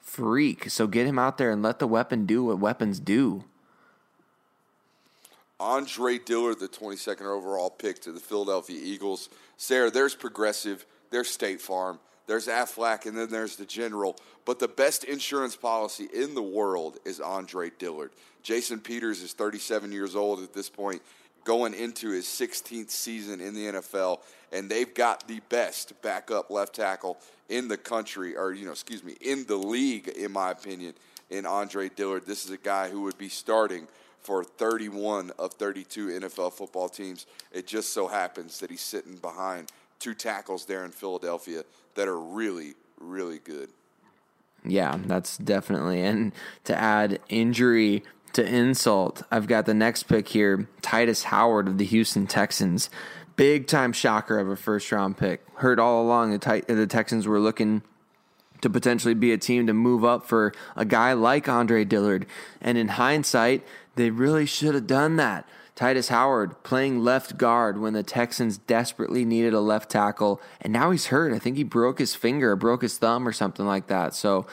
freak. 0.00 0.70
So 0.70 0.86
get 0.86 1.06
him 1.06 1.18
out 1.18 1.38
there 1.38 1.50
and 1.50 1.62
let 1.62 1.78
the 1.78 1.86
weapon 1.86 2.26
do 2.26 2.44
what 2.44 2.58
weapons 2.58 3.00
do. 3.00 3.44
Andre 5.58 6.18
Dillard, 6.18 6.58
the 6.58 6.68
22nd 6.68 7.22
overall 7.22 7.70
pick 7.70 8.00
to 8.00 8.12
the 8.12 8.20
Philadelphia 8.20 8.80
Eagles. 8.82 9.28
Sarah, 9.56 9.90
there's 9.90 10.14
Progressive, 10.14 10.84
there's 11.10 11.30
State 11.30 11.60
Farm, 11.60 12.00
there's 12.26 12.48
Aflac, 12.48 13.06
and 13.06 13.16
then 13.16 13.30
there's 13.30 13.56
the 13.56 13.64
General. 13.64 14.16
But 14.44 14.58
the 14.58 14.66
best 14.66 15.04
insurance 15.04 15.54
policy 15.54 16.08
in 16.12 16.34
the 16.34 16.42
world 16.42 16.98
is 17.04 17.20
Andre 17.20 17.70
Dillard. 17.78 18.10
Jason 18.42 18.80
Peters 18.80 19.22
is 19.22 19.34
37 19.34 19.92
years 19.92 20.16
old 20.16 20.42
at 20.42 20.52
this 20.52 20.68
point, 20.68 21.00
going 21.44 21.74
into 21.74 22.10
his 22.10 22.26
16th 22.26 22.90
season 22.90 23.40
in 23.40 23.54
the 23.54 23.66
NFL, 23.66 24.18
and 24.52 24.68
they've 24.68 24.92
got 24.92 25.28
the 25.28 25.40
best 25.48 25.92
backup 26.02 26.50
left 26.50 26.74
tackle 26.74 27.18
in 27.52 27.68
the 27.68 27.76
country, 27.76 28.34
or, 28.34 28.52
you 28.52 28.64
know, 28.64 28.72
excuse 28.72 29.04
me, 29.04 29.14
in 29.20 29.44
the 29.44 29.56
league, 29.56 30.08
in 30.08 30.32
my 30.32 30.50
opinion, 30.50 30.94
in 31.28 31.44
Andre 31.44 31.90
Dillard. 31.90 32.26
This 32.26 32.46
is 32.46 32.50
a 32.50 32.56
guy 32.56 32.88
who 32.88 33.02
would 33.02 33.18
be 33.18 33.28
starting 33.28 33.86
for 34.20 34.42
31 34.42 35.32
of 35.38 35.52
32 35.54 36.20
NFL 36.20 36.54
football 36.54 36.88
teams. 36.88 37.26
It 37.52 37.66
just 37.66 37.92
so 37.92 38.06
happens 38.06 38.58
that 38.60 38.70
he's 38.70 38.80
sitting 38.80 39.16
behind 39.16 39.70
two 39.98 40.14
tackles 40.14 40.64
there 40.64 40.84
in 40.86 40.92
Philadelphia 40.92 41.64
that 41.94 42.08
are 42.08 42.18
really, 42.18 42.72
really 42.98 43.38
good. 43.38 43.68
Yeah, 44.64 44.96
that's 45.04 45.36
definitely. 45.36 46.02
And 46.02 46.32
to 46.64 46.74
add 46.74 47.20
injury 47.28 48.02
to 48.32 48.42
insult, 48.46 49.24
I've 49.30 49.46
got 49.46 49.66
the 49.66 49.74
next 49.74 50.04
pick 50.04 50.28
here 50.28 50.68
Tytus 50.80 51.24
Howard 51.24 51.68
of 51.68 51.76
the 51.76 51.84
Houston 51.84 52.26
Texans. 52.26 52.88
Big 53.42 53.66
time 53.66 53.92
shocker 53.92 54.38
of 54.38 54.48
a 54.48 54.54
first 54.54 54.92
round 54.92 55.16
pick. 55.16 55.40
Heard 55.56 55.80
all 55.80 56.00
along 56.00 56.30
the, 56.30 56.64
the 56.68 56.86
Texans 56.86 57.26
were 57.26 57.40
looking 57.40 57.82
to 58.60 58.70
potentially 58.70 59.14
be 59.14 59.32
a 59.32 59.36
team 59.36 59.66
to 59.66 59.72
move 59.72 60.04
up 60.04 60.24
for 60.28 60.52
a 60.76 60.84
guy 60.84 61.12
like 61.12 61.48
Andre 61.48 61.84
Dillard. 61.84 62.24
And 62.60 62.78
in 62.78 62.86
hindsight, 62.86 63.66
they 63.96 64.10
really 64.10 64.46
should 64.46 64.76
have 64.76 64.86
done 64.86 65.16
that. 65.16 65.44
Tytus 65.74 66.08
Howard 66.10 66.62
playing 66.62 67.02
left 67.02 67.36
guard 67.36 67.80
when 67.80 67.94
the 67.94 68.04
Texans 68.04 68.58
desperately 68.58 69.24
needed 69.24 69.54
a 69.54 69.60
left 69.60 69.90
tackle, 69.90 70.40
and 70.60 70.72
now 70.72 70.92
he's 70.92 71.06
hurt. 71.06 71.32
I 71.32 71.40
think 71.40 71.56
he 71.56 71.64
broke 71.64 71.98
his 71.98 72.14
finger, 72.14 72.54
broke 72.54 72.82
his 72.82 72.96
thumb, 72.96 73.26
or 73.26 73.32
something 73.32 73.66
like 73.66 73.88
that. 73.88 74.14
So 74.14 74.46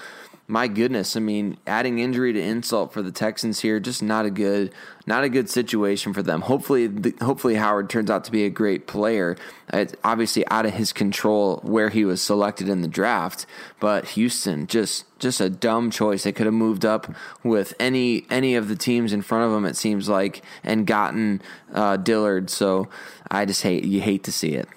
my 0.49 0.67
goodness, 0.67 1.15
I 1.15 1.19
mean, 1.19 1.57
adding 1.67 1.99
injury 1.99 2.33
to 2.33 2.41
insult 2.41 2.91
for 2.91 3.03
the 3.03 3.11
Texans 3.11 3.59
here, 3.59 3.79
just 3.79 4.01
not 4.01 4.25
a 4.25 4.31
good, 4.31 4.73
not 5.05 5.23
a 5.23 5.29
good 5.29 5.47
situation 5.47 6.11
for 6.11 6.23
them. 6.23 6.41
Hopefully, 6.41 6.89
hopefully 7.21 7.53
Howard 7.53 7.87
turns 7.87 8.09
out 8.09 8.23
to 8.23 8.31
be 8.31 8.45
a 8.45 8.49
great 8.49 8.87
player. 8.87 9.37
It's 9.71 9.93
obviously 10.03 10.47
out 10.47 10.65
of 10.65 10.73
his 10.73 10.91
control 10.91 11.57
where 11.57 11.89
he 11.89 12.03
was 12.03 12.19
selected 12.19 12.67
in 12.67 12.81
the 12.81 12.87
draft, 12.87 13.45
but 13.79 14.09
Houston 14.09 14.65
just, 14.65 15.05
just 15.19 15.39
a 15.39 15.51
dumb 15.51 15.91
choice. 15.91 16.23
They 16.23 16.31
could 16.31 16.47
have 16.47 16.55
moved 16.55 16.83
up 16.83 17.13
with 17.43 17.75
any 17.79 18.25
any 18.31 18.55
of 18.55 18.69
the 18.69 18.75
teams 18.75 19.13
in 19.13 19.21
front 19.21 19.45
of 19.45 19.51
them. 19.51 19.65
It 19.65 19.75
seems 19.75 20.09
like 20.09 20.41
and 20.63 20.87
gotten 20.87 21.43
uh, 21.71 21.97
Dillard. 21.97 22.49
So 22.49 22.89
I 23.29 23.45
just 23.45 23.61
hate 23.61 23.83
you 23.83 24.01
hate 24.01 24.23
to 24.23 24.31
see 24.31 24.55
it. 24.55 24.67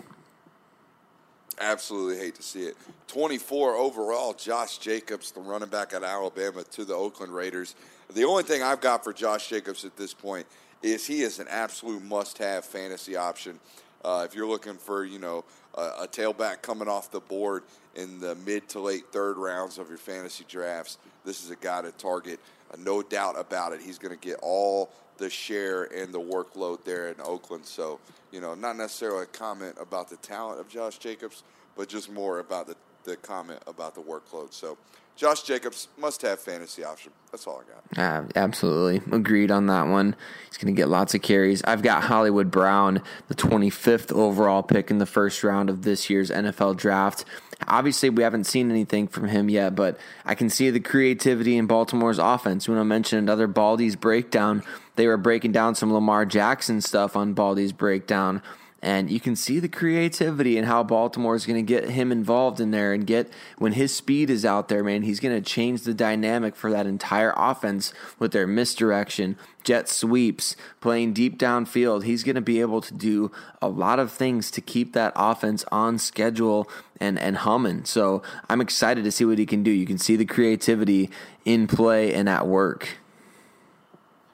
Absolutely 1.63 2.19
hate 2.19 2.35
to 2.35 2.43
see 2.43 2.65
it. 2.65 2.77
24 3.07 3.77
overall, 3.77 4.33
Josh 4.33 4.79
Jacobs, 4.79 5.31
the 5.31 5.41
running 5.41 5.69
back 5.69 5.95
at 5.95 6.03
Alabama, 6.03 6.65
to 6.65 6.85
the 6.85 6.95
Oakland 6.95 7.33
Raiders. 7.33 7.77
The 8.13 8.25
only 8.25 8.43
thing 8.43 8.65
I've 8.65 8.81
got 8.81 9.05
for 9.05 9.13
Josh 9.13 9.49
Jacobs 9.49 9.85
at 9.85 9.97
this 9.97 10.13
point 10.13 10.45
is 10.83 11.07
he 11.07 11.23
is 11.23 11.39
an 11.39 11.47
absolute 11.49 12.03
must-have 12.03 12.65
fantasy 12.65 13.15
option. 13.15 13.61
Uh, 14.05 14.27
if 14.29 14.35
you're 14.35 14.49
looking 14.49 14.75
for, 14.75 15.05
you 15.05 15.21
know, 15.21 15.45
a, 15.77 15.83
a, 16.01 16.09
tailback 16.09 16.63
coming 16.63 16.89
off 16.89 17.13
the 17.13 17.21
board 17.21 17.63
in 17.95 18.19
the 18.19 18.35
mid 18.45 18.69
to 18.71 18.81
late 18.81 19.05
third 19.13 19.37
rounds 19.37 19.79
of 19.79 19.89
your 19.89 19.99
fantasy 19.99 20.45
drafts, 20.49 20.99
this 21.25 21.45
is 21.45 21.51
a 21.51 21.57
guy 21.57 21.81
to 21.81 21.93
target. 21.93 22.41
Uh, 22.73 22.77
no 22.81 23.03
doubt 23.03 23.39
about 23.39 23.73
it. 23.73 23.81
He's 23.81 23.99
going 23.99 24.13
to 24.13 24.21
get 24.21 24.41
all 24.43 24.91
the 25.19 25.31
share 25.31 25.85
and 25.85 26.13
the 26.13 26.21
workload 26.21 26.83
there 26.83 27.11
in 27.11 27.21
Oakland. 27.21 27.65
So, 27.65 28.01
you 28.33 28.41
know, 28.41 28.55
not 28.55 28.77
necessarily 28.77 29.25
a 29.25 29.27
comment 29.27 29.77
about 29.79 30.09
the 30.09 30.17
talent 30.17 30.59
of 30.59 30.69
Josh 30.69 30.99
Jacobs, 30.99 31.45
but 31.77 31.89
just 31.89 32.11
more 32.11 32.39
about 32.41 32.67
the, 32.67 32.77
the 33.05 33.17
comment 33.17 33.63
about 33.67 33.95
the 33.95 34.01
workload. 34.01 34.53
So, 34.53 34.79
Josh 35.17 35.43
Jacobs 35.43 35.89
must 35.99 36.23
have 36.23 36.41
fantasy 36.41 36.85
option. 36.85 37.13
That's 37.31 37.47
all 37.47 37.63
I 37.63 37.97
got. 37.97 37.99
Uh, 37.99 38.29
absolutely. 38.35 39.03
Agreed 39.17 39.51
on 39.51 39.67
that 39.67 39.87
one. 39.87 40.17
He's 40.49 40.59
going 40.59 40.75
to 40.75 40.79
get 40.79 40.89
lots 40.89 41.15
of 41.15 41.23
carries. 41.23 41.63
I've 41.65 41.83
got 41.83 42.05
Hollywood 42.05 42.51
Brown, 42.51 43.03
the 43.29 43.35
25th 43.35 44.13
overall 44.13 44.63
pick 44.63 44.91
in 44.91 44.99
the 44.99 45.07
first 45.07 45.45
round 45.45 45.71
of 45.71 45.83
this 45.83 46.11
year's 46.11 46.31
NFL 46.31 46.77
draft. 46.77 47.25
Obviously, 47.69 48.11
we 48.11 48.23
haven't 48.23 48.45
seen 48.45 48.71
anything 48.71 49.07
from 49.07 49.29
him 49.29 49.49
yet, 49.49 49.75
but 49.75 49.99
I 50.25 50.35
can 50.35 50.51
see 50.51 50.71
the 50.71 50.81
creativity 50.81 51.57
in 51.57 51.67
Baltimore's 51.67 52.19
offense. 52.19 52.69
When 52.69 52.79
I 52.79 52.83
mentioned 52.83 53.21
another 53.21 53.47
Baldy's 53.47 53.97
breakdown, 53.97 54.63
they 54.97 55.07
were 55.07 55.17
breaking 55.17 55.53
down 55.53 55.75
some 55.75 55.93
Lamar 55.93 56.27
Jackson 56.27 56.81
stuff 56.81 57.17
on 57.17 57.35
Baldy's 57.35 57.73
breakdown. 57.73 58.43
And 58.83 59.11
you 59.11 59.21
can 59.21 59.37
see 59.37 59.61
the 59.61 59.69
creativity 59.69 60.59
and 60.59 60.67
how 60.67 60.83
Baltimore 60.83 61.37
is 61.37 61.47
going 61.47 61.65
to 61.65 61.73
get 61.73 61.91
him 61.91 62.11
involved 62.11 62.59
in 62.59 62.73
there 62.73 62.93
and 62.93 63.07
get 63.07 63.33
when 63.57 63.73
his 63.73 63.95
speed 63.95 64.29
is 64.29 64.45
out 64.45 64.69
there, 64.69 64.83
man, 64.83 65.03
he's 65.03 65.21
going 65.21 65.41
to 65.41 65.41
change 65.41 65.83
the 65.83 65.95
dynamic 65.95 66.57
for 66.57 66.69
that 66.73 66.85
entire 66.85 67.33
offense 67.37 67.95
with 68.19 68.33
their 68.33 68.47
misdirection, 68.47 69.37
jet 69.63 69.89
sweeps, 69.89 70.57
playing 70.81 71.13
deep 71.13 71.39
downfield. 71.39 72.03
He's 72.03 72.25
going 72.25 72.35
to 72.35 72.41
be 72.41 72.61
able 72.61 72.81
to 72.81 72.93
do 72.93 73.31
a 73.61 73.69
lot 73.69 74.01
of 74.01 74.11
things 74.11 74.51
to 74.51 74.61
keep 74.61 74.95
that 74.95 75.13
offense 75.15 75.65
on 75.71 75.99
schedule 75.99 76.69
and, 77.01 77.21
and 77.21 77.37
humming. 77.37 77.85
So 77.85 78.23
I'm 78.49 78.61
excited 78.61 79.05
to 79.05 79.13
see 79.13 79.25
what 79.25 79.39
he 79.39 79.47
can 79.47 79.63
do. 79.63 79.71
You 79.71 79.87
can 79.87 79.99
see 79.99 80.17
the 80.17 80.25
creativity 80.25 81.09
in 81.45 81.69
play 81.69 82.13
and 82.13 82.29
at 82.29 82.49
work. 82.49 82.99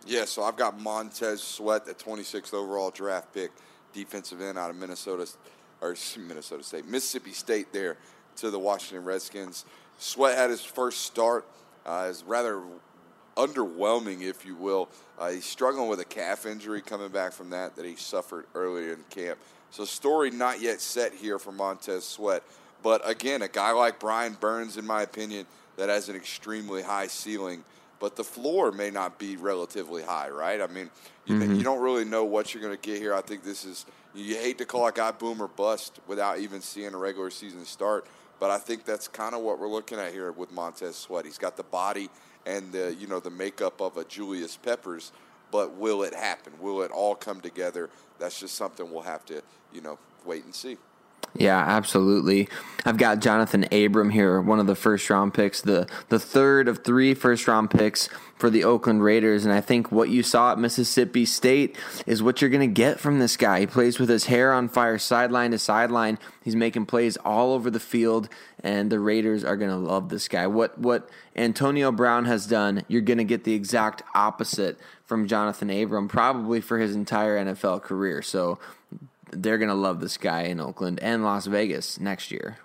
Yeah, 0.07 0.25
so 0.25 0.43
I've 0.43 0.57
got 0.57 0.81
Montez 0.81 1.43
Sweat, 1.43 1.85
the 1.85 1.93
26th 1.93 2.55
overall 2.55 2.91
draft 2.91 3.35
pick, 3.35 3.51
defensive 3.93 4.41
end 4.41 4.59
out 4.59 4.71
of 4.71 4.77
Minnesota 4.77 5.29
or 5.81 5.97
Minnesota 6.19 6.63
State, 6.63 6.87
Mississippi 6.87 7.33
State 7.33 7.73
there 7.73 7.97
to 8.37 8.51
the 8.51 8.59
Washington 8.59 9.05
Redskins. 9.05 9.65
Sweat 9.99 10.37
had 10.37 10.51
his 10.51 10.63
first 10.63 11.03
start. 11.03 11.47
Uh, 11.87 12.09
is 12.11 12.23
rather 12.25 12.61
underwhelming, 13.37 14.21
if 14.21 14.45
you 14.45 14.55
will. 14.55 14.89
Uh, 15.19 15.31
he's 15.31 15.45
struggling 15.45 15.89
with 15.89 16.01
a 16.01 16.05
calf 16.05 16.45
injury 16.45 16.83
coming 16.83 17.09
back 17.09 17.33
from 17.33 17.51
that 17.51 17.77
that 17.77 17.87
he 17.87 17.97
suffered 17.97 18.45
earlier 18.55 18.93
in 18.93 19.05
camp. 19.09 19.39
So 19.71 19.85
story 19.85 20.31
not 20.31 20.61
yet 20.61 20.81
set 20.81 21.15
here 21.15 21.39
for 21.39 21.53
Montez 21.53 22.05
Sweat. 22.05 22.43
But 22.83 23.09
again, 23.09 23.43
a 23.43 23.49
guy 23.49 23.73
like 23.73 23.99
Brian 23.99 24.37
Burns, 24.39 24.77
in 24.77 24.87
my 24.87 25.03
opinion, 25.03 25.47
that 25.77 25.89
has 25.89 26.09
an 26.09 26.17
extremely 26.17 26.83
high 26.83 27.07
ceiling– 27.07 27.65
but 28.01 28.17
the 28.17 28.25
floor 28.25 28.71
may 28.73 28.91
not 28.91 29.19
be 29.19 29.37
relatively 29.37 30.03
high, 30.03 30.29
right? 30.29 30.61
I 30.61 30.67
mean, 30.67 30.91
you, 31.27 31.37
mm-hmm. 31.37 31.55
you 31.55 31.63
don't 31.63 31.81
really 31.81 32.05
know 32.05 32.25
what 32.25 32.55
you're 32.55 32.63
going 32.63 32.77
to 32.77 32.81
get 32.81 32.99
here. 33.01 33.15
I 33.15 33.21
think 33.21 33.45
this 33.45 33.65
is 33.65 33.87
you 34.15 34.37
hate 34.37 34.59
to 34.59 34.65
call 34.65 34.87
a 34.87 34.93
guy 34.93 35.11
boom 35.11 35.41
or 35.43 35.49
bust 35.49 36.01
without 36.07 36.39
even 36.39 36.61
seeing 36.61 36.95
a 36.95 36.99
regular 36.99 37.31
season 37.31 37.65
start, 37.65 38.07
but 38.41 38.51
I 38.51 38.59
think 38.59 38.85
that's 38.85 39.09
kind 39.09 39.35
of 39.35 39.43
what 39.43 39.59
we're 39.59 39.69
looking 39.69 39.99
at 39.99 40.13
here 40.13 40.33
with 40.33 40.53
Montez 40.53 40.97
Sweat. 40.97 41.25
He's 41.25 41.39
got 41.39 41.57
the 41.57 41.63
body 41.65 42.09
and 42.47 42.73
the 42.73 42.95
you 42.95 43.07
know 43.07 43.21
the 43.21 43.31
makeup 43.31 43.81
of 43.81 43.97
a 43.97 44.05
Julius 44.05 44.57
Peppers, 44.57 45.13
but 45.51 45.75
will 45.75 46.03
it 46.03 46.15
happen? 46.15 46.53
Will 46.61 46.83
it 46.83 46.91
all 46.91 47.15
come 47.15 47.41
together? 47.41 47.91
That's 48.19 48.41
just 48.41 48.55
something 48.55 48.91
we'll 48.91 49.03
have 49.03 49.25
to 49.27 49.43
you 49.73 49.81
know 49.81 49.99
wait 50.25 50.45
and 50.45 50.55
see. 50.55 50.79
Yeah, 51.39 51.59
absolutely. 51.59 52.49
I've 52.85 52.97
got 52.97 53.21
Johnathan 53.21 53.87
Abram 53.87 54.11
here, 54.11 54.41
one 54.41 54.59
of 54.59 54.67
the 54.67 54.75
first 54.75 55.09
round 55.09 55.35
picks, 55.35 55.61
the 55.61 55.89
the 56.09 56.19
third 56.19 56.67
of 56.69 56.85
three 56.85 57.15
first 57.15 57.47
round 57.47 57.71
picks 57.71 58.09
for 58.37 58.51
the 58.51 58.65
Oakland 58.65 59.03
Raiders. 59.05 59.45
And 59.45 59.55
I 59.55 59.61
think 59.61 59.93
what 59.93 60.09
you 60.09 60.23
saw 60.23 60.53
at 60.53 60.59
Mississippi 60.59 61.25
State 61.25 61.77
is 62.07 62.23
what 62.23 62.41
you're 62.41 62.51
going 62.51 62.69
to 62.69 62.75
get 62.75 62.99
from 62.99 63.19
this 63.19 63.37
guy. 63.37 63.61
He 63.61 63.67
plays 63.67 63.99
with 63.99 64.09
his 64.09 64.27
hair 64.27 64.53
on 64.53 64.69
fire, 64.69 64.99
sideline 64.99 65.53
to 65.53 65.59
sideline. 65.59 66.19
He's 66.43 66.57
making 66.57 66.87
plays 66.87 67.17
all 67.19 67.53
over 67.53 67.71
the 67.71 67.81
field, 67.81 68.29
and 68.65 68.91
the 68.91 69.01
Raiders 69.01 69.45
are 69.45 69.57
going 69.57 69.71
to 69.71 69.77
love 69.77 70.09
this 70.09 70.27
guy. 70.27 70.49
What 70.49 70.77
what 70.79 71.09
Antonio 71.37 71.93
Brown 71.93 72.25
has 72.25 72.47
done, 72.47 72.83
you're 72.89 73.03
going 73.03 73.19
to 73.19 73.25
get 73.25 73.45
the 73.45 73.55
exact 73.55 74.03
opposite 74.15 74.77
from 75.05 75.29
Johnathan 75.29 75.83
Abram, 75.83 76.09
probably 76.09 76.61
for 76.61 76.79
his 76.79 76.97
entire 76.97 77.39
NFL 77.45 77.83
career. 77.83 78.23
So 78.23 78.59
they're 79.33 79.59
going 79.59 79.69
to 79.69 79.75
love 79.75 80.01
this 80.01 80.17
guy 80.17 80.43
in 80.43 80.61
Oakland 80.61 81.01
and 81.01 81.25
Las 81.25 81.47
Vegas 81.47 82.01
next 82.01 82.31
year. 82.31 82.59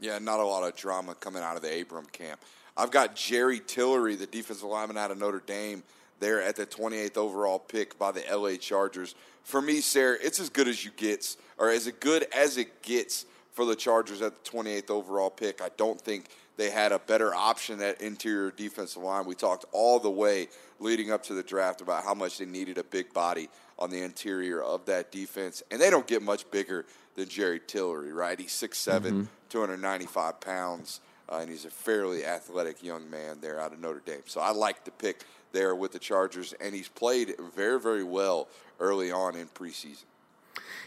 Yeah, 0.00 0.18
not 0.18 0.40
a 0.40 0.44
lot 0.44 0.64
of 0.64 0.76
drama 0.76 1.14
coming 1.14 1.42
out 1.42 1.56
of 1.56 1.62
the 1.62 1.80
Abram 1.80 2.06
camp. 2.06 2.40
I've 2.76 2.90
got 2.90 3.14
Jerry 3.14 3.60
Tillery, 3.60 4.16
the 4.16 4.26
defensive 4.26 4.64
lineman 4.64 4.96
out 4.96 5.10
of 5.10 5.18
Notre 5.18 5.42
Dame, 5.46 5.82
there 6.20 6.42
at 6.42 6.56
the 6.56 6.66
28th 6.66 7.16
overall 7.16 7.58
pick 7.58 7.98
by 7.98 8.10
the 8.12 8.22
LA 8.30 8.56
Chargers. 8.56 9.14
For 9.44 9.60
me, 9.60 9.80
Sarah, 9.80 10.16
it's 10.20 10.40
as 10.40 10.48
good 10.48 10.68
as 10.68 10.84
you 10.84 10.90
gets, 10.96 11.36
or 11.58 11.70
as 11.70 11.90
good 12.00 12.26
as 12.34 12.56
it 12.56 12.82
gets 12.82 13.26
for 13.52 13.64
the 13.64 13.76
Chargers 13.76 14.22
at 14.22 14.42
the 14.42 14.50
28th 14.50 14.90
overall 14.90 15.30
pick. 15.30 15.60
I 15.60 15.68
don't 15.76 16.00
think 16.00 16.28
they 16.56 16.70
had 16.70 16.92
a 16.92 16.98
better 16.98 17.34
option 17.34 17.80
at 17.80 18.00
interior 18.00 18.50
defensive 18.50 19.02
line. 19.02 19.24
We 19.24 19.34
talked 19.34 19.64
all 19.72 19.98
the 19.98 20.10
way 20.10 20.48
leading 20.78 21.10
up 21.10 21.22
to 21.24 21.34
the 21.34 21.42
draft 21.42 21.80
about 21.80 22.04
how 22.04 22.14
much 22.14 22.38
they 22.38 22.44
needed 22.44 22.78
a 22.78 22.84
big 22.84 23.12
body 23.12 23.48
on 23.78 23.90
the 23.90 24.02
interior 24.02 24.62
of 24.62 24.84
that 24.86 25.10
defense. 25.10 25.62
And 25.70 25.80
they 25.80 25.90
don't 25.90 26.06
get 26.06 26.22
much 26.22 26.50
bigger 26.50 26.84
than 27.14 27.28
Jerry 27.28 27.60
Tillery, 27.60 28.12
right? 28.12 28.38
He's 28.38 28.52
6'7, 28.52 29.00
mm-hmm. 29.00 29.22
295 29.48 30.40
pounds, 30.40 31.00
uh, 31.28 31.38
and 31.38 31.50
he's 31.50 31.64
a 31.64 31.70
fairly 31.70 32.24
athletic 32.24 32.82
young 32.82 33.08
man 33.10 33.38
there 33.40 33.60
out 33.60 33.72
of 33.72 33.80
Notre 33.80 34.02
Dame. 34.04 34.22
So 34.26 34.40
I 34.40 34.50
like 34.50 34.84
the 34.84 34.90
pick 34.90 35.24
there 35.52 35.74
with 35.74 35.92
the 35.92 35.98
Chargers, 35.98 36.54
and 36.60 36.74
he's 36.74 36.88
played 36.88 37.34
very, 37.54 37.80
very 37.80 38.04
well 38.04 38.48
early 38.80 39.10
on 39.10 39.36
in 39.36 39.46
preseason. 39.48 40.04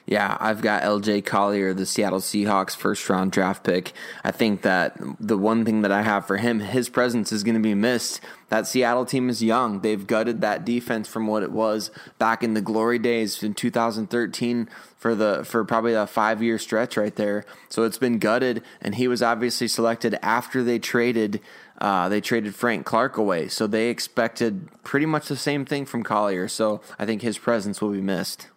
Yeah, 0.08 0.38
I've 0.40 0.62
got 0.62 0.84
LJ 0.84 1.26
Collier, 1.26 1.74
the 1.74 1.86
Seattle 1.86 2.20
Seahawks 2.20 2.76
first 2.76 3.10
round 3.10 3.32
draft 3.32 3.64
pick. 3.64 3.92
I 4.24 4.30
think 4.30 4.62
that 4.62 4.96
the 5.20 5.38
one 5.38 5.66
thing 5.66 5.82
that 5.82 5.92
I 5.92 6.04
have 6.04 6.28
for 6.28 6.38
him, 6.38 6.60
his 6.60 6.90
presence 6.90 7.32
is 7.32 7.44
going 7.44 7.56
to 7.56 7.62
be 7.62 7.74
missed. 7.74 8.22
That 8.50 8.68
Seattle 8.68 9.06
team 9.06 9.30
is 9.30 9.42
young. 9.42 9.80
They've 9.80 10.06
gutted 10.06 10.42
that 10.42 10.64
defense 10.64 11.08
from 11.08 11.26
what 11.26 11.42
it 11.42 11.52
was 11.52 11.90
back 12.20 12.44
in 12.44 12.54
the 12.54 12.62
glory 12.62 13.00
days 13.00 13.42
in 13.42 13.56
2013 13.56 14.70
for 14.96 15.16
the 15.16 15.44
for 15.44 15.66
probably 15.66 15.94
a 15.94 16.06
5-year 16.06 16.60
stretch 16.60 16.98
right 16.98 17.16
there. 17.16 17.44
So 17.70 17.82
it's 17.82 17.98
been 17.98 18.20
gutted 18.20 18.62
and 18.82 18.96
he 18.96 19.08
was 19.08 19.24
obviously 19.24 19.68
selected 19.68 20.20
after 20.22 20.64
they 20.64 20.78
traded 20.78 21.42
uh, 21.80 22.08
they 22.10 22.22
traded 22.22 22.54
Frank 22.54 22.86
Clark 22.86 23.18
away. 23.18 23.48
So 23.48 23.66
they 23.66 23.90
expected 23.90 24.70
pretty 24.84 25.08
much 25.08 25.28
the 25.28 25.36
same 25.36 25.66
thing 25.66 25.86
from 25.86 26.04
Collier. 26.04 26.48
So 26.48 26.80
I 27.00 27.06
think 27.08 27.24
his 27.24 27.40
presence 27.40 27.82
will 27.82 27.92
be 27.92 28.02
missed 28.02 28.48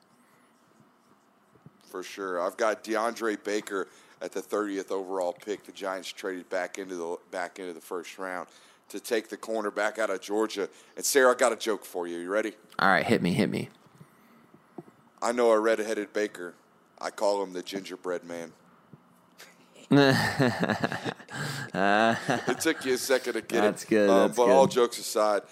for 1.99 2.05
sure. 2.05 2.41
I've 2.41 2.57
got 2.57 2.85
DeAndre 2.85 3.43
Baker 3.43 3.89
at 4.23 4.31
the 4.31 4.41
30th 4.41 4.93
overall 4.93 5.33
pick. 5.33 5.65
The 5.65 5.73
Giants 5.73 6.13
traded 6.13 6.49
back 6.49 6.79
into 6.79 6.95
the 6.95 7.17
back 7.33 7.59
into 7.59 7.73
the 7.73 7.81
first 7.81 8.19
round 8.19 8.47
to 8.91 9.01
take 9.01 9.29
the 9.29 9.37
corner 9.37 9.73
back 9.73 9.99
out 9.99 10.09
of 10.11 10.21
Georgia. 10.21 10.69
And 10.97 11.05
Sarah, 11.05 11.33
I 11.33 11.35
got 11.35 11.53
a 11.53 11.57
joke 11.57 11.85
for 11.85 12.07
you. 12.07 12.19
You 12.19 12.31
ready? 12.31 12.53
All 12.79 12.89
right, 12.89 13.05
hit 13.05 13.21
me, 13.21 13.33
hit 13.33 13.51
me. 13.51 13.69
I 15.21 15.33
know 15.33 15.51
a 15.51 15.59
red-headed 15.59 16.13
baker. 16.13 16.55
I 17.01 17.11
call 17.11 17.43
him 17.43 17.53
the 17.53 17.65
gingerbread 17.65 18.23
man. 18.23 18.53
it 19.91 21.15
took 22.61 22.85
you 22.85 22.95
a 22.95 22.99
second 22.99 23.33
to 23.33 23.41
get 23.41 23.63
That's 23.63 23.83
it. 23.83 23.89
Good, 23.89 24.09
um, 24.11 24.29
that's 24.29 24.37
but 24.37 24.47
good. 24.47 24.53
all 24.53 24.67
jokes 24.69 24.99
aside, 24.99 25.43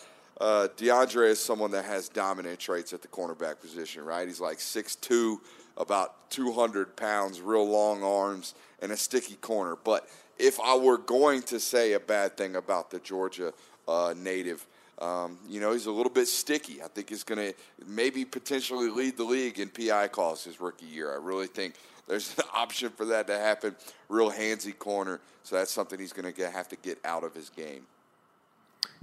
uh, 0.41 0.69
DeAndre 0.77 1.31
is 1.31 1.41
someone 1.41 1.71
that 1.73 1.87
has 1.87 2.09
dominant 2.09 2.61
traits 2.61 2.93
at 2.93 3.03
the 3.03 3.09
cornerback 3.09 3.61
position, 3.61 4.05
right? 4.05 4.29
He's 4.29 4.41
like 4.41 4.59
6'2", 4.59 5.39
about 5.77 6.31
200 6.31 6.97
pounds, 6.97 7.41
real 7.41 7.69
long 7.69 8.03
arms, 8.03 8.55
and 8.81 8.93
a 8.93 8.97
sticky 8.97 9.37
corner. 9.37 9.77
But 9.83 10.09
if 10.39 10.61
I 10.61 10.77
were 10.77 10.99
going 10.99 11.43
to 11.43 11.61
say 11.61 11.93
a 11.93 12.01
bad 12.01 12.37
thing 12.37 12.57
about 12.57 12.91
the 12.91 12.99
Georgia 12.99 13.53
uh, 13.89 14.15
native, 14.17 14.67
um, 14.99 15.39
you 15.49 15.61
know, 15.61 15.73
he's 15.73 15.87
a 15.87 15.91
little 15.91 16.13
bit 16.13 16.27
sticky. 16.27 16.83
I 16.83 16.89
think 16.89 17.11
he's 17.11 17.25
going 17.25 17.53
to 17.53 17.55
maybe 17.87 18.25
potentially 18.25 18.89
lead 18.89 19.17
the 19.17 19.25
league 19.25 19.59
in 19.59 19.69
PI 19.69 20.09
calls 20.09 20.45
his 20.45 20.61
rookie 20.61 20.87
year. 20.87 21.13
I 21.13 21.17
really 21.17 21.47
think 21.47 21.75
there's 22.09 22.37
an 22.39 22.45
option 22.55 22.91
for 22.91 23.05
that 23.07 23.27
to 23.27 23.39
happen. 23.39 23.77
Real 24.09 24.31
handsy 24.31 24.77
corner. 24.77 25.21
So 25.43 25.57
that's 25.57 25.71
something 25.71 25.99
he's 25.99 26.13
going 26.13 26.33
to 26.33 26.51
have 26.51 26.69
to 26.69 26.77
get 26.77 26.99
out 27.05 27.25
of 27.25 27.35
his 27.35 27.51
game. 27.51 27.87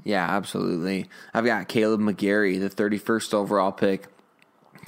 Yeah, 0.04 0.26
absolutely. 0.30 1.08
I've 1.34 1.46
got 1.46 1.70
Kaleb 1.70 2.02
McGary, 2.02 2.60
the 2.60 2.70
31st 2.70 3.34
overall 3.34 3.72
pick. 3.72 4.08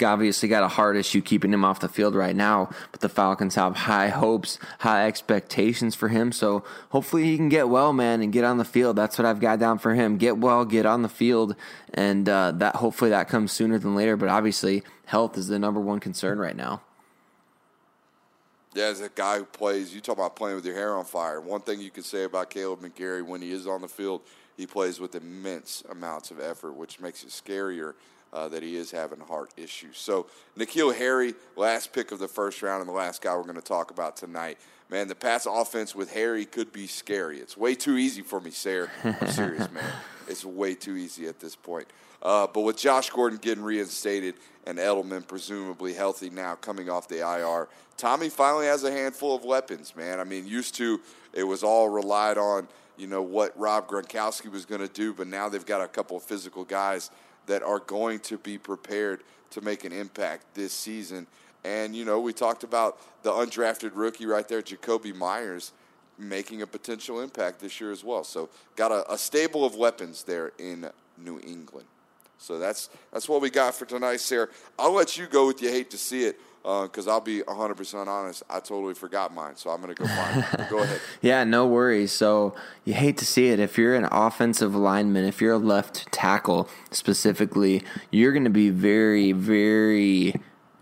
Obviously, 0.02 0.48
got 0.48 0.62
a 0.62 0.68
hard 0.68 0.96
issue 0.96 1.20
keeping 1.20 1.52
him 1.52 1.64
off 1.64 1.80
the 1.80 1.88
field 1.88 2.14
right 2.14 2.36
now, 2.36 2.70
but 2.92 3.00
the 3.00 3.08
Falcons 3.08 3.54
have 3.54 3.76
high 3.76 4.08
hopes, 4.08 4.58
high 4.80 5.06
expectations 5.06 5.94
for 5.94 6.08
him. 6.08 6.32
So 6.32 6.64
hopefully, 6.90 7.24
he 7.24 7.36
can 7.36 7.48
get 7.48 7.68
well, 7.68 7.92
man, 7.92 8.22
and 8.22 8.32
get 8.32 8.44
on 8.44 8.58
the 8.58 8.64
field. 8.64 8.96
That's 8.96 9.18
what 9.18 9.26
I've 9.26 9.40
got 9.40 9.58
down 9.58 9.78
for 9.78 9.94
him. 9.94 10.16
Get 10.16 10.38
well, 10.38 10.64
get 10.64 10.86
on 10.86 11.02
the 11.02 11.08
field, 11.08 11.56
and 11.94 12.28
uh, 12.28 12.52
that 12.52 12.76
hopefully 12.76 13.10
that 13.10 13.28
comes 13.28 13.52
sooner 13.52 13.78
than 13.78 13.94
later. 13.94 14.16
But 14.16 14.28
obviously, 14.28 14.82
health 15.06 15.36
is 15.38 15.48
the 15.48 15.58
number 15.58 15.80
one 15.80 16.00
concern 16.00 16.38
right 16.38 16.56
now. 16.56 16.82
Yeah, 18.74 18.86
as 18.86 19.00
a 19.00 19.08
guy 19.08 19.38
who 19.38 19.44
plays, 19.46 19.94
you 19.94 20.02
talk 20.02 20.18
about 20.18 20.36
playing 20.36 20.56
with 20.56 20.66
your 20.66 20.74
hair 20.74 20.94
on 20.94 21.06
fire. 21.06 21.40
One 21.40 21.62
thing 21.62 21.80
you 21.80 21.90
can 21.90 22.02
say 22.02 22.24
about 22.24 22.50
Kaleb 22.50 22.80
McGary 22.80 23.24
when 23.24 23.40
he 23.40 23.50
is 23.50 23.66
on 23.66 23.80
the 23.80 23.88
field 23.88 24.20
he 24.56 24.66
plays 24.66 24.98
with 24.98 25.14
immense 25.14 25.82
amounts 25.90 26.30
of 26.30 26.40
effort, 26.40 26.72
which 26.72 26.98
makes 26.98 27.22
it 27.22 27.28
scarier 27.28 27.94
uh, 28.32 28.48
that 28.48 28.62
he 28.62 28.76
is 28.76 28.90
having 28.90 29.20
heart 29.20 29.50
issues. 29.56 29.98
So, 29.98 30.26
N'Keal 30.58 30.94
Harry, 30.96 31.34
last 31.56 31.92
pick 31.92 32.12
of 32.12 32.18
the 32.18 32.28
first 32.28 32.62
round, 32.62 32.80
and 32.80 32.88
the 32.88 32.94
last 32.94 33.22
guy 33.22 33.34
we're 33.36 33.42
going 33.42 33.56
to 33.56 33.62
talk 33.62 33.90
about 33.90 34.16
tonight. 34.16 34.58
Man, 34.90 35.08
the 35.08 35.14
pass 35.14 35.46
offense 35.46 35.94
with 35.94 36.12
Harry 36.12 36.44
could 36.44 36.72
be 36.72 36.86
scary. 36.86 37.38
It's 37.38 37.56
way 37.56 37.74
too 37.74 37.96
easy 37.96 38.22
for 38.22 38.40
me, 38.40 38.50
Sarah. 38.50 38.90
I'm 39.02 39.28
serious, 39.28 39.70
man. 39.70 39.84
It's 40.28 40.44
way 40.44 40.74
too 40.74 40.96
easy 40.96 41.28
at 41.28 41.38
this 41.38 41.54
point. 41.54 41.86
Uh, 42.20 42.48
but 42.52 42.62
with 42.62 42.76
Josh 42.76 43.10
Gordon 43.10 43.38
getting 43.38 43.62
reinstated 43.62 44.34
and 44.66 44.76
Edelman 44.76 45.24
presumably 45.24 45.94
healthy 45.94 46.30
now 46.30 46.56
coming 46.56 46.90
off 46.90 47.06
the 47.06 47.20
IR, 47.20 47.68
Tommy 47.96 48.28
finally 48.28 48.66
has 48.66 48.82
a 48.82 48.90
handful 48.90 49.36
of 49.36 49.44
weapons, 49.44 49.94
man. 49.94 50.18
I 50.18 50.24
mean, 50.24 50.44
used 50.44 50.74
to 50.78 51.00
it 51.32 51.44
was 51.44 51.62
all 51.62 51.88
relied 51.88 52.38
on– 52.38 52.66
you 52.96 53.06
know 53.06 53.22
what 53.22 53.58
Rob 53.58 53.88
Gronkowski 53.88 54.50
was 54.50 54.64
going 54.64 54.80
to 54.80 54.92
do, 54.92 55.12
but 55.12 55.26
now 55.26 55.48
they've 55.48 55.66
got 55.66 55.80
a 55.80 55.88
couple 55.88 56.16
of 56.16 56.22
physical 56.22 56.64
guys 56.64 57.10
that 57.46 57.62
are 57.62 57.80
going 57.80 58.20
to 58.20 58.38
be 58.38 58.58
prepared 58.58 59.22
to 59.50 59.60
make 59.60 59.84
an 59.84 59.92
impact 59.92 60.54
this 60.54 60.72
season. 60.72 61.26
And, 61.64 61.96
you 61.96 62.04
know, 62.04 62.20
we 62.20 62.32
talked 62.32 62.64
about 62.64 62.98
the 63.22 63.30
undrafted 63.30 63.92
rookie 63.94 64.26
right 64.26 64.46
there, 64.46 64.62
Jakobi 64.62 65.14
Meyers, 65.14 65.72
making 66.18 66.62
a 66.62 66.66
potential 66.66 67.20
impact 67.20 67.60
this 67.60 67.80
year 67.80 67.92
as 67.92 68.04
well. 68.04 68.24
So, 68.24 68.48
got 68.76 68.92
a, 68.92 69.12
a 69.12 69.18
stable 69.18 69.64
of 69.64 69.74
weapons 69.74 70.22
there 70.22 70.52
in 70.58 70.88
New 71.18 71.40
England. 71.40 71.86
So 72.38 72.58
that's 72.58 72.90
that's 73.12 73.28
what 73.28 73.40
we 73.40 73.50
got 73.50 73.74
for 73.74 73.86
tonight, 73.86 74.20
Sarah. 74.20 74.48
I'll 74.78 74.92
let 74.92 75.16
you 75.16 75.26
go 75.26 75.46
with 75.46 75.62
you 75.62 75.70
hate 75.70 75.90
to 75.90 75.98
see 75.98 76.24
it 76.24 76.38
because 76.66 77.06
uh, 77.06 77.12
I'll 77.12 77.20
be 77.20 77.42
100% 77.42 78.08
honest. 78.08 78.42
I 78.50 78.58
totally 78.58 78.94
forgot 78.94 79.32
mine, 79.32 79.54
so 79.54 79.70
I'm 79.70 79.80
going 79.80 79.94
to 79.94 80.02
go 80.02 80.08
find 80.16 80.44
it. 80.52 80.68
Go 80.68 80.78
ahead. 80.78 81.00
Yeah, 81.22 81.44
no 81.44 81.64
worries. 81.64 82.10
So 82.10 82.56
you 82.84 82.92
hate 82.92 83.18
to 83.18 83.24
see 83.24 83.50
it. 83.50 83.60
If 83.60 83.78
you're 83.78 83.94
an 83.94 84.08
offensive 84.10 84.74
lineman, 84.74 85.24
if 85.24 85.40
you're 85.40 85.54
a 85.54 85.58
left 85.58 86.10
tackle 86.10 86.68
specifically, 86.90 87.84
you're 88.10 88.32
going 88.32 88.44
to 88.44 88.50
be 88.50 88.70
very, 88.70 89.30
very 89.30 90.34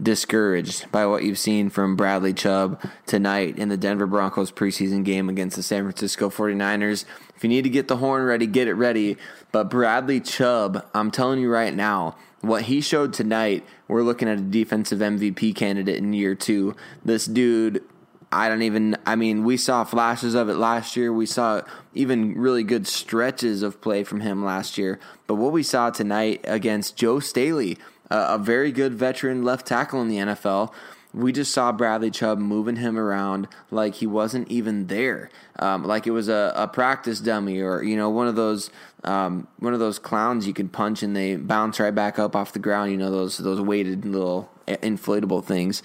discouraged 0.03 0.91
by 0.91 1.07
what 1.07 1.23
you've 1.23 1.39
seen 1.39 1.71
from 1.71 1.97
Bradley 1.97 2.33
Chubb 2.33 2.81
tonight 3.07 3.59
in 3.59 3.69
the 3.69 3.77
Denver 3.77 4.07
Broncos 4.07 4.51
preseason 4.51 5.05
game 5.05 5.29
against 5.29 5.57
the 5.57 5.63
San 5.63 5.85
Francisco 5.85 6.31
49ers. 6.31 7.05
If 7.37 7.43
you 7.43 7.49
need 7.49 7.63
to 7.63 7.71
get 7.71 7.89
the 7.89 7.99
horn 7.99 8.25
ready, 8.25 8.47
get 8.47 8.69
it 8.69 8.75
ready. 8.75 9.17
But 9.53 9.71
Bradley 9.71 10.21
Chubb, 10.21 10.85
I'm 10.95 11.11
telling 11.11 11.41
you 11.41 11.51
right 11.51 11.75
now, 11.75 12.17
what 12.41 12.63
he 12.63 12.81
showed 12.81 13.13
tonight, 13.13 13.65
we're 13.89 14.03
looking 14.03 14.29
at 14.29 14.39
a 14.39 14.43
defensive 14.43 14.99
MVP 14.99 15.55
candidate 15.55 15.97
in 15.97 16.13
year 16.13 16.35
two. 16.35 16.77
This 17.05 17.27
dude, 17.27 17.83
I 18.31 18.49
don't 18.49 18.63
even, 18.63 18.97
I 19.07 19.17
mean, 19.17 19.45
we 19.45 19.57
saw 19.57 19.85
flashes 19.85 20.35
of 20.35 20.49
it 20.49 20.57
last 20.57 20.97
year. 20.97 21.13
We 21.13 21.27
saw 21.27 21.63
even 21.95 22.35
really 22.35 22.65
good 22.65 22.87
stretches 22.87 23.63
of 23.63 23.81
play 23.81 24.05
from 24.05 24.21
him 24.21 24.45
last 24.45 24.77
year. 24.77 24.99
But 25.27 25.37
what 25.37 25.53
we 25.53 25.63
saw 25.63 25.91
tonight 25.91 26.41
against 26.45 26.97
Joe 26.97 27.21
Staley, 27.21 27.79
a 28.11 28.39
very 28.39 28.73
good 28.73 28.95
veteran 28.95 29.45
left 29.45 29.67
tackle 29.67 30.01
in 30.03 30.09
the 30.09 30.17
NFL. 30.17 30.73
We 31.13 31.33
just 31.33 31.53
saw 31.53 31.71
Bradley 31.71 32.11
Chubb 32.11 32.39
moving 32.39 32.77
him 32.77 32.99
around 32.99 33.47
like 33.71 33.95
he 33.97 34.07
wasn't 34.07 34.49
even 34.49 34.89
there, 34.89 35.31
um, 35.61 35.85
like 35.85 36.09
it 36.09 36.11
was 36.11 36.29
a, 36.29 36.53
a, 36.57 36.67
practice 36.67 37.21
dummy 37.21 37.61
or 37.61 37.85
you 37.85 37.97
know 37.97 38.11
one 38.11 38.27
of 38.27 38.35
those 38.35 38.69
um, 39.05 39.47
one 39.61 39.73
of 39.73 39.79
those 39.79 40.01
clowns 40.01 40.45
you 40.45 40.53
can 40.53 40.69
punch 40.69 41.05
and 41.05 41.15
they 41.15 41.37
bounce 41.37 41.79
right 41.79 41.95
back 41.95 42.19
up 42.19 42.35
off 42.35 42.53
the 42.53 42.59
ground. 42.59 42.91
You 42.91 42.97
know 42.97 43.13
those 43.13 43.39
those 43.39 43.61
weighted 43.61 44.05
little 44.05 44.51
inflatable 44.67 45.45
things. 45.45 45.85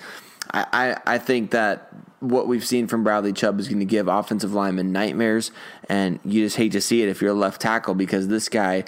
I, 0.51 0.65
I, 1.05 1.15
I 1.15 1.17
think 1.20 1.51
that 1.51 1.93
what 2.20 2.47
we've 2.47 2.65
seen 2.65 2.88
from 2.88 3.03
Bradley 3.03 3.34
Chubb 3.34 3.59
is 3.59 3.67
going 3.67 3.80
to 3.80 3.86
give 3.86 4.07
offensive 4.07 4.53
linemen 4.53 4.91
nightmares, 4.91 5.51
and 5.88 6.20
you 6.26 6.43
just 6.43 6.57
hate 6.57 6.72
to 6.74 6.82
see 6.82 7.01
it 7.01 7.09
if 7.09 7.22
you're 7.22 7.32
a 7.32 7.36
left 7.36 7.61
tackle 7.61 7.93
because 7.93 8.28
this 8.28 8.49
guy 8.49 8.84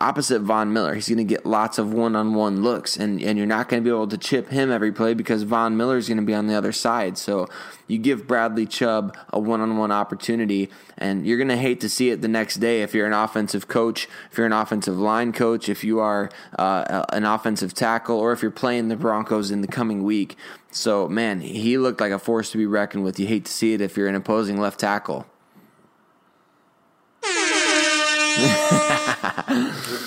opposite 0.00 0.40
Von 0.40 0.72
Miller. 0.72 0.94
He's 0.94 1.08
going 1.08 1.18
to 1.18 1.24
get 1.24 1.46
lots 1.46 1.78
of 1.78 1.92
one 1.92 2.16
on 2.16 2.34
one 2.34 2.62
looks, 2.62 2.96
and, 2.96 3.20
and 3.22 3.38
you're 3.38 3.46
not 3.46 3.68
going 3.68 3.82
to 3.82 3.84
be 3.84 3.94
able 3.94 4.08
to 4.08 4.18
chip 4.18 4.48
him 4.48 4.70
every 4.70 4.92
play 4.92 5.14
because 5.14 5.42
Von 5.42 5.76
Miller 5.76 5.96
is 5.96 6.08
going 6.08 6.18
to 6.18 6.24
be 6.24 6.34
on 6.34 6.46
the 6.46 6.54
other 6.54 6.72
side. 6.72 7.16
So 7.18 7.46
you 7.86 7.98
give 7.98 8.26
Bradley 8.26 8.66
Chubb 8.66 9.16
a 9.32 9.38
one 9.38 9.60
on 9.60 9.76
one 9.76 9.92
opportunity, 9.92 10.70
and 10.98 11.26
you're 11.26 11.38
going 11.38 11.48
to 11.48 11.56
hate 11.56 11.80
to 11.80 11.88
see 11.88 12.10
it 12.10 12.20
the 12.20 12.28
next 12.28 12.56
day 12.56 12.82
if 12.82 12.94
you're 12.94 13.06
an 13.06 13.12
offensive 13.12 13.68
coach, 13.68 14.08
if 14.30 14.38
you're 14.38 14.46
an 14.46 14.52
offensive 14.52 14.98
line 14.98 15.32
coach, 15.32 15.68
if 15.68 15.84
you 15.84 16.00
are 16.00 16.30
uh, 16.58 17.04
an 17.10 17.24
offensive 17.24 17.74
tackle, 17.74 18.18
or 18.18 18.32
if 18.32 18.42
you're 18.42 18.50
playing 18.50 18.88
the 18.88 18.96
Broncos 18.96 19.50
in 19.50 19.60
the 19.60 19.68
coming 19.68 20.02
week. 20.02 20.36
So, 20.70 21.06
man, 21.08 21.40
he 21.40 21.76
looked 21.76 22.00
like 22.00 22.12
a 22.12 22.18
force 22.18 22.50
to 22.52 22.58
be 22.58 22.66
reckoned 22.66 23.04
with. 23.04 23.20
You 23.20 23.26
hate 23.26 23.44
to 23.44 23.52
see 23.52 23.74
it 23.74 23.80
if 23.80 23.96
you're 23.96 24.08
an 24.08 24.14
opposing 24.14 24.58
left 24.58 24.80
tackle. 24.80 25.26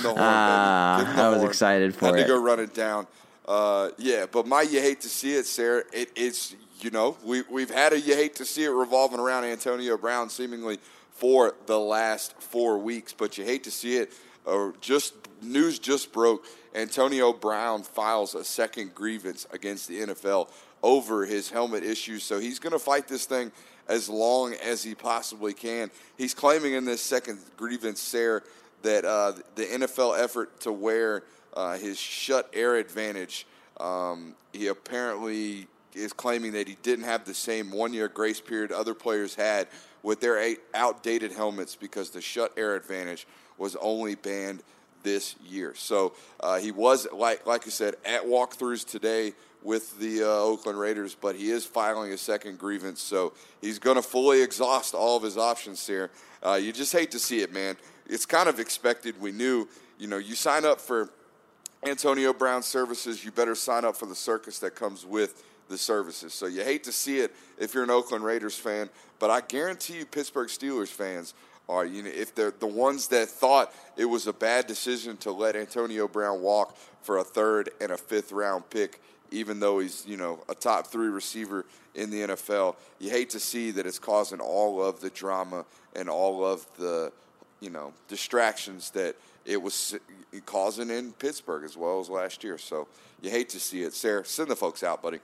Horn, 0.03 0.17
uh, 0.17 1.13
I 1.17 1.29
was 1.29 1.37
horn. 1.37 1.49
excited 1.49 1.95
for 1.95 2.05
it. 2.05 2.11
Had 2.11 2.19
it. 2.19 2.23
to 2.23 2.27
go 2.27 2.41
run 2.41 2.59
it 2.59 2.73
down. 2.73 3.07
Uh, 3.47 3.89
yeah, 3.97 4.25
but 4.31 4.47
my 4.47 4.61
you 4.63 4.81
hate 4.81 5.01
to 5.01 5.09
see 5.09 5.35
it, 5.35 5.45
Sarah. 5.45 5.83
It, 5.93 6.11
it's 6.15 6.55
you 6.79 6.89
know 6.89 7.17
we 7.23 7.43
we've 7.49 7.69
had 7.69 7.93
a 7.93 7.99
you 7.99 8.15
hate 8.15 8.35
to 8.35 8.45
see 8.45 8.63
it 8.63 8.69
revolving 8.69 9.19
around 9.19 9.43
Antonio 9.43 9.97
Brown 9.97 10.29
seemingly 10.29 10.79
for 11.11 11.55
the 11.65 11.79
last 11.79 12.33
four 12.41 12.77
weeks, 12.77 13.13
but 13.13 13.37
you 13.37 13.45
hate 13.45 13.63
to 13.65 13.71
see 13.71 13.97
it. 13.97 14.11
Or 14.45 14.73
just 14.81 15.13
news 15.41 15.79
just 15.79 16.11
broke. 16.11 16.45
Antonio 16.73 17.31
Brown 17.31 17.83
files 17.83 18.35
a 18.35 18.43
second 18.43 18.93
grievance 18.93 19.47
against 19.51 19.87
the 19.87 20.01
NFL 20.01 20.49
over 20.83 21.25
his 21.25 21.49
helmet 21.49 21.83
issues, 21.83 22.23
so 22.23 22.37
he's 22.39 22.59
going 22.59 22.73
to 22.73 22.79
fight 22.79 23.07
this 23.07 23.25
thing 23.25 23.51
as 23.87 24.09
long 24.09 24.53
as 24.53 24.83
he 24.83 24.95
possibly 24.95 25.53
can. 25.53 25.91
He's 26.17 26.33
claiming 26.33 26.73
in 26.73 26.85
this 26.85 27.01
second 27.01 27.39
grievance, 27.57 28.11
there 28.11 28.43
that 28.81 29.03
uh, 29.03 29.33
the 29.55 29.63
NFL 29.63 30.21
effort 30.21 30.59
to 30.61 30.71
wear 30.71 31.23
uh, 31.53 31.77
his 31.77 31.97
Schutt 31.97 32.43
Air 32.53 32.75
Advantage, 32.75 33.47
um, 33.79 34.35
he 34.53 34.67
apparently 34.67 35.67
is 35.93 36.13
claiming 36.13 36.51
that 36.53 36.67
he 36.67 36.77
didn't 36.83 37.05
have 37.05 37.25
the 37.25 37.33
same 37.33 37.71
one 37.71 37.93
year 37.93 38.07
grace 38.07 38.41
period 38.41 38.71
other 38.71 38.93
players 38.93 39.33
had 39.33 39.67
with 40.03 40.19
their 40.19 40.55
outdated 40.73 41.31
helmets 41.31 41.75
because 41.75 42.11
the 42.11 42.19
Schutt 42.19 42.49
Air 42.57 42.75
Advantage 42.75 43.25
was 43.57 43.75
only 43.77 44.15
banned 44.15 44.61
this 45.03 45.35
year. 45.47 45.73
So 45.75 46.13
uh, 46.39 46.57
he 46.57 46.71
was, 46.71 47.07
like, 47.11 47.47
like 47.47 47.65
I 47.65 47.69
said, 47.69 47.95
at 48.05 48.23
walkthroughs 48.23 48.85
today 48.85 49.33
with 49.65 49.99
the 49.99 50.23
uh, 50.23 50.27
Oakland 50.27 50.79
Raiders, 50.79 51.17
but 51.19 51.35
he 51.35 51.49
is 51.49 51.65
filing 51.65 52.13
a 52.13 52.17
second 52.17 52.57
grievance. 52.57 53.01
So 53.01 53.33
he's 53.59 53.79
going 53.79 53.97
to 53.97 54.01
fully 54.01 54.41
exhaust 54.41 54.93
all 54.93 55.17
of 55.17 55.23
his 55.23 55.37
options 55.37 55.85
here. 55.85 56.11
Uh, 56.41 56.53
you 56.53 56.71
just 56.71 56.93
hate 56.93 57.11
to 57.11 57.19
see 57.19 57.41
it, 57.41 57.51
man 57.51 57.75
it's 58.07 58.25
kind 58.25 58.47
of 58.47 58.59
expected. 58.59 59.19
We 59.19 59.31
knew, 59.31 59.67
you 59.97 60.07
know, 60.07 60.17
you 60.17 60.35
sign 60.35 60.65
up 60.65 60.79
for 60.79 61.09
Antonio 61.85 62.33
Brown 62.33 62.63
services, 62.63 63.23
you 63.23 63.31
better 63.31 63.55
sign 63.55 63.85
up 63.85 63.95
for 63.95 64.05
the 64.05 64.15
circus 64.15 64.59
that 64.59 64.75
comes 64.75 65.05
with 65.05 65.43
the 65.69 65.77
services. 65.77 66.33
So 66.33 66.45
you 66.45 66.63
hate 66.63 66.83
to 66.85 66.91
see 66.91 67.19
it 67.19 67.31
if 67.57 67.73
you're 67.73 67.83
an 67.83 67.89
Oakland 67.89 68.23
Raiders 68.23 68.57
fan, 68.57 68.89
but 69.19 69.29
I 69.29 69.41
guarantee 69.41 69.97
you 69.97 70.05
Pittsburgh 70.05 70.49
Steelers 70.49 70.89
fans 70.89 71.33
are, 71.67 71.85
you 71.85 72.03
know, 72.03 72.11
if 72.13 72.35
they're 72.35 72.53
the 72.59 72.67
ones 72.67 73.07
that 73.07 73.27
thought 73.27 73.73
it 73.97 74.05
was 74.05 74.27
a 74.27 74.33
bad 74.33 74.67
decision 74.67 75.17
to 75.17 75.31
let 75.31 75.55
Antonio 75.55 76.07
Brown 76.07 76.41
walk 76.41 76.77
for 77.01 77.17
a 77.17 77.23
third 77.23 77.69
and 77.81 77.91
a 77.91 77.97
fifth 77.97 78.31
round 78.31 78.69
pick, 78.69 79.01
even 79.31 79.59
though 79.59 79.79
he's, 79.79 80.05
you 80.07 80.17
know, 80.17 80.39
a 80.49 80.55
top 80.55 80.87
three 80.87 81.07
receiver 81.07 81.65
in 81.93 82.09
the 82.09 82.21
NFL, 82.21 82.75
you 82.99 83.09
hate 83.09 83.29
to 83.31 83.39
see 83.39 83.71
that 83.71 83.85
it's 83.85 83.99
causing 83.99 84.39
all 84.39 84.83
of 84.83 85.01
the 85.01 85.09
drama 85.09 85.65
and 85.95 86.09
all 86.09 86.45
of 86.45 86.65
the 86.77 87.11
you 87.61 87.69
know 87.69 87.93
distractions 88.07 88.91
that 88.91 89.15
it 89.45 89.61
was 89.61 89.95
causing 90.45 90.89
in 90.89 91.13
Pittsburgh 91.13 91.63
as 91.63 91.77
well 91.77 91.99
as 91.99 92.09
last 92.09 92.43
year. 92.43 92.57
So 92.57 92.87
you 93.21 93.29
hate 93.29 93.49
to 93.49 93.59
see 93.59 93.83
it. 93.83 93.93
Sarah, 93.93 94.25
send 94.25 94.49
the 94.49 94.55
folks 94.55 94.83
out, 94.83 95.01
buddy. 95.01 95.19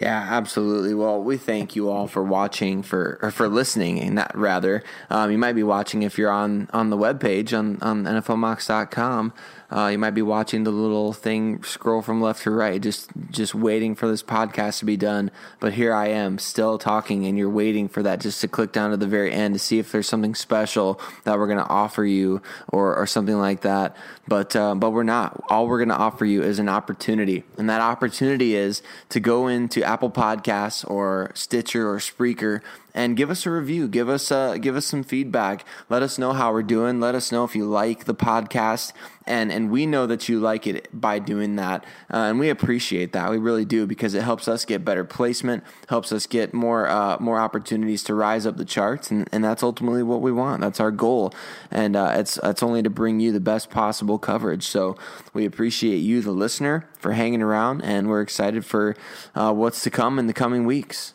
Yeah, 0.00 0.26
absolutely. 0.30 0.94
Well, 0.94 1.22
we 1.22 1.36
thank 1.36 1.74
you 1.76 1.90
all 1.90 2.06
for 2.06 2.22
watching, 2.22 2.82
for 2.82 3.18
or 3.20 3.30
for 3.30 3.48
listening, 3.48 4.00
and 4.00 4.16
that 4.18 4.32
rather. 4.34 4.82
Um, 5.10 5.30
you 5.30 5.38
might 5.38 5.54
be 5.54 5.62
watching 5.62 6.02
if 6.02 6.16
you're 6.16 6.30
on 6.30 6.68
on 6.72 6.90
the 6.90 6.96
webpage 6.96 7.56
on 7.56 7.78
on 7.82 8.04
NFLMocks.com. 8.04 9.32
Uh, 9.70 9.88
you 9.88 9.98
might 9.98 10.10
be 10.10 10.22
watching 10.22 10.64
the 10.64 10.70
little 10.70 11.12
thing 11.12 11.62
scroll 11.62 12.02
from 12.02 12.20
left 12.20 12.42
to 12.42 12.50
right, 12.50 12.80
just 12.80 13.08
just 13.30 13.54
waiting 13.54 13.94
for 13.94 14.08
this 14.08 14.22
podcast 14.22 14.80
to 14.80 14.84
be 14.84 14.96
done. 14.96 15.30
But 15.60 15.74
here 15.74 15.94
I 15.94 16.08
am, 16.08 16.38
still 16.38 16.78
talking, 16.78 17.26
and 17.26 17.38
you're 17.38 17.50
waiting 17.50 17.88
for 17.88 18.02
that 18.02 18.20
just 18.20 18.40
to 18.40 18.48
click 18.48 18.72
down 18.72 18.90
to 18.90 18.96
the 18.96 19.06
very 19.06 19.32
end 19.32 19.54
to 19.54 19.58
see 19.58 19.78
if 19.78 19.92
there's 19.92 20.08
something 20.08 20.34
special 20.34 21.00
that 21.24 21.38
we're 21.38 21.46
going 21.46 21.58
to 21.58 21.68
offer 21.68 22.04
you 22.04 22.42
or 22.68 22.96
or 22.96 23.06
something 23.06 23.38
like 23.38 23.60
that. 23.60 23.96
But 24.26 24.56
uh, 24.56 24.74
but 24.74 24.90
we're 24.90 25.02
not. 25.04 25.40
All 25.48 25.68
we're 25.68 25.78
going 25.78 25.88
to 25.88 25.96
offer 25.96 26.24
you 26.24 26.42
is 26.42 26.58
an 26.58 26.68
opportunity, 26.68 27.44
and 27.56 27.70
that 27.70 27.80
opportunity 27.80 28.56
is 28.56 28.82
to 29.10 29.20
go 29.20 29.46
into 29.46 29.82
Apple 29.84 30.10
Podcasts 30.10 30.88
or 30.88 31.30
Stitcher 31.34 31.88
or 31.88 31.98
Spreaker 31.98 32.60
and 32.94 33.16
give 33.16 33.30
us 33.30 33.46
a 33.46 33.50
review. 33.50 33.88
Give 33.88 34.08
us 34.08 34.30
uh, 34.30 34.56
give 34.56 34.76
us 34.76 34.86
some 34.86 35.02
feedback. 35.02 35.64
Let 35.88 36.02
us 36.02 36.18
know 36.18 36.32
how 36.32 36.52
we're 36.52 36.62
doing. 36.62 37.00
Let 37.00 37.14
us 37.14 37.32
know 37.32 37.44
if 37.44 37.54
you 37.54 37.64
like 37.64 38.04
the 38.04 38.14
podcast, 38.14 38.92
and 39.30 39.52
and 39.52 39.70
we 39.70 39.86
know 39.86 40.06
that 40.06 40.28
you 40.28 40.40
like 40.40 40.66
it 40.66 40.88
by 40.92 41.20
doing 41.20 41.56
that, 41.56 41.84
uh, 42.12 42.16
and 42.16 42.40
we 42.40 42.50
appreciate 42.50 43.12
that. 43.12 43.30
We 43.30 43.38
really 43.38 43.64
do 43.64 43.86
because 43.86 44.14
it 44.14 44.22
helps 44.22 44.48
us 44.48 44.64
get 44.64 44.84
better 44.84 45.04
placement, 45.04 45.62
helps 45.88 46.10
us 46.10 46.26
get 46.26 46.52
more 46.52 46.88
uh, 46.88 47.16
more 47.20 47.38
opportunities 47.38 48.02
to 48.04 48.14
rise 48.14 48.44
up 48.44 48.56
the 48.56 48.64
charts, 48.64 49.10
and, 49.10 49.28
and 49.32 49.44
that's 49.44 49.62
ultimately 49.62 50.02
what 50.02 50.20
we 50.20 50.32
want. 50.32 50.60
That's 50.60 50.80
our 50.80 50.90
goal, 50.90 51.32
and 51.70 51.94
uh, 51.94 52.14
it's 52.16 52.38
it's 52.42 52.62
only 52.62 52.82
to 52.82 52.90
bring 52.90 53.20
you 53.20 53.30
the 53.30 53.40
best 53.40 53.70
possible 53.70 54.18
coverage. 54.18 54.64
So 54.66 54.96
we 55.32 55.46
appreciate 55.46 55.98
you, 55.98 56.20
the 56.20 56.32
listener, 56.32 56.88
for 56.98 57.12
hanging 57.12 57.40
around, 57.40 57.82
and 57.82 58.08
we're 58.08 58.22
excited 58.22 58.66
for 58.66 58.96
uh, 59.36 59.52
what's 59.52 59.82
to 59.84 59.90
come 59.90 60.18
in 60.18 60.26
the 60.26 60.34
coming 60.34 60.66
weeks. 60.66 61.14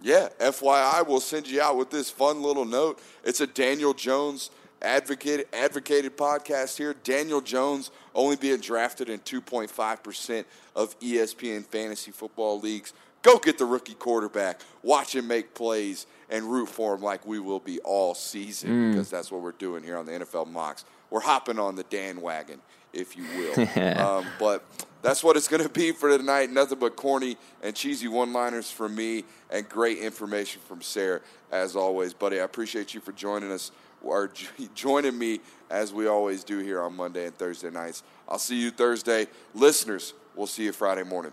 Yeah, 0.00 0.28
FYI, 0.38 1.06
we'll 1.06 1.20
send 1.20 1.48
you 1.48 1.60
out 1.60 1.76
with 1.76 1.90
this 1.90 2.08
fun 2.08 2.40
little 2.40 2.64
note. 2.64 3.00
It's 3.24 3.40
a 3.40 3.46
Daniel 3.46 3.92
Jones 3.94 4.50
advocated 4.82 5.46
advocated 5.52 6.16
podcast 6.16 6.76
here. 6.76 6.94
Daniel 7.04 7.40
Jones 7.40 7.90
only 8.14 8.36
being 8.36 8.60
drafted 8.60 9.08
in 9.08 9.20
2.5% 9.20 10.44
of 10.76 10.98
ESPN 11.00 11.64
fantasy 11.64 12.10
football 12.10 12.60
leagues. 12.60 12.92
Go 13.22 13.38
get 13.38 13.58
the 13.58 13.64
rookie 13.64 13.94
quarterback, 13.94 14.60
watch 14.82 15.14
him 15.14 15.26
make 15.26 15.54
plays, 15.54 16.06
and 16.30 16.44
root 16.44 16.68
for 16.68 16.94
him 16.94 17.02
like 17.02 17.26
we 17.26 17.40
will 17.40 17.58
be 17.58 17.80
all 17.80 18.14
season 18.14 18.70
mm. 18.70 18.92
because 18.92 19.10
that's 19.10 19.32
what 19.32 19.42
we're 19.42 19.52
doing 19.52 19.82
here 19.82 19.96
on 19.96 20.06
the 20.06 20.12
NFL 20.12 20.46
Mocks. 20.50 20.84
We're 21.10 21.20
hopping 21.20 21.58
on 21.58 21.74
the 21.74 21.84
Dan 21.84 22.20
wagon, 22.20 22.60
if 22.92 23.16
you 23.16 23.24
will. 23.36 23.98
um, 23.98 24.26
but 24.38 24.64
that's 25.02 25.24
what 25.24 25.36
it's 25.36 25.48
going 25.48 25.62
to 25.62 25.68
be 25.68 25.92
for 25.92 26.16
tonight. 26.16 26.50
Nothing 26.50 26.78
but 26.78 26.96
corny 26.96 27.36
and 27.62 27.74
cheesy 27.74 28.08
one 28.08 28.32
liners 28.32 28.70
from 28.70 28.94
me 28.94 29.24
and 29.50 29.68
great 29.68 29.98
information 29.98 30.60
from 30.66 30.82
Sarah, 30.82 31.20
as 31.50 31.76
always. 31.76 32.12
Buddy, 32.12 32.40
I 32.40 32.44
appreciate 32.44 32.94
you 32.94 33.00
for 33.00 33.12
joining 33.12 33.50
us 33.50 33.70
or 34.02 34.30
joining 34.74 35.18
me 35.18 35.40
as 35.70 35.92
we 35.92 36.06
always 36.06 36.44
do 36.44 36.58
here 36.58 36.82
on 36.82 36.96
Monday 36.96 37.26
and 37.26 37.36
Thursday 37.36 37.70
nights. 37.70 38.02
I'll 38.28 38.38
see 38.38 38.60
you 38.60 38.70
Thursday. 38.70 39.26
Listeners, 39.54 40.14
we'll 40.34 40.46
see 40.46 40.64
you 40.64 40.72
Friday 40.72 41.04
morning. 41.04 41.32